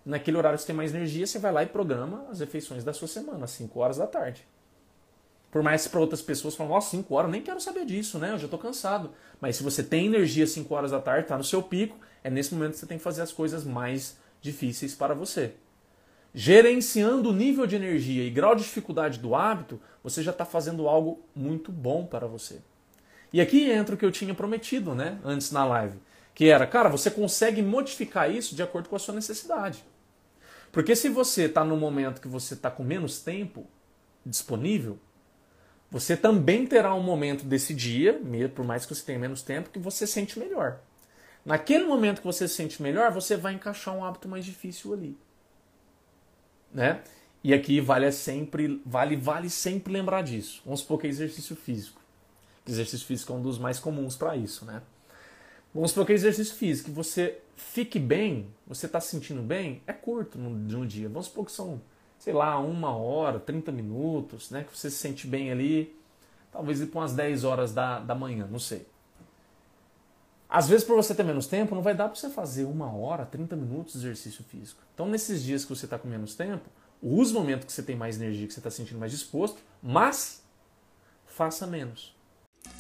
Naquele 0.06 0.38
horário 0.38 0.56
que 0.56 0.62
você 0.62 0.68
tem 0.68 0.76
mais 0.76 0.94
energia, 0.94 1.26
você 1.26 1.40
vai 1.40 1.52
lá 1.52 1.64
e 1.64 1.66
programa 1.66 2.28
as 2.30 2.40
refeições 2.40 2.84
da 2.84 2.94
sua 2.94 3.08
semana, 3.08 3.46
às 3.46 3.52
5 3.52 3.80
horas 3.80 3.98
da 3.98 4.06
tarde. 4.06 4.48
Por 5.50 5.64
mais 5.64 5.86
que 5.86 5.90
para 5.90 6.00
outras 6.00 6.22
pessoas 6.22 6.56
falam, 6.56 6.74
nossa, 6.74 6.92
5 6.92 7.16
horas, 7.16 7.32
nem 7.32 7.42
quero 7.42 7.60
saber 7.60 7.84
disso, 7.84 8.20
né? 8.20 8.32
Eu 8.32 8.38
já 8.38 8.46
estou 8.46 8.60
cansado. 8.60 9.10
Mas 9.42 9.56
se 9.56 9.64
você 9.64 9.82
tem 9.82 10.06
energia 10.06 10.44
às 10.44 10.52
5 10.52 10.72
horas 10.76 10.92
da 10.92 11.00
tarde, 11.00 11.24
está 11.24 11.36
no 11.36 11.44
seu 11.44 11.64
pico, 11.64 11.98
é 12.24 12.30
nesse 12.30 12.54
momento 12.54 12.74
que 12.74 12.80
você 12.80 12.86
tem 12.86 12.98
que 12.98 13.04
fazer 13.04 13.22
as 13.22 13.32
coisas 13.32 13.64
mais 13.64 14.18
difíceis 14.42 14.96
para 14.96 15.14
você. 15.14 15.54
Gerenciando 16.34 17.30
o 17.30 17.34
nível 17.34 17.68
de 17.68 17.76
energia 17.76 18.24
e 18.24 18.30
grau 18.30 18.56
de 18.56 18.64
dificuldade 18.64 19.20
do 19.20 19.36
hábito, 19.36 19.82
você 20.04 20.24
já 20.24 20.32
está 20.32 20.46
fazendo 20.46 20.88
algo 20.88 21.24
muito 21.36 21.72
bom 21.72 22.06
para 22.06 22.26
você. 22.26 22.62
E 23.34 23.42
aqui 23.42 23.70
entra 23.70 23.96
o 23.96 23.98
que 23.98 24.06
eu 24.06 24.12
tinha 24.12 24.34
prometido 24.34 24.96
né, 24.96 25.20
antes 25.24 25.52
na 25.52 25.66
live, 25.66 25.98
que 26.34 26.50
era, 26.50 26.66
cara, 26.66 26.90
você 26.90 27.12
consegue 27.12 27.62
modificar 27.62 28.32
isso 28.32 28.56
de 28.56 28.64
acordo 28.64 28.90
com 28.90 28.96
a 28.96 29.00
sua 29.00 29.14
necessidade. 29.14 29.84
Porque 30.72 30.96
se 30.96 31.10
você 31.10 31.44
está 31.44 31.66
no 31.66 31.76
momento 31.76 32.22
que 32.22 32.28
você 32.28 32.54
está 32.54 32.72
com 32.72 32.84
menos 32.84 33.20
tempo 33.22 33.68
disponível, 34.26 34.98
você 35.90 36.16
também 36.16 36.66
terá 36.66 36.96
um 36.96 37.04
momento 37.04 37.44
desse 37.44 37.74
dia, 37.74 38.22
por 38.56 38.64
mais 38.64 38.86
que 38.86 38.96
você 38.96 39.04
tenha 39.04 39.20
menos 39.20 39.42
tempo, 39.42 39.70
que 39.70 39.80
você 39.80 40.08
sente 40.08 40.40
melhor. 40.40 40.80
Naquele 41.46 41.86
momento 41.86 42.20
que 42.20 42.28
você 42.28 42.48
se 42.48 42.56
sente 42.56 42.82
melhor, 42.82 43.12
você 43.12 43.36
vai 43.36 43.54
encaixar 43.54 43.96
um 43.96 44.06
hábito 44.06 44.30
mais 44.30 44.46
difícil 44.46 44.94
ali. 44.94 45.18
Né? 46.74 47.02
E 47.44 47.54
aqui 47.54 47.82
vale 47.82 48.12
sempre, 48.12 48.82
vale, 48.86 49.16
vale 49.16 49.50
sempre 49.50 49.92
lembrar 49.92 50.22
disso. 50.22 50.62
Vamos 50.64 50.82
supor 50.82 51.00
que 51.00 51.08
é 51.08 51.10
exercício 51.10 51.56
físico. 51.56 52.00
Exercício 52.68 53.06
físico 53.08 53.34
é 53.34 53.36
um 53.36 53.42
dos 53.42 53.58
mais 53.58 53.80
comuns 53.80 54.16
para 54.16 54.36
isso, 54.36 54.64
né? 54.66 54.84
Vamos 55.74 55.92
supor 55.92 56.06
que 56.06 56.12
é 56.12 56.16
exercício 56.16 56.54
físico, 56.54 56.90
que 56.90 56.96
você 56.96 57.40
fique 57.56 57.98
bem, 57.98 58.48
você 58.68 58.86
está 58.86 59.00
se 59.00 59.10
sentindo 59.10 59.42
bem, 59.42 59.82
é 59.88 59.94
curto 59.94 60.38
no, 60.38 60.50
no, 60.50 60.86
dia. 60.86 61.08
Vamos 61.10 61.28
supor 61.28 61.46
que 61.46 61.52
são, 61.52 61.82
sei 62.20 62.34
lá, 62.34 62.60
uma 62.60 62.96
hora, 62.96 63.40
30 63.40 63.72
minutos, 63.72 64.52
né? 64.52 64.64
Que 64.64 64.78
você 64.78 64.92
se 64.92 64.98
sente 64.98 65.26
bem 65.26 65.52
ali, 65.52 65.96
talvez 66.52 66.82
ir 66.82 66.88
para 66.88 67.00
umas 67.00 67.14
10 67.14 67.44
horas 67.44 67.74
da, 67.74 68.00
da 68.00 68.14
manhã, 68.14 68.48
não 68.52 68.60
sei. 68.60 68.86
Às 70.52 70.68
vezes, 70.68 70.84
por 70.84 70.98
você 70.98 71.16
ter 71.16 71.24
menos 71.24 71.48
tempo, 71.48 71.74
não 71.74 71.82
vai 71.82 71.96
dar 71.96 72.10
para 72.10 72.16
você 72.20 72.30
fazer 72.30 72.66
uma 72.66 72.94
hora, 72.94 73.26
30 73.26 73.56
minutos 73.56 73.94
de 73.94 74.00
exercício 74.00 74.44
físico. 74.44 74.82
Então, 74.94 75.08
nesses 75.08 75.42
dias 75.42 75.64
que 75.64 75.74
você 75.74 75.86
está 75.86 75.98
com 75.98 76.10
menos 76.10 76.36
tempo, 76.36 76.70
use 77.02 77.32
o 77.32 77.40
momento 77.40 77.66
que 77.66 77.72
você 77.72 77.82
tem 77.82 77.96
mais 77.96 78.20
energia, 78.20 78.46
que 78.46 78.54
você 78.54 78.60
está 78.60 78.70
sentindo 78.70 79.00
mais 79.00 79.14
disposto, 79.14 79.62
mas 79.82 80.44
faça 81.26 81.66
menos. 81.66 82.14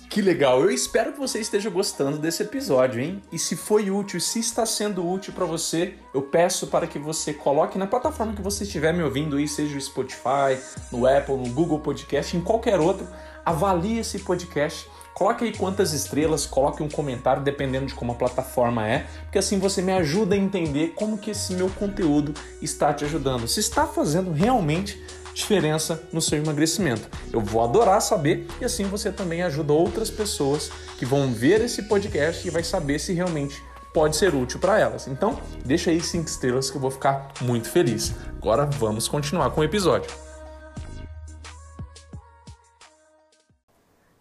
Que 0.10 0.22
legal! 0.22 0.60
Eu 0.60 0.70
espero 0.70 1.14
que 1.14 1.20
você 1.20 1.40
esteja 1.40 1.70
gostando 1.70 2.18
desse 2.18 2.44
episódio, 2.44 3.00
hein? 3.00 3.24
E 3.32 3.40
se 3.40 3.56
foi 3.56 3.90
útil, 3.90 4.20
se 4.20 4.40
está 4.40 4.66
sendo 4.66 5.10
útil 5.10 5.32
para 5.32 5.46
você, 5.46 5.96
eu 6.14 6.24
peço 6.24 6.68
para 6.68 6.86
que 6.86 7.00
você 7.00 7.34
coloque 7.34 7.78
na 7.78 7.88
plataforma 7.88 8.34
que 8.34 8.42
você 8.42 8.66
estiver 8.66 8.94
me 8.94 9.02
ouvindo 9.02 9.38
aí, 9.38 9.48
seja 9.48 9.78
o 9.78 9.82
Spotify, 9.82 10.60
no 10.92 11.08
Apple, 11.08 11.38
no 11.38 11.50
Google 11.54 11.80
Podcast, 11.80 12.36
em 12.36 12.42
qualquer 12.42 12.82
outro, 12.82 13.08
avalie 13.46 14.00
esse 14.00 14.20
podcast 14.20 14.86
Coloque 15.14 15.46
aí 15.46 15.56
quantas 15.56 15.94
estrelas, 15.94 16.46
coloque 16.46 16.82
um 16.82 16.90
comentário 16.90 17.44
dependendo 17.44 17.86
de 17.86 17.94
como 17.94 18.14
a 18.14 18.16
plataforma 18.16 18.88
é, 18.88 19.06
porque 19.24 19.38
assim 19.38 19.60
você 19.60 19.82
me 19.82 19.92
ajuda 19.92 20.36
a 20.36 20.38
entender 20.38 20.94
como 20.96 21.18
que 21.18 21.32
esse 21.32 21.54
meu 21.54 21.70
conteúdo 21.70 22.34
está 22.62 22.94
te 22.94 23.06
ajudando. 23.06 23.48
Se 23.48 23.60
está 23.60 23.86
fazendo 23.86 24.32
realmente 24.32 25.02
diferença 25.34 26.02
no 26.12 26.22
seu 26.22 26.38
emagrecimento. 26.38 27.08
Eu 27.32 27.42
vou 27.42 27.64
adorar 27.64 28.02
saber 28.02 28.48
e 28.60 28.66
assim 28.66 28.86
você 28.86 29.12
também 29.12 29.42
ajuda 29.42 29.74
outras 29.74 30.10
pessoas 30.10 30.72
que 30.98 31.06
vão 31.06 31.32
ver 31.32 31.62
esse 31.62 31.84
podcast 31.84 32.46
e 32.48 32.52
vai 32.52 32.64
saber 32.64 33.00
se 33.00 33.14
realmente 33.14 33.62
pode 33.94 34.16
ser 34.16 34.34
útil 34.34 34.60
para 34.60 34.80
elas. 34.80 35.08
Então, 35.08 35.40
deixa 35.66 35.92
aí 35.92 36.02
cinco 36.02 36.28
estrelas 36.28 36.70
que 36.70 36.78
eu 36.78 36.82
vou 36.82 36.92
ficar 36.92 37.30
muito 37.42 37.70
feliz. 37.70 38.14
Agora 38.38 38.66
vamos 38.66 39.08
continuar 39.08 39.52
com 39.52 39.62
o 39.62 39.64
episódio. 39.64 40.31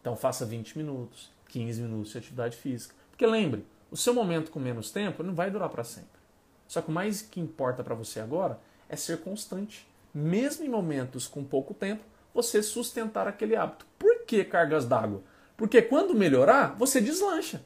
Então 0.01 0.17
faça 0.17 0.47
20 0.47 0.79
minutos, 0.79 1.31
15 1.49 1.83
minutos 1.83 2.13
de 2.13 2.19
atividade 2.19 2.57
física. 2.57 2.95
Porque 3.11 3.27
lembre, 3.27 3.67
o 3.91 3.97
seu 3.97 4.15
momento 4.15 4.51
com 4.51 4.59
menos 4.59 4.91
tempo 4.91 5.23
não 5.23 5.35
vai 5.35 5.51
durar 5.51 5.69
para 5.69 5.85
sempre. 5.85 6.21
Só 6.67 6.81
que 6.81 6.89
o 6.89 6.93
mais 6.93 7.21
que 7.21 7.41
importa 7.41 7.83
para 7.83 7.95
você 7.95 8.21
agora 8.21 8.59
é 8.89 8.97
ser 8.97 9.19
constante. 9.19 9.87
Mesmo 10.15 10.65
em 10.65 10.69
momentos 10.69 11.27
com 11.27 11.45
pouco 11.45 11.75
tempo, 11.75 12.03
você 12.33 12.63
sustentar 12.63 13.27
aquele 13.27 13.57
hábito. 13.57 13.87
Por 13.99 14.25
que 14.25 14.45
cargas 14.45 14.87
d'água? 14.87 15.23
Porque 15.57 15.83
quando 15.83 16.15
melhorar, 16.15 16.75
você 16.77 17.01
deslancha. 17.01 17.63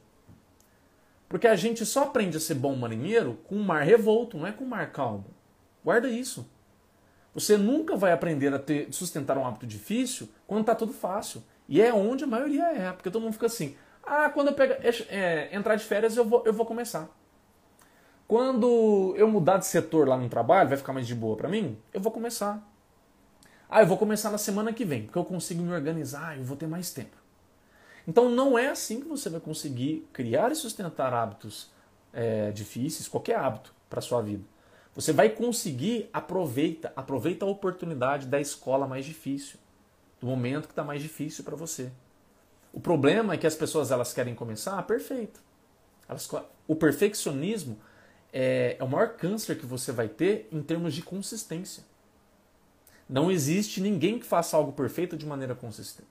Porque 1.28 1.46
a 1.46 1.56
gente 1.56 1.84
só 1.84 2.04
aprende 2.04 2.36
a 2.36 2.40
ser 2.40 2.54
bom 2.54 2.74
marinheiro 2.76 3.38
com 3.48 3.56
o 3.56 3.64
mar 3.64 3.82
revolto, 3.82 4.36
não 4.36 4.46
é 4.46 4.52
com 4.52 4.64
o 4.64 4.68
mar 4.68 4.90
calmo. 4.92 5.26
Guarda 5.84 6.08
isso. 6.08 6.48
Você 7.34 7.56
nunca 7.56 7.96
vai 7.96 8.12
aprender 8.12 8.54
a 8.54 8.58
ter, 8.58 8.92
sustentar 8.92 9.36
um 9.36 9.46
hábito 9.46 9.66
difícil 9.66 10.28
quando 10.46 10.62
está 10.62 10.74
tudo 10.74 10.92
fácil. 10.92 11.42
E 11.68 11.80
é 11.80 11.92
onde 11.92 12.24
a 12.24 12.26
maioria 12.26 12.64
é, 12.64 12.92
porque 12.92 13.10
todo 13.10 13.22
mundo 13.22 13.32
fica 13.32 13.46
assim: 13.46 13.76
ah, 14.02 14.28
quando 14.30 14.48
eu 14.48 14.54
pegar, 14.54 14.76
é, 15.08 15.48
entrar 15.52 15.76
de 15.76 15.84
férias 15.84 16.16
eu 16.16 16.24
vou, 16.24 16.42
eu 16.44 16.52
vou 16.52 16.66
começar. 16.66 17.08
Quando 18.26 19.14
eu 19.16 19.28
mudar 19.28 19.58
de 19.58 19.66
setor 19.66 20.08
lá 20.08 20.16
no 20.16 20.28
trabalho, 20.28 20.68
vai 20.68 20.78
ficar 20.78 20.92
mais 20.92 21.06
de 21.06 21.14
boa 21.14 21.36
para 21.36 21.48
mim? 21.48 21.78
Eu 21.92 22.00
vou 22.00 22.10
começar. 22.10 22.62
Ah, 23.68 23.82
eu 23.82 23.86
vou 23.86 23.98
começar 23.98 24.30
na 24.30 24.38
semana 24.38 24.72
que 24.72 24.84
vem, 24.84 25.04
porque 25.04 25.18
eu 25.18 25.24
consigo 25.24 25.62
me 25.62 25.72
organizar, 25.72 26.36
eu 26.38 26.44
vou 26.44 26.56
ter 26.56 26.66
mais 26.66 26.92
tempo. 26.92 27.16
Então 28.06 28.28
não 28.28 28.58
é 28.58 28.68
assim 28.68 29.00
que 29.00 29.08
você 29.08 29.30
vai 29.30 29.40
conseguir 29.40 30.06
criar 30.12 30.52
e 30.52 30.54
sustentar 30.54 31.12
hábitos 31.12 31.70
é, 32.12 32.50
difíceis, 32.50 33.08
qualquer 33.08 33.36
hábito 33.36 33.74
para 33.88 34.00
sua 34.00 34.20
vida. 34.22 34.44
Você 34.94 35.12
vai 35.12 35.28
conseguir 35.28 36.08
aproveita, 36.12 36.92
aproveita 36.94 37.44
a 37.44 37.48
oportunidade 37.48 38.26
da 38.26 38.40
escola 38.40 38.86
mais 38.86 39.04
difícil 39.04 39.58
do 40.24 40.30
momento 40.30 40.66
que 40.66 40.72
está 40.72 40.82
mais 40.82 41.02
difícil 41.02 41.44
para 41.44 41.54
você. 41.54 41.92
O 42.72 42.80
problema 42.80 43.34
é 43.34 43.36
que 43.36 43.46
as 43.46 43.54
pessoas 43.54 43.90
elas 43.90 44.14
querem 44.14 44.34
começar, 44.34 44.78
ah, 44.78 44.82
perfeito. 44.82 45.38
Elas, 46.08 46.28
o 46.66 46.74
perfeccionismo 46.74 47.78
é, 48.32 48.76
é 48.78 48.82
o 48.82 48.88
maior 48.88 49.16
câncer 49.16 49.58
que 49.58 49.66
você 49.66 49.92
vai 49.92 50.08
ter 50.08 50.48
em 50.50 50.62
termos 50.62 50.94
de 50.94 51.02
consistência. 51.02 51.84
Não 53.06 53.30
existe 53.30 53.82
ninguém 53.82 54.18
que 54.18 54.24
faça 54.24 54.56
algo 54.56 54.72
perfeito 54.72 55.14
de 55.14 55.26
maneira 55.26 55.54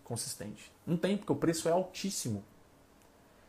consistente. 0.04 0.72
Não 0.86 0.96
tem, 0.96 1.18
porque 1.18 1.32
o 1.32 1.36
preço 1.36 1.68
é 1.68 1.72
altíssimo. 1.72 2.44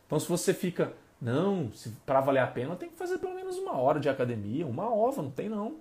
Então, 0.07 0.19
se 0.19 0.27
você 0.27 0.51
fica, 0.51 0.93
não, 1.21 1.71
para 2.07 2.21
valer 2.21 2.39
a 2.39 2.47
pena, 2.47 2.75
tem 2.75 2.89
que 2.89 2.97
fazer 2.97 3.19
pelo 3.19 3.35
menos 3.35 3.55
uma 3.57 3.77
hora 3.79 3.99
de 3.99 4.09
academia, 4.09 4.65
uma 4.65 4.91
ova, 4.91 5.21
não 5.21 5.29
tem 5.29 5.47
não. 5.47 5.75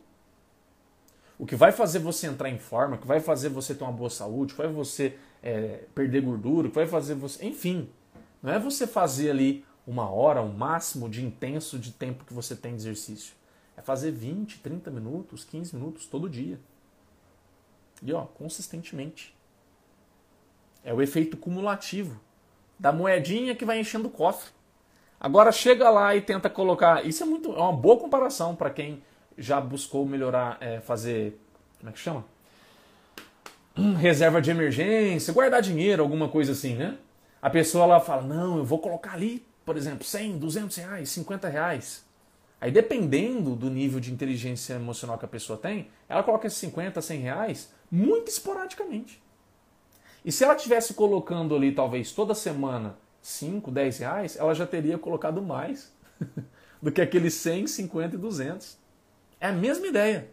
O 1.38 1.46
que 1.46 1.56
vai 1.56 1.72
fazer 1.72 1.98
você 1.98 2.26
entrar 2.26 2.48
em 2.48 2.58
forma, 2.58 2.96
o 2.96 2.98
que 2.98 3.06
vai 3.06 3.20
fazer 3.20 3.48
você 3.48 3.74
ter 3.74 3.82
uma 3.82 3.92
boa 3.92 4.10
saúde, 4.10 4.52
o 4.52 4.56
que 4.56 4.62
vai 4.62 4.72
você 4.72 5.16
é, 5.42 5.84
perder 5.94 6.22
gordura, 6.22 6.68
o 6.68 6.70
que 6.70 6.76
vai 6.76 6.86
fazer 6.86 7.14
você. 7.14 7.44
Enfim, 7.44 7.88
não 8.42 8.52
é 8.52 8.58
você 8.58 8.86
fazer 8.86 9.30
ali 9.30 9.64
uma 9.86 10.08
hora, 10.08 10.40
o 10.40 10.46
um 10.46 10.52
máximo 10.52 11.08
de 11.08 11.24
intenso 11.24 11.78
de 11.78 11.92
tempo 11.92 12.24
que 12.24 12.32
você 12.32 12.54
tem 12.54 12.72
de 12.72 12.82
exercício. 12.82 13.34
É 13.76 13.82
fazer 13.82 14.12
20, 14.12 14.60
30 14.60 14.90
minutos, 14.90 15.44
15 15.44 15.74
minutos 15.74 16.06
todo 16.06 16.28
dia. 16.28 16.58
E 18.02 18.12
ó, 18.12 18.22
consistentemente. 18.22 19.34
É 20.84 20.92
o 20.92 21.02
efeito 21.02 21.36
cumulativo 21.36 22.20
da 22.78 22.92
moedinha 22.92 23.54
que 23.54 23.64
vai 23.64 23.80
enchendo 23.80 24.08
o 24.08 24.10
cofre. 24.10 24.50
Agora 25.18 25.50
chega 25.50 25.88
lá 25.88 26.14
e 26.14 26.20
tenta 26.20 26.50
colocar. 26.50 27.04
Isso 27.06 27.22
é 27.22 27.26
muito, 27.26 27.50
é 27.52 27.58
uma 27.58 27.72
boa 27.72 27.98
comparação 27.98 28.54
para 28.54 28.70
quem 28.70 29.02
já 29.36 29.60
buscou 29.60 30.06
melhorar, 30.06 30.58
é, 30.60 30.80
fazer. 30.80 31.38
Como 31.78 31.90
é 31.90 31.92
que 31.92 31.98
chama? 31.98 32.24
Hum, 33.76 33.94
reserva 33.94 34.40
de 34.40 34.50
emergência, 34.50 35.32
guardar 35.32 35.60
dinheiro, 35.60 36.02
alguma 36.02 36.28
coisa 36.28 36.52
assim, 36.52 36.74
né? 36.76 36.96
A 37.42 37.50
pessoa 37.50 37.84
ela 37.84 38.00
fala: 38.00 38.22
Não, 38.22 38.58
eu 38.58 38.64
vou 38.64 38.78
colocar 38.78 39.12
ali, 39.12 39.44
por 39.64 39.76
exemplo, 39.76 40.04
100, 40.04 40.38
200 40.38 40.76
reais, 40.76 41.08
50 41.10 41.48
reais. 41.48 42.04
Aí, 42.60 42.70
dependendo 42.70 43.54
do 43.54 43.68
nível 43.68 44.00
de 44.00 44.12
inteligência 44.12 44.74
emocional 44.74 45.18
que 45.18 45.24
a 45.24 45.28
pessoa 45.28 45.58
tem, 45.58 45.90
ela 46.08 46.22
coloca 46.22 46.46
esses 46.46 46.58
50, 46.60 47.02
100 47.02 47.20
reais 47.20 47.70
muito 47.90 48.28
esporadicamente. 48.28 49.22
E 50.24 50.32
se 50.32 50.42
ela 50.42 50.54
tivesse 50.54 50.94
colocando 50.94 51.54
ali, 51.54 51.72
talvez 51.72 52.12
toda 52.12 52.34
semana, 52.34 52.96
5, 53.20 53.70
10 53.70 53.98
reais, 53.98 54.36
ela 54.36 54.54
já 54.54 54.66
teria 54.66 54.96
colocado 54.96 55.42
mais 55.42 55.92
do 56.80 56.90
que 56.90 57.02
aqueles 57.02 57.34
100, 57.34 57.66
50 57.66 58.14
e 58.14 58.18
200. 58.18 58.78
É 59.44 59.48
a 59.48 59.52
mesma 59.52 59.86
ideia. 59.86 60.30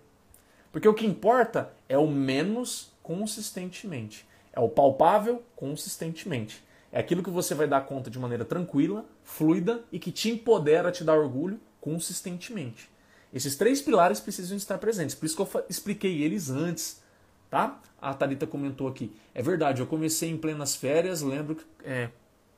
Porque 0.71 0.87
o 0.87 0.93
que 0.93 1.05
importa 1.05 1.73
é 1.89 1.97
o 1.97 2.07
menos 2.07 2.93
consistentemente. 3.03 4.25
É 4.53 4.59
o 4.61 4.69
palpável 4.69 5.43
consistentemente. 5.53 6.63
É 6.93 6.99
aquilo 7.01 7.21
que 7.21 7.29
você 7.29 7.53
vai 7.53 7.67
dar 7.67 7.81
conta 7.81 8.09
de 8.09 8.17
maneira 8.17 8.45
tranquila, 8.45 9.03
fluida 9.21 9.83
e 9.91 9.99
que 9.99 10.13
te 10.13 10.29
empodera 10.29 10.93
te 10.93 11.03
dar 11.03 11.17
orgulho 11.19 11.59
consistentemente. 11.81 12.89
Esses 13.33 13.57
três 13.57 13.81
pilares 13.81 14.21
precisam 14.21 14.55
estar 14.55 14.77
presentes. 14.77 15.13
Por 15.13 15.25
isso 15.25 15.35
que 15.35 15.57
eu 15.57 15.65
expliquei 15.69 16.23
eles 16.23 16.49
antes. 16.49 17.03
Tá? 17.49 17.81
A 18.01 18.13
Thalita 18.13 18.47
comentou 18.47 18.87
aqui. 18.87 19.13
É 19.35 19.41
verdade, 19.41 19.81
eu 19.81 19.87
comecei 19.87 20.29
em 20.29 20.37
plenas 20.37 20.73
férias, 20.73 21.21
lembro 21.21 21.57
é, 21.83 22.07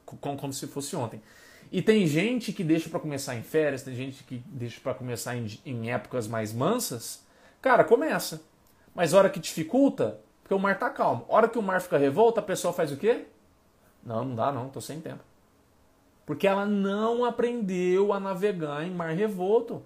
como 0.05 0.53
se 0.53 0.67
fosse 0.67 0.95
ontem. 0.95 1.19
E 1.73 1.81
tem 1.81 2.05
gente 2.05 2.53
que 2.53 2.63
deixa 2.63 2.87
para 2.87 2.99
começar 2.99 3.35
em 3.35 3.41
férias, 3.41 3.81
tem 3.81 3.95
gente 3.95 4.23
que 4.25 4.43
deixa 4.45 4.79
para 4.79 4.93
começar 4.93 5.35
em, 5.35 5.59
em, 5.65 5.91
épocas 5.91 6.27
mais 6.27 6.53
mansas. 6.53 7.25
Cara, 7.59 7.83
começa. 7.83 8.43
Mas 8.93 9.11
hora 9.11 9.27
que 9.27 9.39
dificulta, 9.39 10.19
porque 10.43 10.53
o 10.53 10.59
mar 10.59 10.77
tá 10.77 10.87
calmo. 10.91 11.25
Hora 11.27 11.49
que 11.49 11.57
o 11.57 11.63
mar 11.63 11.81
fica 11.81 11.97
revolto, 11.97 12.39
a 12.39 12.43
pessoa 12.43 12.71
faz 12.71 12.91
o 12.91 12.97
quê? 12.97 13.25
Não, 14.05 14.23
não 14.23 14.35
dá 14.35 14.51
não, 14.51 14.69
tô 14.69 14.79
sem 14.79 15.01
tempo. 15.01 15.23
Porque 16.27 16.45
ela 16.45 16.63
não 16.63 17.25
aprendeu 17.25 18.13
a 18.13 18.19
navegar 18.19 18.85
em 18.85 18.91
mar 18.91 19.09
revolto. 19.09 19.81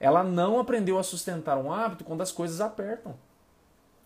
Ela 0.00 0.24
não 0.24 0.58
aprendeu 0.58 0.98
a 0.98 1.04
sustentar 1.04 1.58
um 1.58 1.72
hábito 1.72 2.02
quando 2.02 2.22
as 2.22 2.32
coisas 2.32 2.60
apertam. 2.60 3.14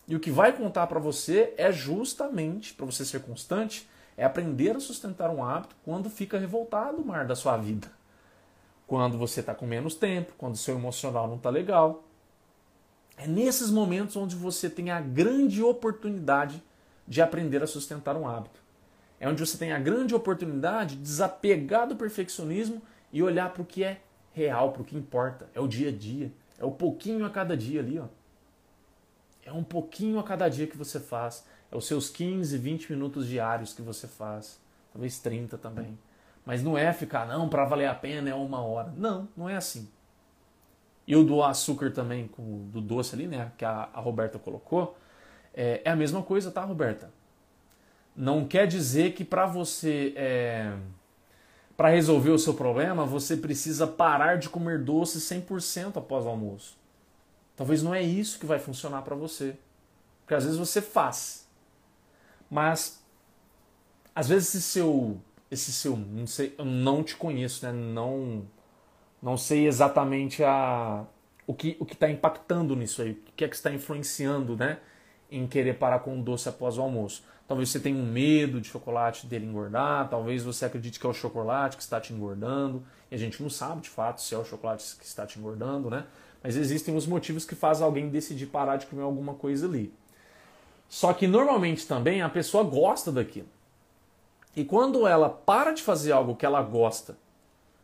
E 0.07 0.15
o 0.15 0.19
que 0.19 0.29
vai 0.29 0.55
contar 0.55 0.85
para 0.85 0.99
você 0.99 1.55
é 1.57 1.71
justamente, 1.71 2.75
para 2.75 2.85
você 2.85 3.03
ser 3.03 3.23
constante, 3.23 3.89
é 4.17 4.25
aprender 4.25 4.75
a 4.75 4.79
sustentar 4.79 5.29
um 5.29 5.43
hábito 5.43 5.75
quando 5.85 6.09
fica 6.09 6.39
revoltado 6.39 6.97
o 6.97 7.05
mar 7.05 7.25
da 7.25 7.35
sua 7.35 7.55
vida. 7.55 7.87
Quando 8.87 9.17
você 9.17 9.41
está 9.41 9.53
com 9.53 9.67
menos 9.67 9.93
tempo, 9.95 10.33
quando 10.37 10.57
seu 10.57 10.75
emocional 10.75 11.27
não 11.27 11.35
está 11.35 11.49
legal. 11.51 12.03
É 13.15 13.27
nesses 13.27 13.69
momentos 13.69 14.15
onde 14.15 14.35
você 14.35 14.69
tem 14.69 14.89
a 14.89 14.99
grande 14.99 15.61
oportunidade 15.61 16.63
de 17.07 17.21
aprender 17.21 17.61
a 17.61 17.67
sustentar 17.67 18.17
um 18.17 18.27
hábito. 18.27 18.59
É 19.19 19.27
onde 19.27 19.39
você 19.39 19.57
tem 19.57 19.71
a 19.71 19.79
grande 19.79 20.15
oportunidade 20.15 20.95
de 20.95 21.01
desapegar 21.01 21.87
do 21.87 21.95
perfeccionismo 21.95 22.81
e 23.11 23.21
olhar 23.21 23.51
para 23.51 23.61
o 23.61 23.65
que 23.65 23.83
é 23.83 24.01
real, 24.33 24.71
para 24.71 24.81
o 24.81 24.85
que 24.85 24.95
importa. 24.95 25.49
É 25.53 25.59
o 25.59 25.67
dia 25.67 25.89
a 25.89 25.91
dia. 25.91 26.31
É 26.59 26.65
o 26.65 26.71
pouquinho 26.71 27.25
a 27.25 27.29
cada 27.29 27.57
dia 27.57 27.81
ali. 27.81 27.99
Ó. 27.99 28.05
É 29.43 29.51
um 29.51 29.63
pouquinho 29.63 30.19
a 30.19 30.23
cada 30.23 30.47
dia 30.49 30.67
que 30.67 30.77
você 30.77 30.99
faz. 30.99 31.45
É 31.71 31.75
os 31.75 31.85
seus 31.85 32.09
15, 32.09 32.57
20 32.57 32.91
minutos 32.91 33.27
diários 33.27 33.73
que 33.73 33.81
você 33.81 34.07
faz. 34.07 34.59
Talvez 34.91 35.19
30 35.19 35.57
também. 35.57 35.97
Mas 36.45 36.63
não 36.63 36.77
é 36.77 36.93
ficar, 36.93 37.27
não, 37.27 37.49
para 37.49 37.65
valer 37.65 37.87
a 37.87 37.95
pena 37.95 38.29
é 38.29 38.33
uma 38.33 38.61
hora. 38.61 38.93
Não, 38.95 39.27
não 39.35 39.49
é 39.49 39.55
assim. 39.55 39.89
E 41.05 41.15
o 41.15 41.23
do 41.23 41.43
açúcar 41.43 41.91
também, 41.91 42.27
com, 42.27 42.67
do 42.69 42.81
doce 42.81 43.15
ali, 43.15 43.27
né, 43.27 43.51
que 43.57 43.65
a, 43.65 43.89
a 43.93 43.99
Roberta 43.99 44.39
colocou, 44.39 44.97
é, 45.53 45.81
é 45.83 45.89
a 45.89 45.95
mesma 45.95 46.21
coisa, 46.21 46.51
tá, 46.51 46.63
Roberta? 46.63 47.09
não 48.17 48.47
quer 48.47 48.65
dizer 48.65 49.13
que 49.13 49.23
para 49.23 49.45
você 49.45 50.11
é, 50.15 50.73
para 51.77 51.89
resolver 51.89 52.31
o 52.31 52.39
seu 52.39 52.55
problema, 52.55 53.05
você 53.05 53.37
precisa 53.37 53.85
parar 53.85 54.39
de 54.39 54.49
comer 54.49 54.79
doce 54.79 55.19
100% 55.19 55.97
após 55.97 56.25
o 56.25 56.29
almoço. 56.29 56.75
Talvez 57.55 57.83
não 57.83 57.93
é 57.93 58.01
isso 58.01 58.39
que 58.39 58.45
vai 58.47 58.57
funcionar 58.57 59.03
para 59.03 59.15
você. 59.15 59.55
Porque 60.21 60.33
às 60.33 60.43
vezes 60.43 60.57
você 60.57 60.81
faz. 60.81 61.46
Mas 62.49 63.03
às 64.15 64.27
vezes 64.27 64.55
esse 64.55 64.61
seu 64.61 65.19
esse 65.49 65.71
seu, 65.71 65.95
não 65.95 66.27
sei, 66.27 66.53
eu 66.57 66.65
não 66.65 67.03
te 67.03 67.15
conheço, 67.15 67.65
né? 67.65 67.71
Não 67.71 68.45
não 69.21 69.37
sei 69.37 69.67
exatamente 69.67 70.43
a 70.43 71.05
o 71.45 71.53
que 71.53 71.77
o 71.79 71.85
que 71.85 71.93
está 71.93 72.09
impactando 72.09 72.75
nisso 72.75 73.01
aí, 73.01 73.11
o 73.11 73.31
que 73.35 73.45
é 73.45 73.47
que 73.47 73.55
está 73.55 73.71
influenciando, 73.71 74.55
né, 74.55 74.79
em 75.31 75.47
querer 75.47 75.75
parar 75.75 75.99
com 75.99 76.19
o 76.19 76.21
doce 76.21 76.49
após 76.49 76.77
o 76.77 76.81
almoço. 76.81 77.23
Talvez 77.47 77.69
você 77.69 77.79
tenha 77.79 77.97
um 77.97 78.05
medo 78.05 78.59
de 78.59 78.67
chocolate 78.67 79.25
dele 79.25 79.45
engordar, 79.45 80.09
talvez 80.09 80.43
você 80.43 80.65
acredite 80.65 80.99
que 80.99 81.05
é 81.05 81.09
o 81.09 81.13
chocolate 81.13 81.77
que 81.77 81.83
está 81.83 81.99
te 81.99 82.13
engordando, 82.13 82.83
e 83.09 83.15
a 83.15 83.17
gente 83.17 83.41
não 83.41 83.49
sabe 83.49 83.81
de 83.81 83.89
fato 83.89 84.21
se 84.21 84.35
é 84.35 84.37
o 84.37 84.43
chocolate 84.43 84.97
que 84.97 85.05
está 85.05 85.25
te 85.25 85.39
engordando, 85.39 85.89
né? 85.89 86.05
Mas 86.43 86.57
existem 86.57 86.95
os 86.95 87.07
motivos 87.07 87.45
que 87.45 87.55
fazem 87.55 87.85
alguém 87.85 88.09
decidir 88.09 88.47
parar 88.47 88.75
de 88.75 88.85
comer 88.85 89.03
alguma 89.03 89.33
coisa 89.33 89.65
ali. 89.65 89.93
Só 90.89 91.13
que 91.13 91.27
normalmente 91.27 91.85
também 91.85 92.21
a 92.21 92.29
pessoa 92.29 92.63
gosta 92.63 93.11
daquilo. 93.11 93.47
E 94.55 94.63
quando 94.63 95.05
ela 95.05 95.29
para 95.29 95.71
de 95.71 95.83
fazer 95.83 96.11
algo 96.11 96.35
que 96.35 96.45
ela 96.45 96.61
gosta 96.61 97.17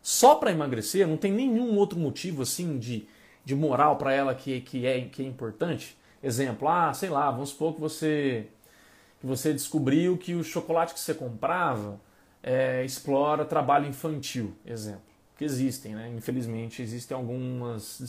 só 0.01 0.35
para 0.35 0.51
emagrecer, 0.51 1.07
não 1.07 1.17
tem 1.17 1.31
nenhum 1.31 1.77
outro 1.77 1.99
motivo 1.99 2.41
assim 2.41 2.77
de, 2.77 3.07
de 3.45 3.55
moral 3.55 3.95
para 3.97 4.11
ela 4.11 4.33
que, 4.35 4.59
que, 4.61 4.85
é, 4.85 5.01
que 5.01 5.21
é 5.21 5.25
importante. 5.25 5.97
Exemplo, 6.21 6.67
ah, 6.67 6.93
sei 6.93 7.09
lá, 7.09 7.29
vamos 7.29 7.49
supor 7.49 7.75
que 7.75 7.81
você 7.81 8.47
que 9.19 9.27
você 9.27 9.53
descobriu 9.53 10.17
que 10.17 10.35
o 10.35 10.43
chocolate 10.43 10.93
que 10.93 10.99
você 10.99 11.13
comprava 11.13 11.97
é, 12.41 12.83
explora 12.83 13.45
trabalho 13.45 13.87
infantil, 13.87 14.53
exemplo. 14.65 15.03
Que 15.37 15.45
existem, 15.45 15.95
né? 15.95 16.11
Infelizmente, 16.13 16.81
existem 16.81 17.15
algumas 17.15 18.01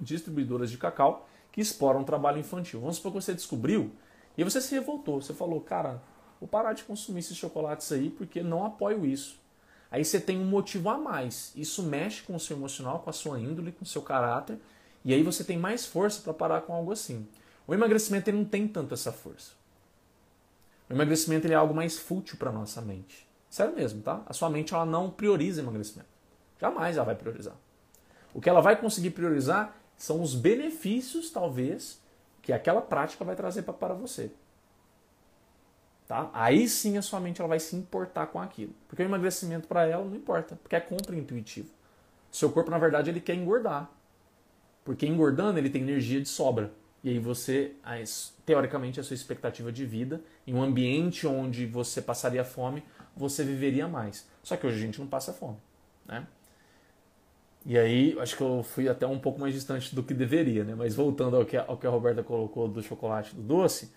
distribuidoras 0.00 0.70
de 0.70 0.76
cacau 0.76 1.26
que 1.50 1.62
exploram 1.62 2.04
trabalho 2.04 2.38
infantil. 2.38 2.80
Vamos 2.80 2.96
supor 2.96 3.12
que 3.12 3.22
você 3.22 3.32
descobriu 3.32 3.90
e 4.38 4.44
você 4.44 4.60
se 4.60 4.72
revoltou. 4.72 5.20
Você 5.20 5.34
falou, 5.34 5.60
cara, 5.60 6.00
vou 6.40 6.48
parar 6.48 6.72
de 6.72 6.84
consumir 6.84 7.18
esses 7.18 7.36
chocolates 7.36 7.90
aí 7.90 8.08
porque 8.08 8.40
não 8.40 8.64
apoio 8.64 9.04
isso. 9.04 9.36
Aí 9.90 10.04
você 10.04 10.20
tem 10.20 10.38
um 10.38 10.44
motivo 10.44 10.88
a 10.88 10.96
mais. 10.96 11.52
Isso 11.56 11.82
mexe 11.82 12.22
com 12.22 12.36
o 12.36 12.40
seu 12.40 12.56
emocional, 12.56 13.00
com 13.00 13.10
a 13.10 13.12
sua 13.12 13.40
índole, 13.40 13.72
com 13.72 13.84
o 13.84 13.88
seu 13.88 14.00
caráter. 14.00 14.56
E 15.04 15.12
aí 15.12 15.24
você 15.24 15.42
tem 15.42 15.58
mais 15.58 15.86
força 15.86 16.22
para 16.22 16.32
parar 16.32 16.60
com 16.60 16.72
algo 16.72 16.92
assim. 16.92 17.26
O 17.66 17.74
emagrecimento 17.74 18.30
ele 18.30 18.36
não 18.38 18.44
tem 18.44 18.68
tanto 18.68 18.94
essa 18.94 19.10
força. 19.10 19.52
O 20.88 20.92
emagrecimento 20.92 21.46
ele 21.46 21.54
é 21.54 21.56
algo 21.56 21.74
mais 21.74 21.98
fútil 21.98 22.36
para 22.36 22.52
nossa 22.52 22.80
mente. 22.80 23.26
Sério 23.50 23.74
mesmo, 23.74 24.02
tá? 24.02 24.22
A 24.26 24.32
sua 24.32 24.48
mente 24.48 24.72
ela 24.72 24.86
não 24.86 25.10
prioriza 25.10 25.60
emagrecimento. 25.60 26.08
Jamais 26.60 26.96
ela 26.96 27.06
vai 27.06 27.16
priorizar. 27.16 27.56
O 28.32 28.40
que 28.40 28.48
ela 28.48 28.60
vai 28.60 28.76
conseguir 28.80 29.10
priorizar 29.10 29.76
são 29.96 30.22
os 30.22 30.34
benefícios, 30.34 31.30
talvez, 31.30 32.00
que 32.48 32.52
aquela 32.54 32.80
prática 32.80 33.26
vai 33.26 33.36
trazer 33.36 33.60
para 33.60 33.92
você. 33.92 34.32
Tá? 36.06 36.30
Aí 36.32 36.66
sim 36.66 36.96
a 36.96 37.02
sua 37.02 37.20
mente 37.20 37.42
ela 37.42 37.48
vai 37.48 37.60
se 37.60 37.76
importar 37.76 38.28
com 38.28 38.40
aquilo. 38.40 38.72
Porque 38.88 39.02
o 39.02 39.04
emagrecimento 39.04 39.68
para 39.68 39.84
ela 39.84 40.02
não 40.02 40.16
importa, 40.16 40.56
porque 40.56 40.74
é 40.74 40.80
contra-intuitivo. 40.80 41.68
Seu 42.32 42.50
corpo, 42.50 42.70
na 42.70 42.78
verdade, 42.78 43.10
ele 43.10 43.20
quer 43.20 43.34
engordar. 43.34 43.90
Porque 44.82 45.06
engordando, 45.06 45.58
ele 45.58 45.68
tem 45.68 45.82
energia 45.82 46.22
de 46.22 46.28
sobra. 46.30 46.72
E 47.04 47.10
aí 47.10 47.18
você, 47.18 47.74
teoricamente, 48.46 48.98
a 48.98 49.02
sua 49.02 49.12
expectativa 49.12 49.70
de 49.70 49.84
vida, 49.84 50.22
em 50.46 50.54
um 50.54 50.62
ambiente 50.62 51.26
onde 51.26 51.66
você 51.66 52.00
passaria 52.00 52.46
fome, 52.46 52.82
você 53.14 53.44
viveria 53.44 53.86
mais. 53.86 54.26
Só 54.42 54.56
que 54.56 54.66
hoje 54.66 54.78
a 54.78 54.80
gente 54.80 54.98
não 54.98 55.06
passa 55.06 55.34
fome, 55.34 55.58
né? 56.06 56.26
E 57.68 57.76
aí, 57.76 58.16
acho 58.18 58.34
que 58.34 58.42
eu 58.42 58.62
fui 58.62 58.88
até 58.88 59.06
um 59.06 59.18
pouco 59.18 59.38
mais 59.38 59.52
distante 59.52 59.94
do 59.94 60.02
que 60.02 60.14
deveria, 60.14 60.64
né? 60.64 60.74
Mas 60.74 60.94
voltando 60.94 61.36
ao 61.36 61.44
que, 61.44 61.54
ao 61.54 61.76
que 61.76 61.86
a 61.86 61.90
Roberta 61.90 62.22
colocou 62.22 62.66
do 62.66 62.82
chocolate 62.82 63.34
do 63.34 63.42
doce, 63.42 63.92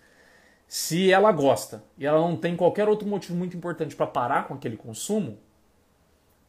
se 0.68 1.10
ela 1.10 1.32
gosta 1.32 1.82
e 1.96 2.04
ela 2.04 2.20
não 2.20 2.36
tem 2.36 2.54
qualquer 2.54 2.86
outro 2.86 3.08
motivo 3.08 3.34
muito 3.34 3.56
importante 3.56 3.96
para 3.96 4.06
parar 4.06 4.46
com 4.46 4.52
aquele 4.52 4.76
consumo, 4.76 5.38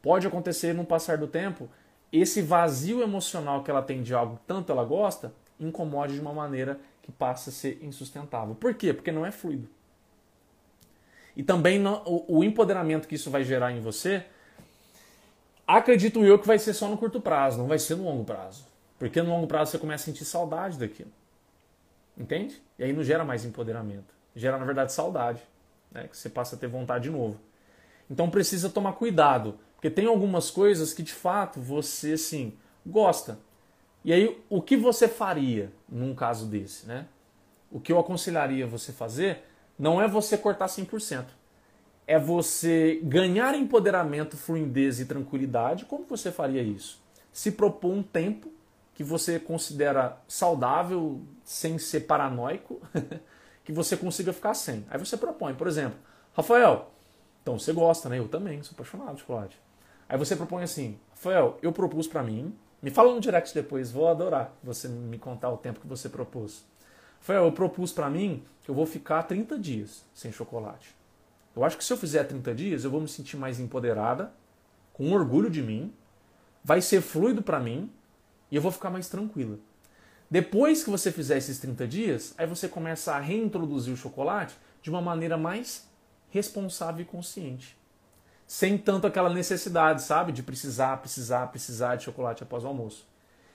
pode 0.02 0.26
acontecer 0.26 0.74
no 0.74 0.84
passar 0.84 1.16
do 1.16 1.26
tempo 1.26 1.66
esse 2.12 2.42
vazio 2.42 3.02
emocional 3.02 3.64
que 3.64 3.70
ela 3.70 3.80
tem 3.80 4.02
de 4.02 4.12
algo 4.12 4.38
tanto 4.46 4.70
ela 4.70 4.84
gosta 4.84 5.32
incomode 5.58 6.12
de 6.12 6.20
uma 6.20 6.34
maneira 6.34 6.78
que 7.00 7.10
passa 7.10 7.48
a 7.48 7.52
ser 7.54 7.78
insustentável. 7.82 8.54
Por 8.54 8.74
quê? 8.74 8.92
Porque 8.92 9.10
não 9.10 9.24
é 9.24 9.30
fluido. 9.30 9.66
E 11.34 11.42
também 11.42 11.82
o, 11.86 12.38
o, 12.38 12.44
empoderamento 12.44 13.08
que 13.08 13.14
isso 13.14 13.30
vai 13.30 13.44
gerar 13.44 13.72
em 13.72 13.80
você, 13.80 14.26
acredito 15.66 16.24
eu 16.24 16.38
que 16.38 16.46
vai 16.46 16.58
ser 16.58 16.74
só 16.74 16.88
no 16.88 16.96
curto 16.96 17.20
prazo, 17.20 17.58
não 17.58 17.66
vai 17.66 17.78
ser 17.78 17.96
no 17.96 18.04
longo 18.04 18.24
prazo. 18.24 18.64
Porque 18.98 19.20
no 19.22 19.30
longo 19.30 19.46
prazo 19.46 19.72
você 19.72 19.78
começa 19.78 20.04
a 20.04 20.06
sentir 20.06 20.24
saudade 20.24 20.78
daquilo. 20.78 21.10
Entende? 22.16 22.62
E 22.78 22.84
aí 22.84 22.92
não 22.92 23.02
gera 23.02 23.24
mais 23.24 23.44
empoderamento. 23.44 24.14
Gera, 24.34 24.58
na 24.58 24.64
verdade, 24.64 24.92
saudade. 24.92 25.42
Né? 25.90 26.06
Que 26.08 26.16
você 26.16 26.28
passa 26.28 26.56
a 26.56 26.58
ter 26.58 26.68
vontade 26.68 27.04
de 27.04 27.10
novo. 27.10 27.38
Então 28.10 28.30
precisa 28.30 28.68
tomar 28.68 28.92
cuidado. 28.92 29.58
Porque 29.74 29.90
tem 29.90 30.06
algumas 30.06 30.50
coisas 30.50 30.92
que 30.92 31.02
de 31.02 31.12
fato 31.12 31.60
você, 31.60 32.12
assim, 32.12 32.54
gosta. 32.86 33.38
E 34.04 34.12
aí, 34.12 34.42
o 34.48 34.62
que 34.62 34.76
você 34.76 35.08
faria 35.08 35.72
num 35.88 36.14
caso 36.14 36.46
desse, 36.46 36.86
né? 36.86 37.06
O 37.70 37.80
que 37.80 37.92
eu 37.92 37.98
aconselharia 37.98 38.66
você 38.66 38.92
fazer 38.92 39.42
não 39.78 40.00
é 40.00 40.06
você 40.06 40.38
cortar 40.38 40.66
100%. 40.66 41.24
É 42.06 42.18
você 42.18 43.00
ganhar 43.02 43.54
empoderamento, 43.54 44.36
fluidez 44.36 45.00
e 45.00 45.06
tranquilidade. 45.06 45.84
Como 45.84 46.04
você 46.04 46.30
faria 46.30 46.62
isso? 46.62 47.02
Se 47.32 47.50
propor 47.50 47.92
um 47.92 48.02
tempo 48.02 48.52
que 48.94 49.02
você 49.02 49.40
considera 49.40 50.18
saudável, 50.28 51.20
sem 51.42 51.78
ser 51.78 52.00
paranoico, 52.00 52.80
que 53.64 53.72
você 53.72 53.96
consiga 53.96 54.32
ficar 54.32 54.54
sem. 54.54 54.84
Aí 54.90 54.98
você 54.98 55.16
propõe, 55.16 55.54
por 55.54 55.66
exemplo, 55.66 55.98
Rafael, 56.32 56.90
então 57.42 57.58
você 57.58 57.72
gosta, 57.72 58.08
né? 58.08 58.18
Eu 58.18 58.28
também, 58.28 58.62
sou 58.62 58.74
apaixonado 58.74 59.14
de 59.14 59.20
chocolate. 59.20 59.58
Aí 60.08 60.18
você 60.18 60.36
propõe 60.36 60.62
assim, 60.62 60.98
Rafael, 61.10 61.58
eu 61.62 61.72
propus 61.72 62.06
para 62.06 62.22
mim 62.22 62.54
me 62.84 62.90
fala 62.90 63.14
no 63.14 63.18
direct 63.18 63.54
depois, 63.54 63.90
vou 63.90 64.08
adorar 64.08 64.54
você 64.62 64.88
me 64.88 65.16
contar 65.16 65.48
o 65.48 65.56
tempo 65.56 65.80
que 65.80 65.86
você 65.86 66.06
propôs. 66.06 66.62
Foi, 67.18 67.34
eu 67.34 67.50
propus 67.50 67.94
para 67.94 68.10
mim 68.10 68.44
que 68.62 68.70
eu 68.70 68.74
vou 68.74 68.84
ficar 68.84 69.22
30 69.22 69.58
dias 69.58 70.04
sem 70.12 70.30
chocolate. 70.30 70.94
Eu 71.54 71.64
acho 71.64 71.76
que 71.76 71.84
se 71.84 71.92
eu 71.92 71.96
fizer 71.96 72.24
30 72.24 72.54
dias, 72.54 72.84
eu 72.84 72.90
vou 72.90 73.00
me 73.00 73.08
sentir 73.08 73.36
mais 73.36 73.60
empoderada, 73.60 74.32
com 74.92 75.12
orgulho 75.12 75.50
de 75.50 75.62
mim, 75.62 75.92
vai 76.62 76.80
ser 76.80 77.00
fluido 77.00 77.42
para 77.42 77.60
mim 77.60 77.90
e 78.50 78.56
eu 78.56 78.62
vou 78.62 78.72
ficar 78.72 78.90
mais 78.90 79.08
tranquila. 79.08 79.58
Depois 80.30 80.82
que 80.82 80.90
você 80.90 81.12
fizer 81.12 81.36
esses 81.36 81.58
30 81.58 81.86
dias, 81.86 82.34
aí 82.36 82.46
você 82.46 82.68
começa 82.68 83.12
a 83.12 83.20
reintroduzir 83.20 83.92
o 83.92 83.96
chocolate 83.96 84.56
de 84.82 84.90
uma 84.90 85.00
maneira 85.00 85.36
mais 85.36 85.88
responsável 86.30 87.02
e 87.02 87.04
consciente 87.04 87.76
sem 88.46 88.76
tanto 88.76 89.06
aquela 89.06 89.32
necessidade, 89.32 90.02
sabe? 90.02 90.32
De 90.32 90.42
precisar, 90.42 90.98
precisar, 90.98 91.46
precisar 91.48 91.96
de 91.96 92.04
chocolate 92.04 92.42
após 92.42 92.64
o 92.64 92.68
almoço. 92.68 93.06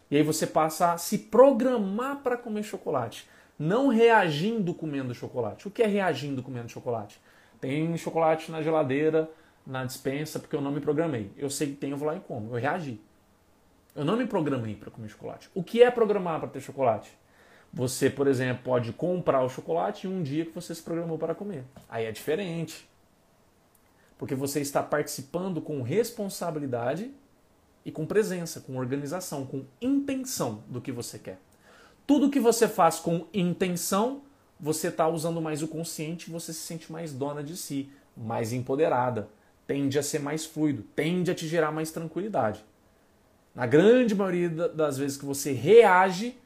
E 0.10 0.18
aí 0.18 0.24
você 0.24 0.48
passa 0.48 0.94
a 0.94 0.98
se 0.98 1.18
programar 1.18 2.18
para 2.18 2.38
comer 2.38 2.64
chocolate, 2.64 3.28
não 3.58 3.90
reagindo 3.90 4.74
comendo 4.74 5.14
chocolate. 5.14 5.68
O 5.68 5.72
que 5.72 5.84
é 5.84 5.88
reagindo 5.88 6.42
comendo 6.42 6.70
chocolate? 6.70 7.20
Tem 7.60 7.96
chocolate 7.98 8.52
na 8.52 8.62
geladeira, 8.62 9.30
na 9.66 9.86
dispensa, 9.86 10.40
porque 10.40 10.56
eu 10.56 10.62
não 10.62 10.72
me 10.72 10.80
programei. 10.80 11.32
Eu 11.38 11.50
sei 11.50 11.68
que 11.68 11.76
tem, 11.76 11.92
eu 11.92 11.98
vou 11.98 12.08
lá 12.08 12.16
e 12.16 12.20
como. 12.20 12.56
Eu 12.56 12.60
reagi. 12.60 13.00
Eu 13.96 14.06
não 14.06 14.16
me 14.16 14.26
programei 14.26 14.76
para 14.76 14.90
comer 14.90 15.10
chocolate. 15.10 15.50
O 15.54 15.64
que 15.64 15.84
é 15.84 15.92
programar 15.92 16.40
para 16.40 16.50
ter 16.50 16.62
chocolate? 16.62 17.12
Você, 17.72 18.10
por 18.10 18.28
exemplo, 18.28 18.64
pode 18.64 18.94
comprar 18.94 19.44
o 19.44 19.50
chocolate 19.50 20.08
em 20.08 20.10
um 20.10 20.24
dia 20.24 20.46
que 20.46 20.52
você 20.52 20.74
se 20.74 20.82
programou 20.82 21.18
para 21.18 21.36
comer. 21.36 21.64
Aí 21.88 22.06
é 22.06 22.12
diferente 22.12 22.90
porque 24.20 24.36
você 24.36 24.60
está 24.60 24.84
participando 24.84 25.62
com 25.62 25.82
responsabilidade 25.82 27.10
e 27.86 27.92
com 27.92 28.06
presença, 28.06 28.60
com 28.60 28.76
organização, 28.76 29.46
com 29.46 29.64
intenção 29.82 30.62
do 30.68 30.82
que 30.82 30.92
você 30.92 31.18
quer. 31.18 31.40
Tudo 32.06 32.30
que 32.30 32.40
você 32.40 32.68
faz 32.68 33.00
com 33.00 33.28
intenção, 33.34 34.22
você 34.60 34.90
está 34.90 35.08
usando 35.08 35.42
mais 35.42 35.64
o 35.64 35.68
consciente, 35.68 36.30
você 36.30 36.52
se 36.52 36.60
sente 36.60 36.92
mais 36.92 37.14
dona 37.14 37.44
de 37.44 37.56
si, 37.56 37.90
mais 38.16 38.52
empoderada, 38.52 39.30
tende 39.66 39.98
a 39.98 40.04
ser 40.04 40.20
mais 40.20 40.46
fluido, 40.46 40.84
tende 40.96 41.32
a 41.32 41.36
te 41.36 41.48
gerar 41.48 41.72
mais 41.72 41.92
tranquilidade. 41.92 42.66
Na 43.56 43.66
grande 43.66 44.14
maioria 44.14 44.50
das 44.50 44.98
vezes 44.98 45.18
que 45.18 45.26
você 45.26 45.52
reage, 45.52 46.38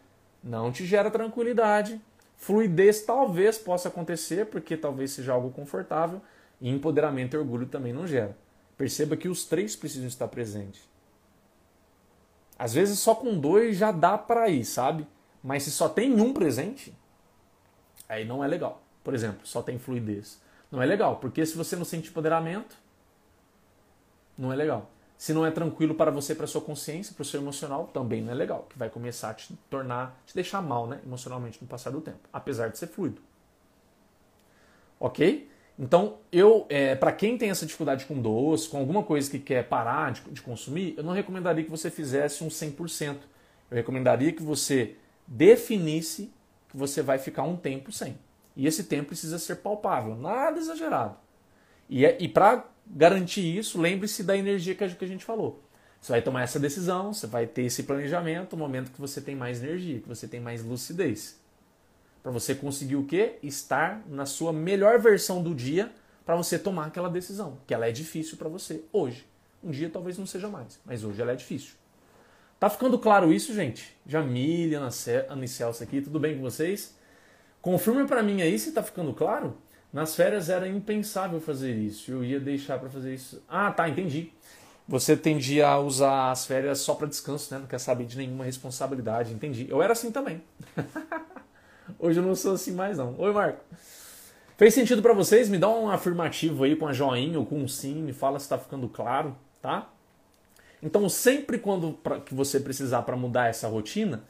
não 0.43 0.72
te 0.72 0.86
gera 0.86 1.09
tranquilidade. 1.09 1.99
Fluidez 2.38 3.01
talvez 3.01 3.57
possa 3.57 3.88
acontecer, 3.88 4.47
porque 4.47 4.76
talvez 4.76 5.11
seja 5.11 5.34
algo 5.34 5.49
confortável, 5.51 6.22
e 6.59 6.70
empoderamento 6.70 7.34
e 7.34 7.38
orgulho 7.38 7.66
também 7.66 7.93
não 7.93 8.05
gera. 8.05 8.38
Perceba 8.78 9.16
que 9.16 9.28
os 9.28 9.45
três 9.45 9.76
precisam 9.76 10.07
estar 10.07 10.28
presentes. 10.28 10.82
Às 12.57 12.74
vezes 12.74 12.99
só 12.99 13.16
com 13.16 13.39
dois 13.39 13.78
já 13.78 13.91
dá 13.91 14.18
para 14.18 14.49
ir, 14.49 14.66
sabe? 14.66 15.07
Mas 15.43 15.64
se 15.64 15.72
só 15.72 15.89
tem 15.89 16.20
um 16.20 16.34
presente, 16.34 16.93
aí 18.14 18.26
não 18.26 18.43
é 18.43 18.47
legal. 18.47 18.82
Por 19.03 19.14
exemplo, 19.14 19.45
só 19.45 19.61
tem 19.61 19.78
fluidez. 19.78 20.41
Não 20.72 20.82
é 20.82 20.86
legal, 20.86 21.18
porque 21.18 21.45
se 21.45 21.55
você 21.55 21.76
não 21.76 21.86
sente 21.86 22.09
empoderamento, 22.09 22.78
não 24.38 24.51
é 24.51 24.55
legal. 24.55 24.89
Se 25.18 25.34
não 25.34 25.45
é 25.45 25.51
tranquilo 25.51 25.95
para 25.95 26.11
você, 26.11 26.34
para 26.34 26.47
sua 26.47 26.61
consciência, 26.61 27.14
para 27.14 27.22
o 27.22 27.26
seu 27.26 27.39
emocional, 27.39 27.88
também 27.88 28.22
não 28.22 28.32
é 28.32 28.36
legal, 28.36 28.68
que 28.70 28.78
vai 28.78 28.89
começar 28.89 29.30
a 29.30 29.34
te 29.34 29.53
tornar, 29.70 30.22
te 30.26 30.36
deixar 30.36 30.61
mal, 30.61 30.88
né, 30.88 30.99
emocionalmente 31.05 31.59
no 31.61 31.68
passar 31.68 31.91
do 31.91 32.01
tempo, 32.01 32.20
apesar 32.32 32.70
de 32.70 32.78
ser 32.78 32.88
fluido. 32.88 33.22
Ok? 34.99 35.49
Então, 35.78 36.18
eu, 36.32 36.66
é, 36.70 36.95
para 36.95 37.11
quem 37.11 37.38
tem 37.38 37.49
essa 37.49 37.66
dificuldade 37.66 38.05
com 38.05 38.20
doce, 38.22 38.68
com 38.68 38.78
alguma 38.78 39.03
coisa 39.03 39.30
que 39.30 39.39
quer 39.39 39.68
parar 39.68 40.11
de, 40.11 40.22
de 40.30 40.41
consumir, 40.41 40.93
eu 40.97 41.03
não 41.03 41.14
recomendaria 41.14 41.64
que 41.64 41.72
você 41.72 41.89
fizesse 41.89 42.43
um 42.43 42.47
100%. 42.47 43.18
Eu 43.72 43.76
recomendaria 43.76 44.32
que 44.32 44.43
você 44.43 44.95
definisse 45.28 46.32
que 46.74 46.78
você 46.78 47.04
vai 47.04 47.20
ficar 47.20 47.44
um 47.44 47.56
tempo 47.56 47.92
sem. 47.92 48.18
E 48.56 48.66
esse 48.66 48.86
tempo 48.86 49.10
precisa 49.10 49.38
ser 49.38 49.58
palpável, 49.58 50.16
nada 50.16 50.60
exagerado. 50.60 51.16
E, 51.88 52.04
é, 52.04 52.18
e 52.20 52.28
para 52.28 52.66
garantir 52.88 53.58
isso, 53.58 53.80
lembre-se 53.80 54.24
da 54.24 54.36
energia 54.36 54.74
que 54.74 54.84
a, 54.84 54.90
que 54.90 55.06
a 55.06 55.08
gente 55.08 55.24
falou. 55.24 55.64
Você 56.02 56.12
vai 56.12 56.22
tomar 56.22 56.42
essa 56.42 56.60
decisão, 56.60 57.14
você 57.14 57.28
vai 57.28 57.46
ter 57.46 57.62
esse 57.62 57.84
planejamento 57.84 58.56
no 58.56 58.64
momento 58.64 58.92
que 58.92 59.00
você 59.00 59.22
tem 59.22 59.36
mais 59.36 59.64
energia, 59.64 60.00
que 60.00 60.08
você 60.08 60.28
tem 60.28 60.40
mais 60.40 60.64
lucidez. 60.64 61.40
Para 62.24 62.32
você 62.32 62.56
conseguir 62.56 62.96
o 62.96 63.06
quê? 63.06 63.38
Estar 63.44 64.04
na 64.08 64.26
sua 64.26 64.52
melhor 64.52 65.00
versão 65.00 65.44
do 65.44 65.54
dia 65.54 65.92
para 66.26 66.36
você 66.36 66.58
tomar 66.58 66.88
aquela 66.88 67.10
decisão, 67.10 67.60
que 67.68 67.74
ela 67.74 67.88
é 67.88 67.92
difícil 67.92 68.38
para 68.38 68.50
você 68.50 68.84
hoje. 68.92 69.28
Um 69.64 69.70
dia 69.70 69.90
talvez 69.90 70.18
não 70.18 70.26
seja 70.26 70.50
mais, 70.50 70.80
mas 70.84 71.04
hoje 71.04 71.22
ela 71.22 71.34
é 71.34 71.36
difícil. 71.36 71.76
Tá 72.64 72.70
ficando 72.70 72.97
claro 72.97 73.34
isso, 73.34 73.53
gente? 73.53 73.93
Jamília, 74.07 74.80
Anicelso 75.28 75.84
aqui, 75.84 75.99
tudo 75.99 76.18
bem 76.18 76.38
com 76.38 76.41
vocês? 76.43 76.97
Confirma 77.61 78.05
para 78.05 78.24
mim 78.24 78.41
aí 78.41 78.57
se 78.57 78.72
tá 78.72 78.82
ficando 78.82 79.14
claro. 79.14 79.57
Nas 79.91 80.16
férias 80.16 80.47
era 80.47 80.66
impensável 80.66 81.41
fazer 81.41 81.76
isso. 81.76 82.09
Eu 82.09 82.24
ia 82.24 82.39
deixar 82.39 82.80
para 82.80 82.89
fazer 82.89 83.16
isso. 83.16 83.43
Ah, 83.49 83.70
tá, 83.70 83.89
entendi. 83.89 84.32
Você 84.88 85.18
tendia 85.18 85.68
a 85.68 85.78
usar 85.78 86.32
as 86.32 86.45
férias 86.45 86.80
só 86.80 86.95
para 86.95 87.05
descanso, 87.05 87.53
né? 87.53 87.59
Não 87.59 87.68
quer 87.68 87.80
saber 87.80 88.05
de 88.05 88.16
nenhuma 88.16 88.45
responsabilidade, 88.45 89.34
entendi. 89.34 89.68
Eu 89.70 89.82
era 89.82 89.91
assim 89.91 90.09
também. 90.09 90.41
Hoje 91.99 92.22
eu 92.22 92.24
não 92.24 92.34
sou 92.34 92.53
assim 92.53 92.72
mais 92.72 92.97
não. 92.97 93.14
Oi, 93.18 93.34
Marco. 93.34 93.59
Fez 94.55 94.74
sentido 94.74 95.01
para 95.01 95.14
vocês? 95.14 95.49
Me 95.49 95.57
dá 95.57 95.68
um 95.68 95.89
afirmativo 95.89 96.64
aí 96.64 96.78
com 96.78 96.88
a 96.88 96.93
joinha 96.93 97.38
ou 97.38 97.45
com 97.45 97.57
um 97.57 97.68
sim, 97.68 98.01
me 98.01 98.14
fala 98.14 98.39
se 98.39 98.45
está 98.45 98.57
ficando 98.57 98.88
claro, 98.88 99.36
tá? 99.61 99.89
Então, 100.84 101.08
sempre 101.08 101.58
quando 101.58 101.94
pra, 101.94 102.20
que 102.20 102.34
você 102.34 102.60
precisar 102.60 103.04
para 103.04 103.16
mudar 103.16 103.48
essa 103.48 103.70
rotina, 103.70 104.22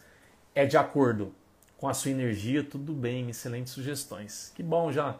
é 0.54 0.68
de 0.68 0.78
acordo 0.78 1.34
com 1.78 1.90
a 1.90 1.96
sua 1.96 2.12
energia, 2.12 2.64
tudo 2.64 2.94
bem, 2.94 3.28
excelentes 3.28 3.74
sugestões. 3.74 4.52
Que 4.54 4.62
bom 4.62 4.92
já. 4.92 5.18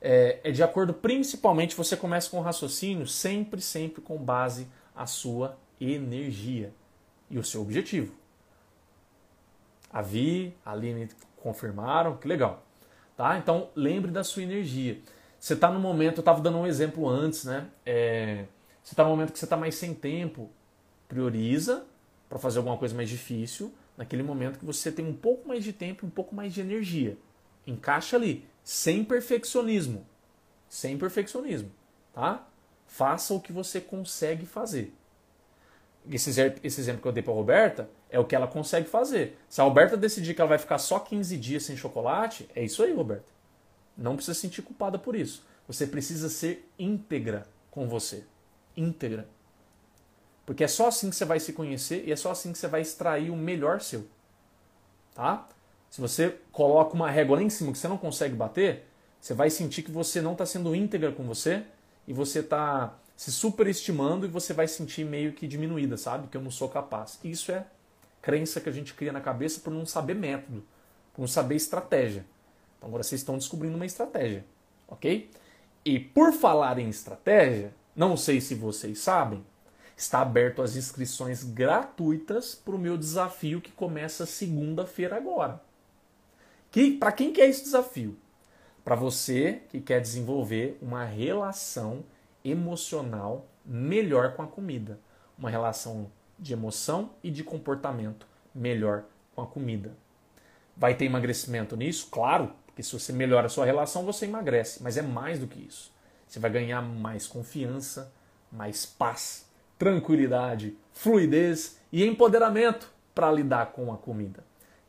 É, 0.00 0.40
é 0.42 0.50
de 0.50 0.62
acordo, 0.62 0.94
principalmente, 0.94 1.76
você 1.76 1.94
começa 1.94 2.30
com 2.30 2.38
o 2.38 2.40
raciocínio 2.40 3.06
sempre, 3.06 3.60
sempre 3.60 4.00
com 4.00 4.16
base 4.16 4.66
a 4.96 5.04
sua 5.04 5.58
energia 5.78 6.72
e 7.28 7.38
o 7.38 7.44
seu 7.44 7.60
objetivo. 7.60 8.14
A 9.92 10.00
Vi, 10.00 10.56
a 10.64 10.72
Aline 10.72 11.10
confirmaram, 11.36 12.16
que 12.16 12.26
legal. 12.26 12.64
Tá? 13.14 13.36
Então, 13.36 13.68
lembre 13.76 14.10
da 14.10 14.24
sua 14.24 14.42
energia. 14.42 14.98
Você 15.38 15.52
está 15.52 15.70
no 15.70 15.78
momento, 15.78 16.16
eu 16.16 16.22
estava 16.22 16.40
dando 16.40 16.56
um 16.56 16.66
exemplo 16.66 17.06
antes, 17.06 17.44
né? 17.44 17.68
É, 17.84 18.46
você 18.82 18.94
está 18.94 19.04
no 19.04 19.10
momento 19.10 19.32
que 19.32 19.38
você 19.38 19.44
está 19.44 19.56
mais 19.56 19.74
sem 19.74 19.92
tempo, 19.92 20.50
prioriza 21.12 21.84
para 22.26 22.38
fazer 22.38 22.56
alguma 22.56 22.78
coisa 22.78 22.94
mais 22.94 23.10
difícil, 23.10 23.70
naquele 23.98 24.22
momento 24.22 24.58
que 24.58 24.64
você 24.64 24.90
tem 24.90 25.06
um 25.06 25.12
pouco 25.12 25.46
mais 25.46 25.62
de 25.62 25.70
tempo, 25.70 26.06
um 26.06 26.10
pouco 26.10 26.34
mais 26.34 26.54
de 26.54 26.62
energia. 26.62 27.18
Encaixa 27.66 28.16
ali, 28.16 28.48
sem 28.64 29.04
perfeccionismo. 29.04 30.06
Sem 30.70 30.96
perfeccionismo, 30.96 31.70
tá? 32.14 32.48
Faça 32.86 33.34
o 33.34 33.40
que 33.40 33.52
você 33.52 33.78
consegue 33.78 34.46
fazer. 34.46 34.94
Esse, 36.10 36.30
esse 36.64 36.80
exemplo 36.80 37.02
que 37.02 37.08
eu 37.08 37.12
dei 37.12 37.22
para 37.22 37.34
Roberta 37.34 37.90
é 38.08 38.18
o 38.18 38.24
que 38.24 38.34
ela 38.34 38.46
consegue 38.46 38.88
fazer. 38.88 39.38
Se 39.46 39.60
a 39.60 39.64
Roberta 39.64 39.94
decidir 39.94 40.32
que 40.32 40.40
ela 40.40 40.48
vai 40.48 40.58
ficar 40.58 40.78
só 40.78 40.98
15 40.98 41.36
dias 41.36 41.62
sem 41.62 41.76
chocolate, 41.76 42.48
é 42.54 42.64
isso 42.64 42.82
aí, 42.82 42.94
Roberta. 42.94 43.30
Não 43.96 44.16
precisa 44.16 44.34
se 44.34 44.40
sentir 44.40 44.62
culpada 44.62 44.98
por 44.98 45.14
isso. 45.14 45.44
Você 45.68 45.86
precisa 45.86 46.30
ser 46.30 46.66
íntegra 46.78 47.46
com 47.70 47.86
você. 47.86 48.24
Íntegra. 48.74 49.28
Porque 50.44 50.64
é 50.64 50.68
só 50.68 50.88
assim 50.88 51.10
que 51.10 51.16
você 51.16 51.24
vai 51.24 51.38
se 51.38 51.52
conhecer 51.52 52.04
e 52.06 52.12
é 52.12 52.16
só 52.16 52.30
assim 52.30 52.52
que 52.52 52.58
você 52.58 52.66
vai 52.66 52.80
extrair 52.80 53.30
o 53.30 53.36
melhor 53.36 53.80
seu. 53.80 54.06
Tá? 55.14 55.48
Se 55.90 56.00
você 56.00 56.36
coloca 56.50 56.94
uma 56.94 57.10
régua 57.10 57.36
lá 57.36 57.42
em 57.42 57.50
cima 57.50 57.70
que 57.70 57.78
você 57.78 57.86
não 57.86 57.98
consegue 57.98 58.34
bater, 58.34 58.86
você 59.20 59.34
vai 59.34 59.50
sentir 59.50 59.82
que 59.82 59.90
você 59.90 60.20
não 60.20 60.32
está 60.32 60.44
sendo 60.44 60.74
íntegra 60.74 61.12
com 61.12 61.22
você 61.22 61.62
e 62.08 62.12
você 62.12 62.40
está 62.40 62.98
se 63.16 63.30
superestimando 63.30 64.26
e 64.26 64.28
você 64.28 64.52
vai 64.52 64.66
sentir 64.66 65.04
meio 65.04 65.32
que 65.32 65.46
diminuída, 65.46 65.96
sabe? 65.96 66.26
Que 66.26 66.36
eu 66.36 66.40
não 66.40 66.50
sou 66.50 66.68
capaz. 66.68 67.20
Isso 67.22 67.52
é 67.52 67.64
crença 68.20 68.60
que 68.60 68.68
a 68.68 68.72
gente 68.72 68.94
cria 68.94 69.12
na 69.12 69.20
cabeça 69.20 69.60
por 69.60 69.72
não 69.72 69.86
saber 69.86 70.14
método, 70.14 70.64
por 71.14 71.20
não 71.20 71.28
saber 71.28 71.56
estratégia. 71.56 72.24
Então 72.78 72.88
agora 72.88 73.02
vocês 73.02 73.20
estão 73.20 73.38
descobrindo 73.38 73.76
uma 73.76 73.86
estratégia, 73.86 74.44
ok? 74.88 75.30
E 75.84 76.00
por 76.00 76.32
falar 76.32 76.78
em 76.78 76.88
estratégia, 76.88 77.72
não 77.94 78.16
sei 78.16 78.40
se 78.40 78.54
vocês 78.54 78.98
sabem, 78.98 79.44
está 79.96 80.20
aberto 80.20 80.62
as 80.62 80.76
inscrições 80.76 81.44
gratuitas 81.44 82.54
para 82.54 82.74
o 82.74 82.78
meu 82.78 82.96
desafio 82.96 83.60
que 83.60 83.70
começa 83.70 84.26
segunda-feira 84.26 85.16
agora. 85.16 85.60
Que, 86.70 86.92
para 86.92 87.12
quem 87.12 87.32
quer 87.32 87.48
esse 87.48 87.64
desafio? 87.64 88.16
Para 88.84 88.96
você 88.96 89.62
que 89.68 89.80
quer 89.80 90.00
desenvolver 90.00 90.78
uma 90.80 91.04
relação 91.04 92.04
emocional 92.44 93.46
melhor 93.64 94.34
com 94.34 94.42
a 94.42 94.46
comida. 94.46 94.98
Uma 95.38 95.50
relação 95.50 96.10
de 96.38 96.52
emoção 96.52 97.10
e 97.22 97.30
de 97.30 97.44
comportamento 97.44 98.26
melhor 98.54 99.04
com 99.34 99.42
a 99.42 99.46
comida. 99.46 99.96
Vai 100.76 100.94
ter 100.94 101.04
emagrecimento 101.04 101.76
nisso? 101.76 102.08
Claro, 102.10 102.52
porque 102.66 102.82
se 102.82 102.92
você 102.92 103.12
melhora 103.12 103.46
a 103.46 103.50
sua 103.50 103.66
relação, 103.66 104.04
você 104.04 104.24
emagrece. 104.24 104.82
Mas 104.82 104.96
é 104.96 105.02
mais 105.02 105.38
do 105.38 105.46
que 105.46 105.60
isso. 105.60 105.92
Você 106.26 106.40
vai 106.40 106.50
ganhar 106.50 106.80
mais 106.80 107.26
confiança, 107.26 108.12
mais 108.50 108.86
paz, 108.86 109.46
tranquilidade, 109.82 110.76
fluidez 110.92 111.76
e 111.90 112.06
empoderamento 112.06 112.88
para 113.12 113.32
lidar 113.32 113.72
com 113.72 113.92
a 113.92 113.96
comida. 113.96 114.44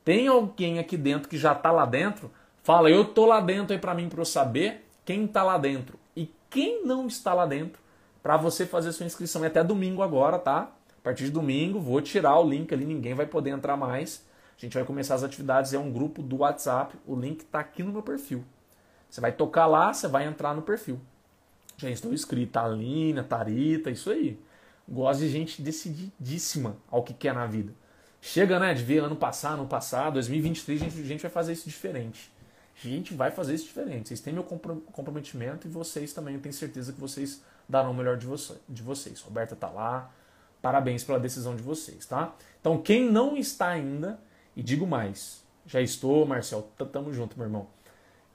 Tem 0.05 0.27
alguém 0.27 0.77
aqui 0.77 0.95
dentro 0.95 1.27
que 1.27 1.35
já 1.35 1.53
está 1.53 1.71
lá 1.71 1.83
dentro? 1.83 2.29
Fala, 2.61 2.91
eu 2.91 3.03
tô 3.03 3.25
lá 3.25 3.41
dentro 3.41 3.73
aí 3.73 3.79
para 3.79 3.95
mim 3.95 4.07
para 4.07 4.21
eu 4.21 4.25
saber 4.25 4.87
quem 5.03 5.25
está 5.25 5.41
lá 5.41 5.57
dentro 5.57 5.97
e 6.15 6.31
quem 6.47 6.85
não 6.85 7.07
está 7.07 7.33
lá 7.33 7.47
dentro 7.47 7.81
para 8.21 8.37
você 8.37 8.67
fazer 8.67 8.91
sua 8.91 9.07
inscrição. 9.07 9.43
É 9.43 9.47
até 9.47 9.63
domingo 9.63 10.03
agora, 10.03 10.37
tá? 10.37 10.71
A 10.91 11.01
partir 11.01 11.23
de 11.23 11.31
domingo 11.31 11.79
vou 11.79 11.99
tirar 11.99 12.37
o 12.37 12.47
link 12.47 12.71
ali, 12.71 12.85
ninguém 12.85 13.15
vai 13.15 13.25
poder 13.25 13.49
entrar 13.49 13.75
mais. 13.75 14.23
A 14.55 14.61
gente 14.61 14.75
vai 14.75 14.85
começar 14.85 15.15
as 15.15 15.23
atividades, 15.23 15.73
é 15.73 15.79
um 15.79 15.91
grupo 15.91 16.21
do 16.21 16.37
WhatsApp, 16.37 16.95
o 17.07 17.15
link 17.15 17.39
está 17.39 17.61
aqui 17.61 17.81
no 17.81 17.91
meu 17.91 18.03
perfil. 18.03 18.43
Você 19.09 19.19
vai 19.19 19.31
tocar 19.31 19.65
lá, 19.65 19.91
você 19.91 20.07
vai 20.07 20.27
entrar 20.27 20.53
no 20.53 20.61
perfil. 20.61 21.01
Já 21.77 21.89
estou 21.89 22.13
inscrito, 22.13 22.59
Alina, 22.59 23.23
Tarita, 23.23 23.89
isso 23.89 24.11
aí. 24.11 24.39
Gosto 24.87 25.21
de 25.21 25.29
gente 25.29 25.61
decididíssima 25.61 26.77
ao 26.89 27.03
que 27.03 27.13
quer 27.13 27.33
na 27.33 27.45
vida. 27.45 27.73
Chega, 28.21 28.59
né, 28.59 28.73
de 28.73 28.83
ver 28.83 28.99
ano 28.99 29.15
passado, 29.15 29.59
ano 29.59 29.67
passado, 29.67 30.13
2023, 30.13 30.81
a 30.81 30.85
gente, 30.85 31.01
a 31.01 31.03
gente 31.05 31.21
vai 31.21 31.31
fazer 31.31 31.53
isso 31.53 31.69
diferente. 31.69 32.31
A 32.75 32.87
gente 32.87 33.13
vai 33.13 33.31
fazer 33.31 33.53
isso 33.53 33.65
diferente. 33.65 34.07
Vocês 34.07 34.19
têm 34.19 34.33
meu 34.33 34.43
comprometimento 34.43 35.67
e 35.67 35.69
vocês 35.69 36.13
também, 36.13 36.35
eu 36.35 36.41
tenho 36.41 36.53
certeza 36.53 36.93
que 36.93 36.99
vocês 36.99 37.41
darão 37.67 37.91
o 37.91 37.93
melhor 37.93 38.17
de, 38.17 38.25
você, 38.25 38.55
de 38.67 38.81
vocês. 38.81 39.21
Roberta 39.21 39.55
tá 39.55 39.69
lá. 39.69 40.11
Parabéns 40.61 41.03
pela 41.03 41.19
decisão 41.19 41.55
de 41.55 41.61
vocês, 41.61 42.05
tá? 42.05 42.33
Então, 42.61 42.81
quem 42.81 43.11
não 43.11 43.35
está 43.35 43.67
ainda, 43.67 44.17
e 44.55 44.63
digo 44.63 44.87
mais, 44.87 45.43
já 45.65 45.81
estou, 45.81 46.25
Marcel, 46.25 46.69
tamo 46.91 47.13
junto, 47.13 47.37
meu 47.37 47.47
irmão. 47.47 47.67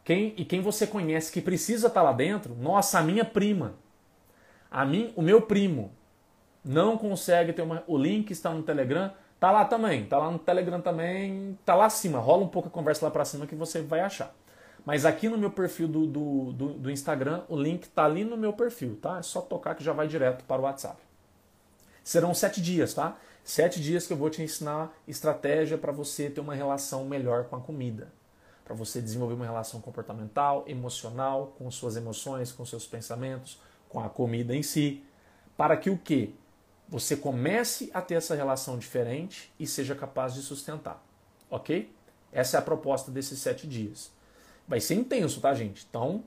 Quem, 0.04 0.34
e 0.36 0.44
quem 0.44 0.60
você 0.60 0.86
conhece 0.86 1.32
que 1.32 1.40
precisa 1.40 1.86
estar 1.86 2.00
tá 2.00 2.04
lá 2.04 2.12
dentro, 2.12 2.54
nossa, 2.54 2.98
a 2.98 3.02
minha 3.02 3.24
prima, 3.24 3.74
a 4.70 4.84
mim, 4.84 5.12
o 5.16 5.22
meu 5.22 5.40
primo, 5.40 5.90
não 6.68 6.96
consegue 6.96 7.52
ter 7.52 7.62
uma. 7.62 7.82
O 7.86 7.98
link 7.98 8.30
está 8.30 8.50
no 8.50 8.62
Telegram, 8.62 9.10
Tá 9.40 9.52
lá 9.52 9.64
também, 9.64 10.04
tá 10.04 10.18
lá 10.18 10.30
no 10.32 10.38
Telegram 10.38 10.80
também, 10.80 11.56
tá 11.64 11.74
lá 11.74 11.86
acima, 11.86 12.18
rola 12.18 12.42
um 12.42 12.48
pouco 12.48 12.68
a 12.68 12.70
conversa 12.70 13.04
lá 13.04 13.10
para 13.10 13.24
cima 13.24 13.46
que 13.46 13.54
você 13.54 13.80
vai 13.80 14.00
achar. 14.00 14.34
Mas 14.84 15.04
aqui 15.04 15.28
no 15.28 15.38
meu 15.38 15.50
perfil 15.50 15.86
do, 15.86 16.06
do, 16.06 16.52
do, 16.52 16.68
do, 16.74 16.90
Instagram, 16.90 17.42
o 17.48 17.56
link 17.56 17.88
tá 17.88 18.04
ali 18.04 18.24
no 18.24 18.36
meu 18.36 18.52
perfil, 18.52 18.98
tá? 19.00 19.18
É 19.18 19.22
só 19.22 19.40
tocar 19.40 19.76
que 19.76 19.84
já 19.84 19.92
vai 19.92 20.08
direto 20.08 20.44
para 20.44 20.60
o 20.60 20.64
WhatsApp. 20.64 21.00
Serão 22.02 22.34
sete 22.34 22.60
dias, 22.60 22.94
tá? 22.94 23.16
Sete 23.44 23.80
dias 23.80 24.06
que 24.06 24.12
eu 24.12 24.16
vou 24.16 24.28
te 24.28 24.42
ensinar 24.42 24.92
estratégia 25.06 25.78
para 25.78 25.92
você 25.92 26.28
ter 26.28 26.40
uma 26.40 26.54
relação 26.54 27.04
melhor 27.04 27.44
com 27.44 27.54
a 27.54 27.60
comida. 27.60 28.08
Para 28.64 28.74
você 28.74 29.00
desenvolver 29.00 29.34
uma 29.34 29.44
relação 29.44 29.80
comportamental, 29.80 30.64
emocional, 30.66 31.54
com 31.58 31.70
suas 31.70 31.96
emoções, 31.96 32.50
com 32.50 32.64
seus 32.64 32.86
pensamentos, 32.86 33.60
com 33.88 34.00
a 34.00 34.08
comida 34.08 34.54
em 34.54 34.62
si. 34.62 35.04
Para 35.56 35.76
que 35.76 35.90
o 35.90 35.98
quê? 35.98 36.32
Você 36.88 37.16
comece 37.16 37.90
a 37.92 38.00
ter 38.00 38.14
essa 38.14 38.34
relação 38.34 38.78
diferente 38.78 39.52
e 39.58 39.66
seja 39.66 39.94
capaz 39.94 40.34
de 40.34 40.40
sustentar. 40.42 41.04
Ok? 41.50 41.92
Essa 42.32 42.56
é 42.56 42.58
a 42.58 42.62
proposta 42.62 43.10
desses 43.10 43.38
sete 43.38 43.66
dias. 43.66 44.10
Vai 44.66 44.80
ser 44.80 44.94
intenso, 44.94 45.40
tá, 45.40 45.54
gente? 45.54 45.86
Então, 45.88 46.24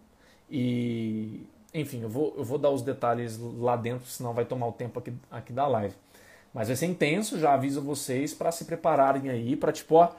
E, 0.54 1.48
enfim, 1.74 2.02
eu 2.02 2.10
vou, 2.10 2.34
eu 2.38 2.44
vou 2.44 2.58
dar 2.58 2.70
os 2.70 2.82
detalhes 2.82 3.40
lá 3.40 3.78
dentro, 3.78 4.06
senão 4.08 4.34
vai 4.34 4.44
tomar 4.44 4.68
o 4.68 4.74
tempo 4.74 5.00
aqui, 5.00 5.14
aqui 5.32 5.54
da 5.54 5.66
live. 5.66 5.96
Mas 6.54 6.68
vai 6.68 6.76
ser 6.76 6.88
intenso, 6.88 7.40
já 7.40 7.54
aviso 7.54 7.82
vocês 7.82 8.34
para 8.34 8.52
se 8.52 8.66
prepararem 8.66 9.30
aí, 9.30 9.56
para 9.56 9.72
tipo, 9.72 9.96
ó, 9.96 10.10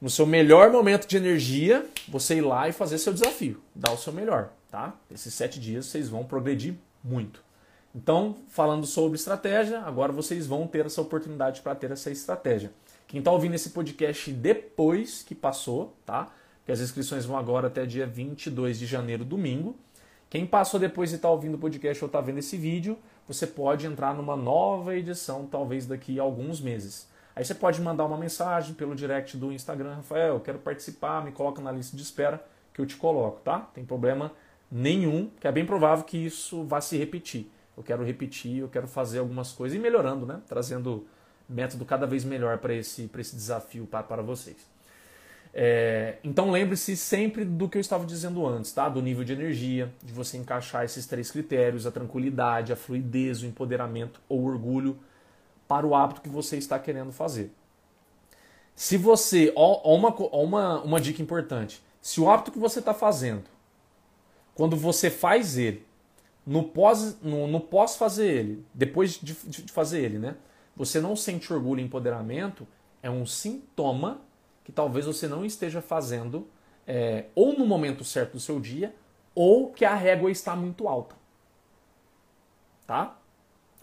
no 0.00 0.08
seu 0.08 0.24
melhor 0.24 0.70
momento 0.70 1.08
de 1.08 1.16
energia, 1.16 1.84
você 2.06 2.36
ir 2.36 2.42
lá 2.42 2.68
e 2.68 2.72
fazer 2.72 2.98
seu 2.98 3.12
desafio, 3.12 3.60
dar 3.74 3.90
o 3.90 3.98
seu 3.98 4.12
melhor, 4.12 4.50
tá? 4.70 4.94
Esses 5.10 5.34
sete 5.34 5.58
dias 5.58 5.86
vocês 5.86 6.08
vão 6.08 6.22
progredir 6.24 6.76
muito. 7.02 7.42
Então, 7.98 8.36
falando 8.46 8.86
sobre 8.86 9.16
estratégia, 9.16 9.80
agora 9.80 10.12
vocês 10.12 10.46
vão 10.46 10.68
ter 10.68 10.86
essa 10.86 11.00
oportunidade 11.00 11.62
para 11.62 11.74
ter 11.74 11.90
essa 11.90 12.12
estratégia. 12.12 12.70
Quem 13.08 13.18
está 13.18 13.32
ouvindo 13.32 13.56
esse 13.56 13.70
podcast 13.70 14.30
depois 14.30 15.24
que 15.24 15.34
passou, 15.34 15.96
tá? 16.06 16.28
Que 16.64 16.70
as 16.70 16.78
inscrições 16.78 17.24
vão 17.24 17.36
agora 17.36 17.66
até 17.66 17.84
dia 17.84 18.06
22 18.06 18.78
de 18.78 18.86
janeiro, 18.86 19.24
domingo. 19.24 19.74
Quem 20.30 20.46
passou 20.46 20.78
depois 20.78 21.10
e 21.10 21.16
está 21.16 21.28
ouvindo 21.28 21.56
o 21.56 21.58
podcast 21.58 22.04
ou 22.04 22.06
está 22.06 22.20
vendo 22.20 22.38
esse 22.38 22.56
vídeo, 22.56 22.96
você 23.26 23.48
pode 23.48 23.84
entrar 23.84 24.14
numa 24.14 24.36
nova 24.36 24.94
edição, 24.94 25.46
talvez 25.46 25.84
daqui 25.84 26.20
a 26.20 26.22
alguns 26.22 26.60
meses. 26.60 27.08
Aí 27.34 27.44
você 27.44 27.52
pode 27.52 27.80
mandar 27.80 28.04
uma 28.04 28.16
mensagem 28.16 28.74
pelo 28.74 28.94
direct 28.94 29.36
do 29.36 29.52
Instagram, 29.52 29.96
Rafael, 29.96 30.34
eu 30.34 30.40
quero 30.40 30.60
participar, 30.60 31.24
me 31.24 31.32
coloca 31.32 31.60
na 31.60 31.72
lista 31.72 31.96
de 31.96 32.02
espera 32.04 32.46
que 32.72 32.80
eu 32.80 32.86
te 32.86 32.96
coloco, 32.96 33.40
tá? 33.40 33.58
Tem 33.74 33.84
problema 33.84 34.30
nenhum, 34.70 35.28
que 35.40 35.48
é 35.48 35.50
bem 35.50 35.66
provável 35.66 36.04
que 36.04 36.16
isso 36.16 36.62
vá 36.62 36.80
se 36.80 36.96
repetir. 36.96 37.50
Eu 37.78 37.84
quero 37.84 38.04
repetir, 38.04 38.58
eu 38.58 38.68
quero 38.68 38.88
fazer 38.88 39.20
algumas 39.20 39.52
coisas 39.52 39.78
e 39.78 39.80
melhorando, 39.80 40.26
né? 40.26 40.40
Trazendo 40.48 41.06
método 41.48 41.84
cada 41.84 42.08
vez 42.08 42.24
melhor 42.24 42.58
para 42.58 42.74
esse, 42.74 43.08
esse 43.16 43.36
desafio 43.36 43.86
para, 43.86 44.20
vocês. 44.20 44.56
É, 45.54 46.16
então 46.24 46.50
lembre-se 46.50 46.96
sempre 46.96 47.44
do 47.44 47.68
que 47.68 47.78
eu 47.78 47.80
estava 47.80 48.04
dizendo 48.04 48.44
antes, 48.44 48.72
tá? 48.72 48.88
Do 48.88 49.00
nível 49.00 49.22
de 49.22 49.32
energia, 49.32 49.94
de 50.02 50.12
você 50.12 50.36
encaixar 50.36 50.84
esses 50.84 51.06
três 51.06 51.30
critérios: 51.30 51.86
a 51.86 51.92
tranquilidade, 51.92 52.72
a 52.72 52.76
fluidez, 52.76 53.42
o 53.42 53.46
empoderamento 53.46 54.20
ou 54.28 54.44
orgulho 54.44 54.98
para 55.68 55.86
o 55.86 55.94
hábito 55.94 56.20
que 56.20 56.28
você 56.28 56.56
está 56.56 56.80
querendo 56.80 57.12
fazer. 57.12 57.52
Se 58.74 58.96
você, 58.96 59.52
ó, 59.54 59.94
uma, 59.94 60.08
uma, 60.10 60.82
uma 60.82 61.00
dica 61.00 61.22
importante: 61.22 61.80
se 62.00 62.20
o 62.20 62.28
hábito 62.28 62.50
que 62.50 62.58
você 62.58 62.80
está 62.80 62.92
fazendo, 62.92 63.44
quando 64.52 64.76
você 64.76 65.08
faz 65.08 65.56
ele, 65.56 65.86
no 66.48 66.62
pós, 66.64 67.20
no, 67.20 67.46
no 67.46 67.60
pós 67.60 67.96
fazer 67.96 68.26
ele, 68.26 68.66
depois 68.72 69.20
de, 69.20 69.34
de 69.34 69.70
fazer 69.70 70.02
ele, 70.02 70.18
né? 70.18 70.34
Você 70.74 70.98
não 70.98 71.14
sente 71.14 71.52
orgulho 71.52 71.80
e 71.80 71.84
empoderamento, 71.84 72.66
é 73.02 73.10
um 73.10 73.26
sintoma 73.26 74.22
que 74.64 74.72
talvez 74.72 75.04
você 75.04 75.28
não 75.28 75.44
esteja 75.44 75.82
fazendo 75.82 76.48
é, 76.86 77.26
ou 77.34 77.52
no 77.52 77.66
momento 77.66 78.02
certo 78.02 78.32
do 78.32 78.40
seu 78.40 78.58
dia, 78.58 78.94
ou 79.34 79.70
que 79.70 79.84
a 79.84 79.94
régua 79.94 80.30
está 80.30 80.56
muito 80.56 80.88
alta. 80.88 81.16
Tá? 82.86 83.18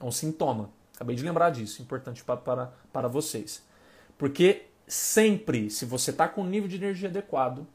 É 0.01 0.03
um 0.03 0.11
sintoma. 0.11 0.71
Acabei 0.95 1.15
de 1.15 1.23
lembrar 1.23 1.51
disso, 1.51 1.83
importante 1.83 2.23
para, 2.23 2.37
para, 2.37 2.73
para 2.91 3.07
vocês. 3.07 3.63
Porque 4.17 4.65
sempre, 4.87 5.69
se 5.69 5.85
você 5.85 6.09
está 6.09 6.27
com 6.27 6.41
o 6.41 6.47
nível 6.47 6.67
de 6.67 6.77
energia 6.77 7.09
adequado, 7.09 7.67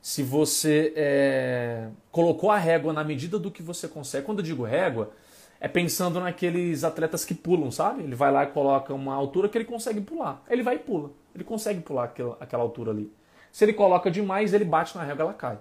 se 0.00 0.22
você 0.22 0.92
é, 0.96 1.88
colocou 2.10 2.50
a 2.50 2.58
régua 2.58 2.92
na 2.92 3.02
medida 3.02 3.38
do 3.38 3.50
que 3.50 3.62
você 3.62 3.88
consegue, 3.88 4.24
quando 4.24 4.38
eu 4.38 4.44
digo 4.44 4.62
régua, 4.62 5.12
é 5.58 5.66
pensando 5.66 6.20
naqueles 6.20 6.84
atletas 6.84 7.24
que 7.24 7.34
pulam, 7.34 7.70
sabe? 7.70 8.02
Ele 8.02 8.14
vai 8.14 8.30
lá 8.30 8.44
e 8.44 8.48
coloca 8.48 8.92
uma 8.94 9.14
altura 9.14 9.48
que 9.48 9.56
ele 9.56 9.64
consegue 9.64 10.00
pular. 10.00 10.42
Ele 10.48 10.62
vai 10.62 10.76
e 10.76 10.78
pula. 10.78 11.10
Ele 11.34 11.44
consegue 11.44 11.80
pular 11.80 12.04
aquela, 12.04 12.36
aquela 12.38 12.62
altura 12.62 12.90
ali. 12.90 13.12
Se 13.50 13.64
ele 13.64 13.72
coloca 13.72 14.10
demais, 14.10 14.52
ele 14.52 14.64
bate 14.64 14.96
na 14.96 15.02
régua 15.02 15.22
ela 15.22 15.34
cai. 15.34 15.58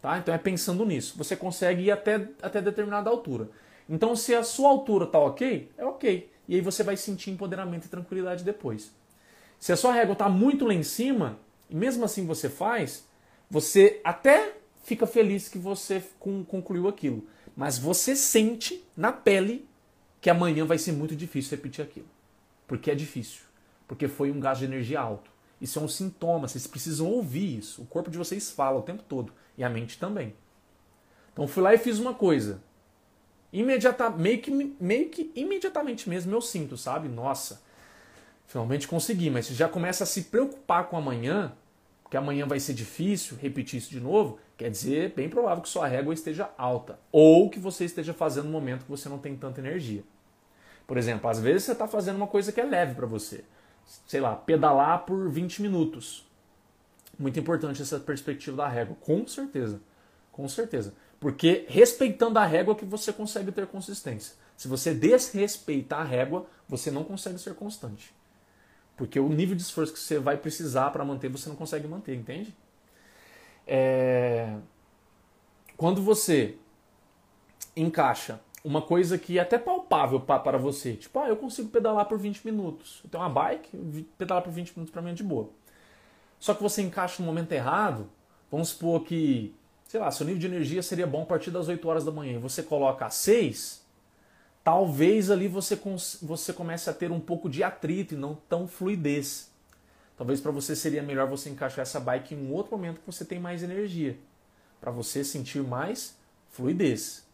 Tá? 0.00 0.18
Então 0.18 0.34
é 0.34 0.38
pensando 0.38 0.84
nisso. 0.86 1.16
Você 1.18 1.34
consegue 1.34 1.82
ir 1.82 1.90
até, 1.90 2.28
até 2.40 2.60
determinada 2.62 3.10
altura. 3.10 3.48
Então, 3.88 4.16
se 4.16 4.34
a 4.34 4.42
sua 4.42 4.70
altura 4.70 5.04
está 5.04 5.18
ok, 5.18 5.70
é 5.76 5.84
ok. 5.84 6.30
E 6.48 6.54
aí 6.54 6.60
você 6.60 6.82
vai 6.82 6.96
sentir 6.96 7.30
empoderamento 7.30 7.86
e 7.86 7.88
tranquilidade 7.88 8.44
depois. 8.44 8.94
Se 9.58 9.72
a 9.72 9.76
sua 9.76 9.92
régua 9.92 10.12
está 10.12 10.28
muito 10.28 10.66
lá 10.66 10.74
em 10.74 10.82
cima, 10.82 11.38
e 11.68 11.74
mesmo 11.74 12.04
assim 12.04 12.26
você 12.26 12.48
faz, 12.48 13.06
você 13.54 14.00
até 14.02 14.56
fica 14.82 15.06
feliz 15.06 15.48
que 15.48 15.58
você 15.58 16.02
concluiu 16.18 16.88
aquilo. 16.88 17.24
Mas 17.54 17.78
você 17.78 18.16
sente 18.16 18.84
na 18.96 19.12
pele 19.12 19.64
que 20.20 20.28
amanhã 20.28 20.64
vai 20.66 20.76
ser 20.76 20.90
muito 20.90 21.14
difícil 21.14 21.52
repetir 21.52 21.84
aquilo. 21.84 22.08
Porque 22.66 22.90
é 22.90 22.96
difícil. 22.96 23.42
Porque 23.86 24.08
foi 24.08 24.32
um 24.32 24.40
gasto 24.40 24.58
de 24.58 24.64
energia 24.64 25.00
alto. 25.00 25.30
Isso 25.60 25.78
é 25.78 25.82
um 25.82 25.86
sintoma, 25.86 26.48
vocês 26.48 26.66
precisam 26.66 27.06
ouvir 27.06 27.58
isso. 27.58 27.82
O 27.82 27.86
corpo 27.86 28.10
de 28.10 28.18
vocês 28.18 28.50
fala 28.50 28.80
o 28.80 28.82
tempo 28.82 29.04
todo. 29.04 29.32
E 29.56 29.62
a 29.62 29.70
mente 29.70 30.00
também. 30.00 30.34
Então 31.32 31.46
fui 31.46 31.62
lá 31.62 31.72
e 31.72 31.78
fiz 31.78 32.00
uma 32.00 32.12
coisa. 32.12 32.60
Imediatamente, 33.52 34.50
meio 34.50 34.66
que, 34.66 34.76
meio 34.80 35.08
que 35.10 35.30
imediatamente 35.36 36.08
mesmo 36.08 36.34
eu 36.34 36.40
sinto, 36.40 36.76
sabe? 36.76 37.06
Nossa, 37.06 37.62
finalmente 38.48 38.88
consegui. 38.88 39.30
Mas 39.30 39.46
você 39.46 39.54
já 39.54 39.68
começa 39.68 40.02
a 40.02 40.06
se 40.08 40.22
preocupar 40.22 40.88
com 40.88 40.96
amanhã, 40.96 41.56
que 42.14 42.18
amanhã 42.18 42.46
vai 42.46 42.60
ser 42.60 42.74
difícil 42.74 43.36
repetir 43.42 43.80
isso 43.80 43.90
de 43.90 43.98
novo, 43.98 44.38
quer 44.56 44.70
dizer, 44.70 45.12
bem 45.16 45.28
provável 45.28 45.60
que 45.60 45.68
sua 45.68 45.88
régua 45.88 46.14
esteja 46.14 46.48
alta. 46.56 46.96
Ou 47.10 47.50
que 47.50 47.58
você 47.58 47.84
esteja 47.84 48.14
fazendo 48.14 48.44
no 48.44 48.52
momento 48.52 48.84
que 48.84 48.90
você 48.90 49.08
não 49.08 49.18
tem 49.18 49.34
tanta 49.34 49.60
energia. 49.60 50.04
Por 50.86 50.96
exemplo, 50.96 51.28
às 51.28 51.40
vezes 51.40 51.64
você 51.64 51.72
está 51.72 51.88
fazendo 51.88 52.14
uma 52.14 52.28
coisa 52.28 52.52
que 52.52 52.60
é 52.60 52.64
leve 52.64 52.94
para 52.94 53.04
você 53.04 53.42
sei 54.06 54.20
lá, 54.20 54.36
pedalar 54.36 55.04
por 55.04 55.28
20 55.28 55.60
minutos. 55.60 56.24
Muito 57.18 57.38
importante 57.38 57.82
essa 57.82 57.98
perspectiva 57.98 58.58
da 58.58 58.68
régua, 58.68 58.96
com 59.00 59.26
certeza. 59.26 59.80
Com 60.30 60.48
certeza. 60.48 60.94
Porque 61.18 61.64
respeitando 61.68 62.38
a 62.38 62.46
régua 62.46 62.76
que 62.76 62.84
você 62.84 63.12
consegue 63.12 63.50
ter 63.50 63.66
consistência. 63.66 64.36
Se 64.56 64.68
você 64.68 64.94
desrespeitar 64.94 66.02
a 66.02 66.04
régua, 66.04 66.46
você 66.68 66.92
não 66.92 67.02
consegue 67.02 67.38
ser 67.38 67.54
constante. 67.54 68.14
Porque 68.96 69.18
o 69.18 69.28
nível 69.28 69.56
de 69.56 69.62
esforço 69.62 69.92
que 69.92 69.98
você 69.98 70.18
vai 70.18 70.36
precisar 70.36 70.90
para 70.90 71.04
manter, 71.04 71.28
você 71.28 71.48
não 71.48 71.56
consegue 71.56 71.88
manter, 71.88 72.14
entende? 72.14 72.54
É... 73.66 74.56
Quando 75.76 76.00
você 76.00 76.56
encaixa 77.76 78.40
uma 78.64 78.80
coisa 78.80 79.18
que 79.18 79.38
é 79.38 79.42
até 79.42 79.58
palpável 79.58 80.18
para 80.18 80.56
você. 80.56 80.94
Tipo, 80.94 81.18
ah, 81.18 81.28
eu 81.28 81.36
consigo 81.36 81.68
pedalar 81.68 82.06
por 82.06 82.18
20 82.18 82.44
minutos. 82.46 83.00
Eu 83.04 83.10
tenho 83.10 83.22
uma 83.22 83.28
bike, 83.28 84.06
pedalar 84.16 84.42
por 84.42 84.50
20 84.50 84.70
minutos 84.70 84.90
para 84.90 85.02
mim 85.02 85.10
é 85.10 85.14
de 85.14 85.22
boa. 85.22 85.50
Só 86.40 86.54
que 86.54 86.62
você 86.62 86.80
encaixa 86.80 87.22
no 87.22 87.26
momento 87.26 87.52
errado, 87.52 88.08
vamos 88.50 88.70
supor 88.70 89.04
que, 89.04 89.54
sei 89.86 90.00
lá, 90.00 90.10
seu 90.10 90.24
nível 90.24 90.40
de 90.40 90.46
energia 90.46 90.82
seria 90.82 91.06
bom 91.06 91.22
a 91.22 91.26
partir 91.26 91.50
das 91.50 91.68
8 91.68 91.86
horas 91.86 92.04
da 92.04 92.10
manhã 92.10 92.36
e 92.36 92.38
você 92.38 92.62
coloca 92.62 93.04
às 93.04 93.14
6, 93.14 93.83
talvez 94.64 95.30
ali 95.30 95.46
você, 95.46 95.78
você 96.22 96.52
comece 96.52 96.88
a 96.88 96.94
ter 96.94 97.12
um 97.12 97.20
pouco 97.20 97.50
de 97.50 97.62
atrito 97.62 98.14
e 98.14 98.16
não 98.16 98.34
tão 98.48 98.66
fluidez. 98.66 99.52
Talvez 100.16 100.40
para 100.40 100.50
você 100.50 100.74
seria 100.74 101.02
melhor 101.02 101.28
você 101.28 101.50
encaixar 101.50 101.82
essa 101.82 102.00
bike 102.00 102.34
em 102.34 102.38
um 102.38 102.52
outro 102.52 102.72
momento 102.72 103.00
que 103.00 103.06
você 103.06 103.24
tem 103.24 103.38
mais 103.38 103.62
energia, 103.62 104.16
para 104.80 104.90
você 104.90 105.22
sentir 105.22 105.62
mais 105.62 106.16
fluidez. 106.48 107.26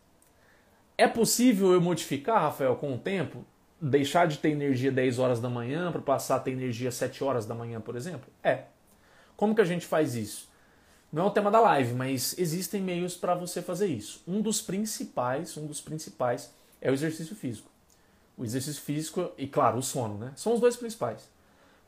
É 0.99 1.07
possível 1.07 1.73
eu 1.73 1.81
modificar, 1.81 2.43
Rafael, 2.43 2.75
com 2.77 2.95
o 2.95 2.99
tempo? 2.99 3.45
Deixar 3.81 4.27
de 4.27 4.39
ter 4.39 4.51
energia 4.51 4.91
10 4.91 5.19
horas 5.19 5.41
da 5.41 5.49
manhã 5.49 5.93
para 5.93 6.03
passar 6.03 6.37
a 6.37 6.41
ter 6.41 6.51
energia 6.51 6.91
7 6.91 7.23
horas 7.23 7.47
da 7.47 7.55
manhã, 7.55 7.81
por 7.81 7.97
exemplo? 7.97 8.31
É. 8.43 8.65
Como 9.37 9.55
que 9.55 9.61
a 9.61 9.65
gente 9.65 9.87
faz 9.87 10.15
isso? 10.15 10.51
Não 11.13 11.25
é 11.25 11.27
o 11.27 11.31
tema 11.31 11.51
da 11.51 11.61
live, 11.61 11.95
mas 11.95 12.39
existem 12.39 12.83
meios 12.83 13.17
para 13.17 13.35
você 13.35 13.63
fazer 13.63 13.87
isso. 13.87 14.23
Um 14.29 14.43
dos 14.43 14.61
principais, 14.61 15.57
um 15.57 15.67
dos 15.67 15.81
principais 15.81 16.53
é 16.81 16.91
o 16.91 16.95
exercício 16.95 17.37
físico. 17.37 17.71
O 18.37 18.45
exercício 18.45 18.83
físico 18.83 19.33
e, 19.37 19.47
claro, 19.47 19.79
o 19.79 19.83
sono, 19.83 20.19
né? 20.19 20.33
São 20.37 20.55
os 20.55 20.61
dois 20.61 20.77
principais. 20.77 21.29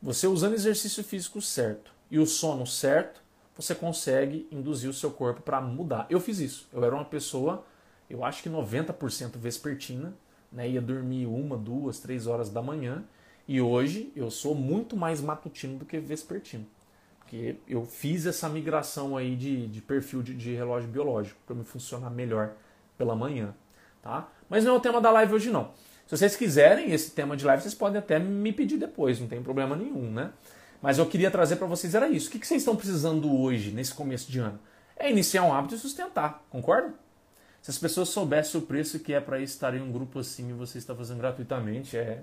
Você 0.01 0.27
usando 0.27 0.53
exercício 0.53 1.03
físico 1.03 1.41
certo 1.41 1.91
e 2.11 2.19
o 2.19 2.25
sono 2.25 2.67
certo, 2.67 3.21
você 3.55 3.73
consegue 3.73 4.47
induzir 4.51 4.89
o 4.89 4.93
seu 4.93 5.11
corpo 5.11 5.41
para 5.41 5.61
mudar. 5.61 6.05
Eu 6.09 6.19
fiz 6.19 6.39
isso. 6.39 6.67
Eu 6.71 6.83
era 6.83 6.93
uma 6.93 7.05
pessoa 7.05 7.65
eu 8.13 8.23
acho 8.23 8.43
que 8.43 8.49
90% 8.49 9.37
vespertina, 9.37 10.13
né? 10.51 10.69
ia 10.69 10.81
dormir 10.81 11.25
uma, 11.25 11.57
duas, 11.57 11.99
três 11.99 12.27
horas 12.27 12.49
da 12.49 12.61
manhã, 12.61 13.03
e 13.47 13.59
hoje 13.59 14.11
eu 14.15 14.29
sou 14.29 14.53
muito 14.53 14.95
mais 14.95 15.19
matutino 15.19 15.79
do 15.79 15.85
que 15.85 15.99
vespertino. 15.99 16.65
Porque 17.19 17.57
eu 17.67 17.83
fiz 17.85 18.25
essa 18.25 18.47
migração 18.47 19.17
aí 19.17 19.35
de, 19.35 19.67
de 19.67 19.81
perfil 19.81 20.21
de, 20.21 20.35
de 20.35 20.53
relógio 20.53 20.89
biológico 20.89 21.39
para 21.45 21.55
me 21.55 21.63
funcionar 21.63 22.09
melhor 22.09 22.53
pela 22.97 23.15
manhã. 23.15 23.55
Tá? 24.01 24.29
Mas 24.53 24.63
não 24.63 24.75
é 24.75 24.77
o 24.77 24.79
tema 24.79 25.01
da 25.01 25.09
live 25.09 25.33
hoje 25.33 25.49
não. 25.49 25.71
Se 26.05 26.15
vocês 26.15 26.35
quiserem 26.35 26.91
esse 26.91 27.09
tema 27.09 27.35
de 27.35 27.43
live, 27.43 27.63
vocês 27.63 27.73
podem 27.73 27.97
até 27.97 28.19
me 28.19 28.53
pedir 28.53 28.77
depois, 28.77 29.19
não 29.19 29.27
tem 29.27 29.41
problema 29.41 29.75
nenhum, 29.75 30.11
né? 30.11 30.29
Mas 30.79 30.99
eu 30.99 31.07
queria 31.07 31.31
trazer 31.31 31.55
para 31.55 31.65
vocês 31.65 31.95
era 31.95 32.07
isso. 32.07 32.27
O 32.27 32.31
que 32.31 32.45
vocês 32.45 32.61
estão 32.61 32.75
precisando 32.75 33.35
hoje, 33.35 33.71
nesse 33.71 33.95
começo 33.95 34.31
de 34.31 34.37
ano? 34.37 34.59
É 34.95 35.09
iniciar 35.09 35.41
um 35.41 35.51
hábito 35.51 35.73
e 35.73 35.79
sustentar, 35.79 36.45
concorda? 36.51 36.93
Se 37.63 37.71
as 37.71 37.79
pessoas 37.79 38.09
soubessem 38.09 38.61
o 38.61 38.63
preço 38.63 38.99
que 38.99 39.11
é 39.11 39.19
para 39.19 39.41
estar 39.41 39.73
em 39.73 39.81
um 39.81 39.91
grupo 39.91 40.19
assim 40.19 40.47
e 40.51 40.53
você 40.53 40.77
está 40.77 40.93
fazendo 40.93 41.17
gratuitamente, 41.17 41.97
é 41.97 42.21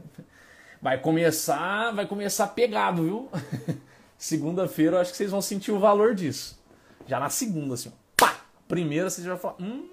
vai 0.80 1.00
começar, 1.00 1.90
vai 1.90 2.06
começar 2.06 2.46
pegado, 2.46 3.02
viu? 3.02 3.28
Segunda-feira 4.16 4.98
eu 4.98 5.00
acho 5.00 5.10
que 5.10 5.16
vocês 5.16 5.32
vão 5.32 5.42
sentir 5.42 5.72
o 5.72 5.80
valor 5.80 6.14
disso. 6.14 6.62
Já 7.08 7.18
na 7.18 7.28
segunda 7.28 7.74
assim, 7.74 7.92
pá, 8.16 8.36
primeira 8.68 9.10
você 9.10 9.20
já 9.20 9.30
vai 9.30 9.38
falar: 9.40 9.56
hum, 9.58 9.88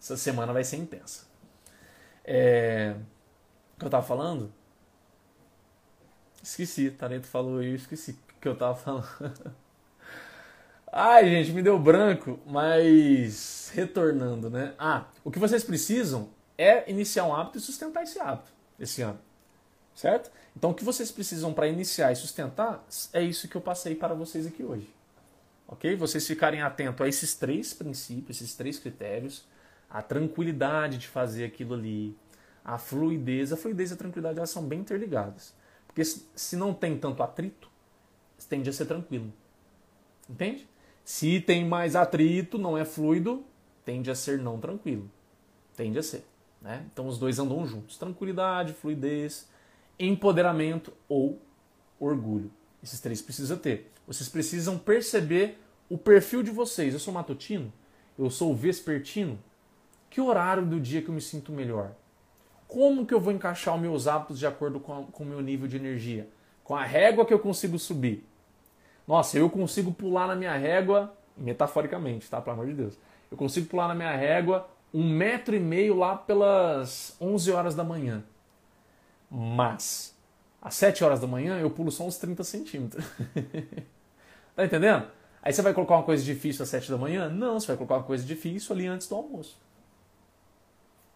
essa 0.00 0.16
semana 0.16 0.52
vai 0.52 0.64
ser 0.64 0.78
intensa. 0.78 1.32
É... 2.24 2.94
O 3.76 3.80
que 3.80 3.86
eu 3.86 3.90
tava 3.90 4.06
falando? 4.06 4.52
Esqueci, 6.42 6.90
Tareto 6.90 7.26
falou 7.26 7.62
e 7.62 7.68
eu 7.68 7.74
esqueci 7.74 8.18
que 8.40 8.48
eu 8.48 8.56
tava 8.56 8.74
falando. 8.74 9.06
Ai, 10.92 11.28
gente, 11.28 11.52
me 11.52 11.62
deu 11.62 11.78
branco, 11.78 12.38
mas 12.46 13.70
retornando, 13.74 14.48
né? 14.48 14.74
Ah, 14.78 15.06
o 15.24 15.30
que 15.30 15.38
vocês 15.38 15.64
precisam 15.64 16.28
é 16.56 16.88
iniciar 16.88 17.24
um 17.24 17.34
hábito 17.34 17.58
e 17.58 17.60
sustentar 17.60 18.04
esse 18.04 18.20
hábito 18.20 18.54
esse 18.78 19.02
ano. 19.02 19.18
Certo? 19.94 20.30
Então, 20.56 20.70
o 20.70 20.74
que 20.74 20.84
vocês 20.84 21.10
precisam 21.10 21.52
para 21.52 21.68
iniciar 21.68 22.12
e 22.12 22.16
sustentar 22.16 22.84
é 23.12 23.22
isso 23.22 23.48
que 23.48 23.56
eu 23.56 23.60
passei 23.60 23.94
para 23.94 24.14
vocês 24.14 24.46
aqui 24.46 24.62
hoje. 24.62 24.88
Ok? 25.66 25.94
Vocês 25.96 26.26
ficarem 26.26 26.62
atentos 26.62 27.00
a 27.00 27.08
esses 27.08 27.34
três 27.34 27.72
princípios, 27.72 28.40
esses 28.40 28.54
três 28.54 28.78
critérios, 28.78 29.44
a 29.94 30.02
tranquilidade 30.02 30.98
de 30.98 31.06
fazer 31.06 31.44
aquilo 31.44 31.74
ali, 31.74 32.18
a 32.64 32.76
fluidez. 32.76 33.52
A 33.52 33.56
fluidez 33.56 33.92
e 33.92 33.94
a 33.94 33.96
tranquilidade 33.96 34.38
elas 34.38 34.50
são 34.50 34.64
bem 34.64 34.80
interligadas. 34.80 35.54
Porque 35.86 36.04
se 36.04 36.56
não 36.56 36.74
tem 36.74 36.98
tanto 36.98 37.22
atrito, 37.22 37.70
tende 38.48 38.68
a 38.68 38.72
ser 38.72 38.86
tranquilo. 38.86 39.32
Entende? 40.28 40.68
Se 41.04 41.40
tem 41.40 41.64
mais 41.64 41.94
atrito, 41.94 42.58
não 42.58 42.76
é 42.76 42.84
fluido, 42.84 43.44
tende 43.84 44.10
a 44.10 44.16
ser 44.16 44.40
não 44.40 44.58
tranquilo. 44.58 45.08
Tende 45.76 45.96
a 45.96 46.02
ser. 46.02 46.26
Né? 46.60 46.84
Então 46.92 47.06
os 47.06 47.16
dois 47.16 47.38
andam 47.38 47.64
juntos. 47.64 47.96
Tranquilidade, 47.96 48.72
fluidez, 48.72 49.48
empoderamento 49.96 50.92
ou 51.08 51.40
orgulho. 52.00 52.50
Esses 52.82 53.00
três 53.00 53.22
precisa 53.22 53.56
ter. 53.56 53.92
Vocês 54.08 54.28
precisam 54.28 54.76
perceber 54.76 55.56
o 55.88 55.96
perfil 55.96 56.42
de 56.42 56.50
vocês. 56.50 56.94
Eu 56.94 57.00
sou 57.00 57.14
matutino? 57.14 57.72
Eu 58.18 58.28
sou 58.28 58.56
vespertino? 58.56 59.38
Que 60.14 60.20
horário 60.20 60.64
do 60.64 60.78
dia 60.78 61.02
que 61.02 61.08
eu 61.08 61.14
me 61.14 61.20
sinto 61.20 61.50
melhor? 61.50 61.90
Como 62.68 63.04
que 63.04 63.12
eu 63.12 63.20
vou 63.20 63.32
encaixar 63.32 63.74
os 63.74 63.80
meus 63.80 64.06
hábitos 64.06 64.38
de 64.38 64.46
acordo 64.46 64.78
com, 64.78 65.08
o 65.12 65.24
meu 65.24 65.40
nível 65.40 65.66
de 65.66 65.76
energia? 65.76 66.28
Com 66.62 66.76
a 66.76 66.84
régua 66.84 67.26
que 67.26 67.34
eu 67.34 67.38
consigo 67.40 67.76
subir. 67.80 68.24
Nossa, 69.08 69.36
eu 69.36 69.50
consigo 69.50 69.92
pular 69.92 70.28
na 70.28 70.36
minha 70.36 70.56
régua, 70.56 71.12
metaforicamente, 71.36 72.30
tá? 72.30 72.40
Pelo 72.40 72.54
amor 72.54 72.68
de 72.68 72.74
Deus. 72.74 72.96
Eu 73.28 73.36
consigo 73.36 73.66
pular 73.66 73.88
na 73.88 73.94
minha 73.96 74.14
régua 74.14 74.68
um 74.94 75.02
metro 75.02 75.56
e 75.56 75.58
meio 75.58 75.96
lá 75.96 76.16
pelas 76.16 77.16
11 77.20 77.50
horas 77.50 77.74
da 77.74 77.82
manhã. 77.82 78.22
Mas, 79.28 80.16
às 80.62 80.76
7 80.76 81.02
horas 81.02 81.18
da 81.18 81.26
manhã, 81.26 81.58
eu 81.58 81.70
pulo 81.70 81.90
só 81.90 82.04
uns 82.04 82.18
30 82.18 82.44
centímetros. 82.44 83.04
tá 84.54 84.64
entendendo? 84.64 85.08
Aí 85.42 85.52
você 85.52 85.60
vai 85.60 85.74
colocar 85.74 85.96
uma 85.96 86.04
coisa 86.04 86.22
difícil 86.22 86.62
às 86.62 86.68
7 86.68 86.88
da 86.88 86.96
manhã? 86.96 87.28
Não, 87.28 87.58
você 87.58 87.66
vai 87.66 87.76
colocar 87.76 87.96
uma 87.96 88.04
coisa 88.04 88.24
difícil 88.24 88.76
ali 88.76 88.86
antes 88.86 89.08
do 89.08 89.16
almoço. 89.16 89.64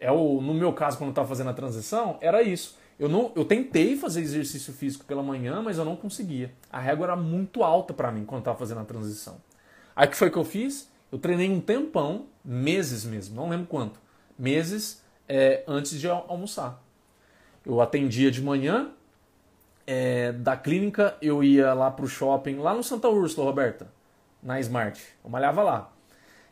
É 0.00 0.10
o, 0.12 0.40
no 0.40 0.54
meu 0.54 0.72
caso, 0.72 0.96
quando 0.96 1.08
eu 1.08 1.12
estava 1.12 1.28
fazendo 1.28 1.50
a 1.50 1.54
transição, 1.54 2.18
era 2.20 2.42
isso. 2.42 2.78
Eu, 2.98 3.08
não, 3.08 3.30
eu 3.36 3.44
tentei 3.44 3.96
fazer 3.96 4.20
exercício 4.20 4.72
físico 4.72 5.04
pela 5.04 5.22
manhã, 5.22 5.62
mas 5.62 5.78
eu 5.78 5.84
não 5.84 5.94
conseguia. 5.94 6.52
A 6.70 6.80
régua 6.80 7.06
era 7.06 7.16
muito 7.16 7.62
alta 7.62 7.94
para 7.94 8.10
mim 8.10 8.24
quando 8.24 8.38
eu 8.38 8.42
estava 8.42 8.58
fazendo 8.58 8.80
a 8.80 8.84
transição. 8.84 9.36
Aí 9.94 10.06
que 10.08 10.16
foi 10.16 10.30
que 10.30 10.36
eu 10.36 10.44
fiz? 10.44 10.90
Eu 11.10 11.18
treinei 11.18 11.50
um 11.50 11.60
tempão, 11.60 12.26
meses 12.44 13.04
mesmo, 13.04 13.34
não 13.34 13.48
lembro 13.48 13.66
quanto, 13.66 13.98
meses 14.38 15.02
é, 15.28 15.64
antes 15.66 15.98
de 15.98 16.08
almoçar. 16.08 16.82
Eu 17.64 17.80
atendia 17.80 18.30
de 18.30 18.42
manhã, 18.42 18.90
é, 19.86 20.32
da 20.32 20.56
clínica 20.56 21.16
eu 21.22 21.42
ia 21.42 21.72
lá 21.72 21.90
pro 21.90 22.06
shopping, 22.06 22.56
lá 22.56 22.74
no 22.74 22.82
Santa 22.82 23.08
Úrsula, 23.08 23.46
Roberta, 23.46 23.88
na 24.42 24.60
Smart. 24.60 25.02
Eu 25.24 25.30
malhava 25.30 25.62
lá. 25.62 25.92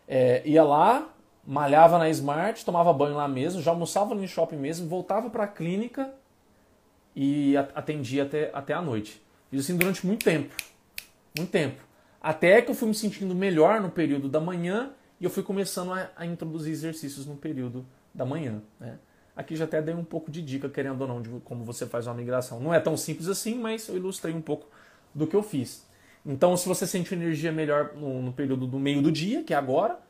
É, 0.08 0.42
ia 0.46 0.64
lá, 0.64 1.08
malhava 1.46 1.98
na 1.98 2.10
Smart, 2.10 2.64
tomava 2.64 2.92
banho 2.92 3.16
lá 3.16 3.28
mesmo, 3.28 3.62
já 3.62 3.70
almoçava 3.70 4.14
no 4.14 4.26
shopping 4.26 4.56
mesmo, 4.56 4.88
voltava 4.88 5.30
para 5.30 5.44
a 5.44 5.48
clínica 5.48 6.12
e 7.14 7.56
atendia 7.56 8.24
até, 8.24 8.50
até 8.52 8.74
a 8.74 8.82
noite. 8.82 9.22
Isso 9.52 9.70
assim 9.70 9.78
durante 9.78 10.04
muito 10.04 10.24
tempo. 10.24 10.54
Muito 11.36 11.50
tempo. 11.50 11.80
Até 12.20 12.60
que 12.60 12.70
eu 12.70 12.74
fui 12.74 12.88
me 12.88 12.94
sentindo 12.94 13.34
melhor 13.34 13.80
no 13.80 13.90
período 13.90 14.28
da 14.28 14.40
manhã 14.40 14.90
e 15.20 15.24
eu 15.24 15.30
fui 15.30 15.42
começando 15.42 15.92
a, 15.92 16.10
a 16.16 16.26
introduzir 16.26 16.72
exercícios 16.72 17.24
no 17.24 17.36
período 17.36 17.86
da 18.12 18.24
manhã. 18.24 18.60
Né? 18.80 18.98
Aqui 19.36 19.54
já 19.54 19.64
até 19.64 19.80
dei 19.80 19.94
um 19.94 20.04
pouco 20.04 20.30
de 20.30 20.42
dica, 20.42 20.68
querendo 20.68 21.00
ou 21.02 21.06
não, 21.06 21.22
de 21.22 21.28
como 21.44 21.64
você 21.64 21.86
faz 21.86 22.06
uma 22.06 22.14
migração. 22.14 22.58
Não 22.58 22.74
é 22.74 22.80
tão 22.80 22.96
simples 22.96 23.28
assim, 23.28 23.54
mas 23.54 23.88
eu 23.88 23.96
ilustrei 23.96 24.34
um 24.34 24.40
pouco 24.40 24.66
do 25.14 25.26
que 25.26 25.36
eu 25.36 25.42
fiz. 25.42 25.86
Então, 26.24 26.56
se 26.56 26.66
você 26.66 26.86
sente 26.86 27.14
energia 27.14 27.52
melhor 27.52 27.94
no, 27.94 28.20
no 28.20 28.32
período 28.32 28.66
do 28.66 28.80
meio 28.80 29.00
do 29.00 29.12
dia, 29.12 29.44
que 29.44 29.54
é 29.54 29.56
agora, 29.56 30.00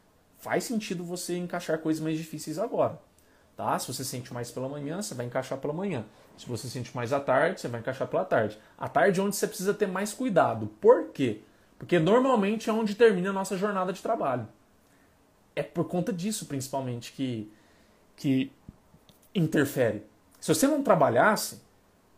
faz 0.46 0.62
sentido 0.62 1.02
você 1.02 1.36
encaixar 1.36 1.76
coisas 1.78 2.00
mais 2.00 2.16
difíceis 2.16 2.56
agora. 2.56 3.00
Tá? 3.56 3.76
Se 3.80 3.92
você 3.92 4.04
sente 4.04 4.32
mais 4.32 4.48
pela 4.48 4.68
manhã, 4.68 5.02
você 5.02 5.12
vai 5.12 5.26
encaixar 5.26 5.58
pela 5.58 5.72
manhã. 5.72 6.04
Se 6.38 6.46
você 6.46 6.68
sente 6.68 6.94
mais 6.94 7.12
à 7.12 7.18
tarde, 7.18 7.60
você 7.60 7.66
vai 7.66 7.80
encaixar 7.80 8.06
pela 8.06 8.24
tarde. 8.24 8.56
À 8.78 8.88
tarde 8.88 9.18
é 9.18 9.22
onde 9.24 9.34
você 9.34 9.48
precisa 9.48 9.74
ter 9.74 9.88
mais 9.88 10.12
cuidado. 10.12 10.68
Por 10.80 11.08
quê? 11.08 11.40
Porque 11.76 11.98
normalmente 11.98 12.70
é 12.70 12.72
onde 12.72 12.94
termina 12.94 13.30
a 13.30 13.32
nossa 13.32 13.56
jornada 13.56 13.92
de 13.92 14.00
trabalho. 14.00 14.46
É 15.56 15.64
por 15.64 15.88
conta 15.88 16.12
disso, 16.12 16.46
principalmente, 16.46 17.12
que, 17.12 17.52
que 18.14 18.52
interfere. 19.34 20.04
Se 20.38 20.54
você 20.54 20.68
não 20.68 20.80
trabalhasse 20.80 21.60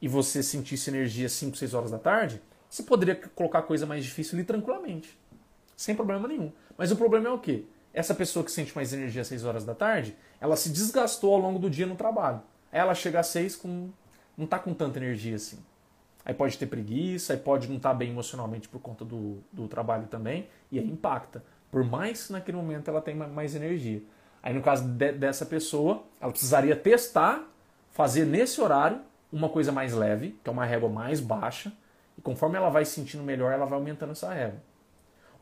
e 0.02 0.08
você 0.08 0.42
sentisse 0.42 0.90
energia 0.90 1.30
5, 1.30 1.56
6 1.56 1.72
horas 1.72 1.90
da 1.90 1.98
tarde, 1.98 2.42
você 2.68 2.82
poderia 2.82 3.16
colocar 3.34 3.62
coisa 3.62 3.86
mais 3.86 4.04
difícil 4.04 4.36
ali 4.36 4.44
tranquilamente. 4.44 5.18
Sem 5.74 5.94
problema 5.94 6.28
nenhum. 6.28 6.52
Mas 6.76 6.92
o 6.92 6.96
problema 6.96 7.28
é 7.28 7.32
o 7.32 7.38
quê? 7.38 7.64
Essa 7.98 8.14
pessoa 8.14 8.44
que 8.44 8.52
sente 8.52 8.72
mais 8.76 8.92
energia 8.92 9.22
às 9.22 9.26
6 9.26 9.44
horas 9.44 9.64
da 9.64 9.74
tarde, 9.74 10.14
ela 10.40 10.54
se 10.54 10.70
desgastou 10.70 11.34
ao 11.34 11.40
longo 11.40 11.58
do 11.58 11.68
dia 11.68 11.84
no 11.84 11.96
trabalho. 11.96 12.40
Aí 12.70 12.78
ela 12.78 12.94
chega 12.94 13.18
às 13.18 13.26
6 13.26 13.56
com. 13.56 13.90
não 14.36 14.44
está 14.44 14.56
com 14.56 14.72
tanta 14.72 15.00
energia 15.00 15.34
assim. 15.34 15.58
Aí 16.24 16.32
pode 16.32 16.56
ter 16.56 16.66
preguiça, 16.66 17.32
aí 17.32 17.40
pode 17.40 17.66
não 17.66 17.76
estar 17.76 17.88
tá 17.88 17.94
bem 17.96 18.10
emocionalmente 18.10 18.68
por 18.68 18.80
conta 18.80 19.04
do, 19.04 19.42
do 19.52 19.66
trabalho 19.66 20.06
também, 20.06 20.48
e 20.70 20.78
aí 20.78 20.88
impacta. 20.88 21.42
Por 21.72 21.82
mais 21.82 22.28
que 22.28 22.32
naquele 22.32 22.56
momento 22.56 22.88
ela 22.88 23.02
tenha 23.02 23.26
mais 23.26 23.56
energia. 23.56 24.00
Aí 24.40 24.54
no 24.54 24.62
caso 24.62 24.86
de, 24.86 25.10
dessa 25.10 25.44
pessoa, 25.44 26.04
ela 26.20 26.30
precisaria 26.30 26.76
testar, 26.76 27.50
fazer 27.90 28.24
nesse 28.24 28.60
horário 28.60 29.00
uma 29.32 29.48
coisa 29.48 29.72
mais 29.72 29.92
leve, 29.92 30.38
que 30.44 30.48
é 30.48 30.52
uma 30.52 30.64
régua 30.64 30.88
mais 30.88 31.18
baixa, 31.18 31.72
e 32.16 32.20
conforme 32.20 32.58
ela 32.58 32.70
vai 32.70 32.84
se 32.84 32.92
sentindo 32.92 33.24
melhor, 33.24 33.52
ela 33.52 33.66
vai 33.66 33.76
aumentando 33.76 34.12
essa 34.12 34.32
régua. 34.32 34.60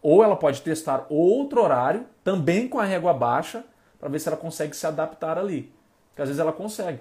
Ou 0.02 0.22
ela 0.22 0.36
pode 0.36 0.62
testar 0.62 1.06
outro 1.08 1.62
horário, 1.62 2.06
também 2.22 2.68
com 2.68 2.78
a 2.78 2.84
régua 2.84 3.12
baixa, 3.12 3.64
para 3.98 4.08
ver 4.08 4.18
se 4.18 4.28
ela 4.28 4.36
consegue 4.36 4.76
se 4.76 4.86
adaptar 4.86 5.38
ali. 5.38 5.72
Porque 6.10 6.22
às 6.22 6.28
vezes 6.28 6.40
ela 6.40 6.52
consegue. 6.52 7.00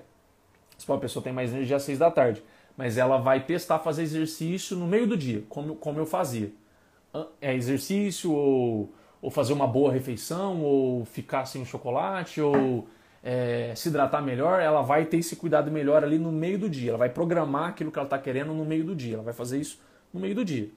Se 0.77 0.91
a 0.91 0.97
pessoa 0.97 1.23
tem 1.23 1.31
mais 1.31 1.53
energia 1.53 1.77
às 1.77 1.83
seis 1.83 1.99
da 1.99 2.11
tarde, 2.11 2.43
mas 2.75 2.97
ela 2.97 3.17
vai 3.17 3.43
testar 3.43 3.79
fazer 3.79 4.03
exercício 4.03 4.75
no 4.75 4.85
meio 4.85 5.07
do 5.07 5.15
dia, 5.15 5.43
como, 5.47 5.75
como 5.75 5.99
eu 5.99 6.05
fazia. 6.05 6.51
É 7.41 7.53
exercício, 7.53 8.31
ou, 8.33 8.93
ou 9.21 9.31
fazer 9.31 9.53
uma 9.53 9.67
boa 9.67 9.91
refeição, 9.91 10.61
ou 10.61 11.05
ficar 11.05 11.45
sem 11.45 11.63
chocolate, 11.63 12.41
ou 12.41 12.87
é, 13.23 13.73
se 13.75 13.87
hidratar 13.87 14.21
melhor, 14.21 14.59
ela 14.59 14.81
vai 14.81 15.05
ter 15.05 15.17
esse 15.17 15.35
cuidado 15.35 15.71
melhor 15.71 16.03
ali 16.03 16.19
no 16.19 16.31
meio 16.31 16.59
do 16.59 16.69
dia. 16.69 16.91
Ela 16.91 16.97
vai 16.97 17.09
programar 17.09 17.69
aquilo 17.69 17.91
que 17.91 17.97
ela 17.97 18.05
está 18.05 18.19
querendo 18.19 18.53
no 18.53 18.65
meio 18.65 18.83
do 18.83 18.95
dia. 18.95 19.15
Ela 19.15 19.23
vai 19.23 19.33
fazer 19.33 19.59
isso 19.59 19.79
no 20.13 20.19
meio 20.19 20.35
do 20.35 20.43
dia. 20.43 20.69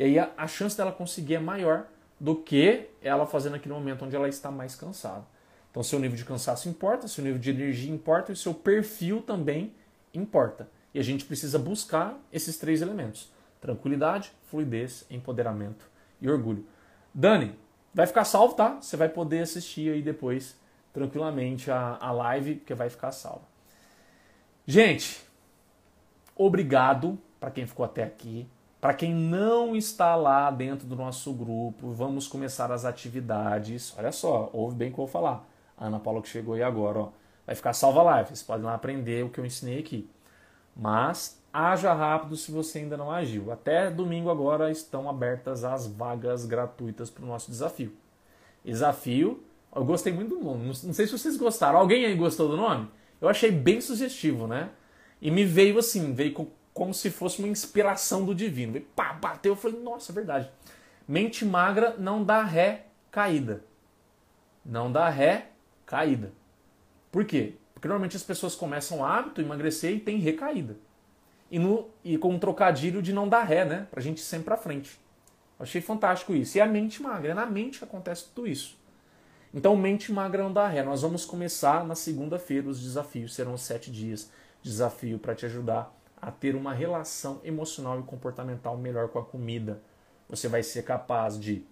E 0.00 0.02
aí 0.02 0.18
a, 0.18 0.30
a 0.34 0.46
chance 0.46 0.74
dela 0.74 0.90
conseguir 0.90 1.34
é 1.34 1.38
maior 1.38 1.86
do 2.18 2.34
que 2.34 2.88
ela 3.02 3.26
fazer 3.26 3.50
naquele 3.50 3.74
momento 3.74 4.02
onde 4.02 4.16
ela 4.16 4.30
está 4.30 4.50
mais 4.50 4.74
cansada. 4.74 5.26
Então, 5.70 5.82
seu 5.82 5.98
nível 5.98 6.16
de 6.16 6.24
cansaço 6.24 6.70
importa, 6.70 7.06
seu 7.06 7.22
nível 7.22 7.38
de 7.38 7.50
energia 7.50 7.92
importa 7.92 8.32
e 8.32 8.36
seu 8.36 8.54
perfil 8.54 9.20
também 9.20 9.74
importa. 10.14 10.66
E 10.94 10.98
a 10.98 11.02
gente 11.02 11.26
precisa 11.26 11.58
buscar 11.58 12.18
esses 12.32 12.56
três 12.56 12.80
elementos: 12.80 13.30
tranquilidade, 13.60 14.32
fluidez, 14.46 15.04
empoderamento 15.10 15.84
e 16.18 16.30
orgulho. 16.30 16.64
Dani, 17.12 17.54
vai 17.92 18.06
ficar 18.06 18.24
salvo, 18.24 18.54
tá? 18.54 18.80
Você 18.80 18.96
vai 18.96 19.10
poder 19.10 19.40
assistir 19.40 19.92
aí 19.92 20.00
depois 20.00 20.58
tranquilamente 20.94 21.70
a, 21.70 21.98
a 22.00 22.10
live, 22.10 22.54
porque 22.54 22.72
vai 22.72 22.88
ficar 22.88 23.12
salva. 23.12 23.44
Gente, 24.66 25.22
obrigado 26.34 27.18
para 27.38 27.50
quem 27.50 27.66
ficou 27.66 27.84
até 27.84 28.02
aqui. 28.02 28.48
Para 28.80 28.94
quem 28.94 29.14
não 29.14 29.76
está 29.76 30.16
lá 30.16 30.50
dentro 30.50 30.86
do 30.86 30.96
nosso 30.96 31.34
grupo, 31.34 31.90
vamos 31.90 32.26
começar 32.26 32.72
as 32.72 32.86
atividades. 32.86 33.94
Olha 33.98 34.10
só, 34.10 34.48
ouve 34.54 34.74
bem 34.74 34.88
o 34.88 34.94
que 34.94 34.98
eu 34.98 35.04
vou 35.04 35.12
falar. 35.12 35.46
A 35.76 35.86
Ana 35.86 36.00
Paula 36.00 36.22
que 36.22 36.28
chegou 36.28 36.54
aí 36.54 36.62
agora, 36.62 36.98
ó. 37.00 37.08
Vai 37.46 37.54
ficar 37.54 37.74
salva 37.74 38.02
live. 38.02 38.28
Vocês 38.28 38.42
podem 38.42 38.64
lá 38.64 38.74
aprender 38.74 39.22
o 39.24 39.28
que 39.28 39.38
eu 39.38 39.44
ensinei 39.44 39.80
aqui. 39.80 40.08
Mas 40.74 41.38
haja 41.52 41.92
rápido 41.92 42.36
se 42.36 42.50
você 42.50 42.78
ainda 42.78 42.96
não 42.96 43.10
agiu. 43.10 43.52
Até 43.52 43.90
domingo 43.90 44.30
agora 44.30 44.70
estão 44.70 45.10
abertas 45.10 45.62
as 45.62 45.86
vagas 45.86 46.46
gratuitas 46.46 47.10
para 47.10 47.24
o 47.24 47.28
nosso 47.28 47.50
desafio. 47.50 47.92
Desafio, 48.64 49.42
eu 49.76 49.84
gostei 49.84 50.12
muito 50.12 50.38
do 50.38 50.44
nome. 50.44 50.66
Não 50.66 50.94
sei 50.94 51.06
se 51.06 51.12
vocês 51.12 51.36
gostaram. 51.36 51.78
Alguém 51.78 52.06
aí 52.06 52.14
gostou 52.14 52.48
do 52.48 52.56
nome? 52.56 52.88
Eu 53.20 53.28
achei 53.28 53.50
bem 53.50 53.80
sugestivo, 53.80 54.46
né? 54.46 54.70
E 55.20 55.30
me 55.30 55.44
veio 55.44 55.78
assim, 55.78 56.14
veio 56.14 56.32
como 56.80 56.94
se 56.94 57.10
fosse 57.10 57.40
uma 57.40 57.48
inspiração 57.48 58.24
do 58.24 58.34
divino. 58.34 58.72
Veio, 58.72 58.86
pá, 58.96 59.12
bateu, 59.12 59.52
eu 59.52 59.56
falei, 59.56 59.78
nossa, 59.82 60.14
verdade. 60.14 60.50
Mente 61.06 61.44
magra 61.44 61.94
não 61.98 62.24
dá 62.24 62.42
ré 62.42 62.86
caída. 63.10 63.62
Não 64.64 64.90
dá 64.90 65.10
ré, 65.10 65.48
caída. 65.84 66.32
Por 67.12 67.26
quê? 67.26 67.56
Porque 67.74 67.86
normalmente 67.86 68.16
as 68.16 68.22
pessoas 68.22 68.54
começam 68.54 69.04
hábito, 69.04 69.42
emagrecer 69.42 69.92
e 69.92 70.00
tem 70.00 70.16
recaída. 70.20 70.74
E, 71.50 71.58
no, 71.58 71.90
e 72.02 72.16
com 72.16 72.30
um 72.30 72.38
trocadilho 72.38 73.02
de 73.02 73.12
não 73.12 73.28
dar 73.28 73.42
ré, 73.42 73.66
né? 73.66 73.86
Pra 73.90 74.00
gente 74.00 74.16
ir 74.16 74.22
sempre 74.22 74.46
pra 74.46 74.56
frente. 74.56 74.98
Eu 75.58 75.64
achei 75.64 75.82
fantástico 75.82 76.32
isso. 76.32 76.56
E 76.56 76.62
a 76.62 76.66
mente 76.66 77.02
magra, 77.02 77.32
é 77.32 77.34
na 77.34 77.44
mente 77.44 77.76
que 77.76 77.84
acontece 77.84 78.24
tudo 78.34 78.48
isso. 78.48 78.78
Então, 79.52 79.76
mente 79.76 80.10
magra 80.10 80.42
não 80.42 80.52
dá 80.52 80.66
ré. 80.66 80.82
Nós 80.82 81.02
vamos 81.02 81.26
começar 81.26 81.84
na 81.84 81.94
segunda-feira 81.94 82.70
os 82.70 82.80
desafios. 82.80 83.34
Serão 83.34 83.58
sete 83.58 83.90
dias 83.90 84.30
de 84.62 84.70
desafio 84.70 85.18
para 85.18 85.34
te 85.34 85.44
ajudar 85.44 85.99
a 86.20 86.30
ter 86.30 86.54
uma 86.54 86.72
relação 86.72 87.40
emocional 87.44 87.98
e 87.98 88.02
comportamental 88.02 88.76
melhor 88.76 89.08
com 89.08 89.18
a 89.18 89.24
comida. 89.24 89.80
Você 90.28 90.48
vai 90.48 90.62
ser 90.62 90.82
capaz 90.82 91.38
de 91.38 91.64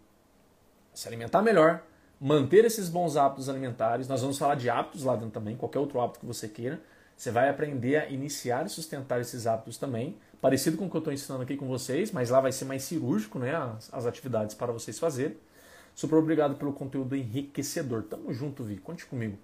se 0.93 1.07
alimentar 1.07 1.43
melhor, 1.43 1.83
manter 2.21 2.65
esses 2.65 2.89
bons 2.89 3.17
hábitos 3.17 3.49
alimentares. 3.49 4.09
Nós 4.09 4.21
vamos 4.21 4.39
falar 4.39 4.57
de 4.57 4.69
hábitos 4.69 5.05
lá 5.05 5.15
dentro 5.15 5.31
também, 5.31 5.57
qualquer 5.57 5.79
outro 5.79 6.01
hábito 6.01 6.21
que 6.21 6.27
você 6.27 6.49
queira. 6.49 6.81
Você 7.17 7.31
vai 7.31 7.49
aprender 7.49 7.97
a 7.97 8.09
iniciar 8.09 8.65
e 8.65 8.69
sustentar 8.69 9.21
esses 9.21 9.47
hábitos 9.47 9.77
também, 9.77 10.17
parecido 10.41 10.77
com 10.77 10.87
o 10.87 10.91
que 10.91 10.97
eu 10.97 11.01
estou 11.01 11.13
ensinando 11.13 11.43
aqui 11.43 11.57
com 11.57 11.67
vocês, 11.67 12.13
mas 12.13 12.31
lá 12.31 12.41
vai 12.41 12.53
ser 12.53 12.65
mais 12.65 12.85
cirúrgico 12.85 13.39
né, 13.41 13.55
as, 13.55 13.93
as 13.93 14.07
atividades 14.07 14.55
para 14.55 14.73
vocês 14.73 14.99
fazerem. 14.99 15.37
Super 15.95 16.15
obrigado 16.15 16.55
pelo 16.55 16.73
conteúdo 16.73 17.17
enriquecedor. 17.17 18.05
Tamo 18.05 18.33
junto, 18.33 18.63
Vi. 18.63 18.77
Conte 18.77 19.05
comigo. 19.05 19.37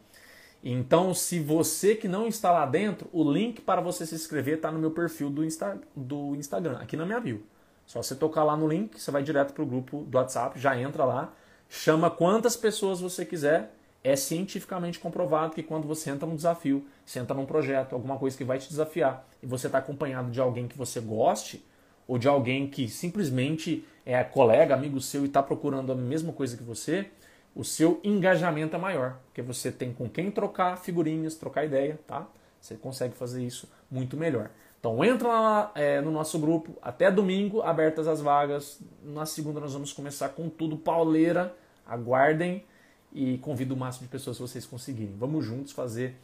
Então, 0.67 1.13
se 1.13 1.39
você 1.41 1.95
que 1.95 2.09
não 2.09 2.27
está 2.27 2.51
lá 2.51 2.65
dentro, 2.65 3.07
o 3.13 3.31
link 3.31 3.61
para 3.61 3.83
você 3.83 4.07
se 4.07 4.15
inscrever 4.15 4.57
está 4.57 4.73
no 4.73 4.79
meu 4.79 4.91
perfil 4.91 5.29
do, 5.29 5.45
Insta, 5.45 5.79
do 5.95 6.35
Instagram, 6.35 6.79
aqui 6.79 6.97
na 6.97 7.05
minha 7.05 7.21
bio. 7.21 7.45
Só 7.85 8.03
você 8.03 8.15
tocar 8.15 8.45
lá 8.45 8.57
no 8.57 8.67
link, 8.67 8.99
você 8.99 9.11
vai 9.11 9.23
direto 9.23 9.53
para 9.53 9.63
o 9.63 9.67
grupo 9.67 10.05
do 10.09 10.17
WhatsApp, 10.17 10.59
já 10.59 10.81
entra 10.81 11.05
lá, 11.05 11.35
chama 11.69 12.11
quantas 12.11 12.57
pessoas 12.57 12.99
você 12.99 13.27
quiser. 13.27 13.75
É 14.03 14.17
cientificamente 14.17 14.99
comprovado 14.99 15.55
que 15.55 15.63
quando 15.63 15.87
você 15.87 16.11
entra 16.11 16.27
num 16.27 16.37
desafio, 16.37 16.87
você 17.05 17.19
entra 17.19 17.35
num 17.35 17.45
projeto, 17.45 17.95
alguma 17.95 18.19
coisa 18.19 18.35
que 18.35 18.45
vai 18.45 18.59
te 18.59 18.69
desafiar, 18.69 19.27
e 19.43 19.47
você 19.47 19.67
está 19.67 19.79
acompanhado 19.79 20.31
de 20.31 20.41
alguém 20.41 20.67
que 20.67 20.79
você 20.79 20.99
goste, 20.99 21.63
ou 22.09 22.19
de 22.19 22.29
alguém 22.29 22.69
que 22.69 22.89
simplesmente 22.89 23.85
é 24.05 24.23
colega, 24.25 24.75
amigo 24.75 25.01
seu 25.01 25.25
e 25.25 25.27
está 25.27 25.43
procurando 25.43 25.93
a 25.93 25.95
mesma 25.95 26.33
coisa 26.33 26.57
que 26.57 26.63
você, 26.63 27.11
o 27.55 27.65
seu 27.65 28.01
engajamento 28.03 28.75
é 28.75 28.79
maior, 28.79 29.19
porque 29.27 29.41
você 29.41 29.71
tem 29.71 29.93
com 29.93 30.09
quem 30.09 30.31
trocar 30.31 30.77
figurinhas, 30.77 31.35
trocar 31.37 31.65
ideia, 31.65 31.99
tá? 32.07 32.27
Você 32.61 32.75
consegue 32.75 33.15
fazer 33.15 33.45
isso 33.45 33.69
muito 33.91 34.17
melhor. 34.17 34.51
Então 34.81 35.03
entra 35.05 35.29
lá 35.29 35.73
é, 35.75 36.01
no 36.01 36.11
nosso 36.11 36.39
grupo, 36.39 36.77
até 36.83 37.11
domingo, 37.11 37.63
abertas 37.63 38.09
as 38.09 38.21
vagas. 38.21 38.81
Na 39.03 39.25
segunda 39.25 39.61
nós 39.61 39.73
vamos 39.73 39.93
começar 39.93 40.31
com 40.31 40.49
tudo 40.49 40.77
pauleira. 40.77 41.55
Aguardem 41.87 42.65
e 43.13 43.39
convido 43.39 43.75
o 43.75 43.77
máximo 43.77 44.07
de 44.07 44.11
pessoas 44.11 44.37
se 44.37 44.43
vocês 44.43 44.67
conseguirem. 44.67 45.15
Vamos 45.17 45.45
juntos 45.45 45.73
fazer 45.73 46.17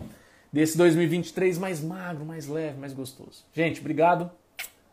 desse 0.52 0.76
2023 0.76 1.56
mais 1.58 1.80
magro, 1.80 2.24
mais 2.24 2.46
leve, 2.48 2.78
mais 2.78 2.92
gostoso. 2.92 3.44
Gente, 3.54 3.80
obrigado. 3.80 4.30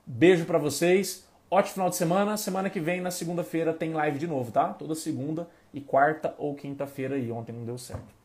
Beijo 0.06 0.46
para 0.46 0.58
vocês. 0.58 1.28
Ótimo 1.50 1.74
final 1.74 1.90
de 1.90 1.96
semana. 1.96 2.38
Semana 2.38 2.70
que 2.70 2.80
vem, 2.80 3.02
na 3.02 3.12
segunda-feira, 3.12 3.74
tem 3.74 3.94
live 3.94 4.20
de 4.20 4.28
novo, 4.28 4.52
tá? 4.52 4.74
Toda 4.74 4.96
segunda 4.96 5.48
e 5.78 5.82
quarta 5.82 6.36
ou 6.38 6.56
quinta-feira 6.56 7.18
e 7.18 7.32
ontem 7.32 7.52
não 7.52 7.66
deu 7.66 7.78
certo. 7.78 8.16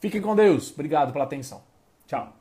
Fiquem 0.00 0.20
com 0.20 0.34
Deus. 0.34 0.72
Obrigado 0.72 1.12
pela 1.12 1.24
atenção. 1.24 1.62
Tchau. 2.06 2.32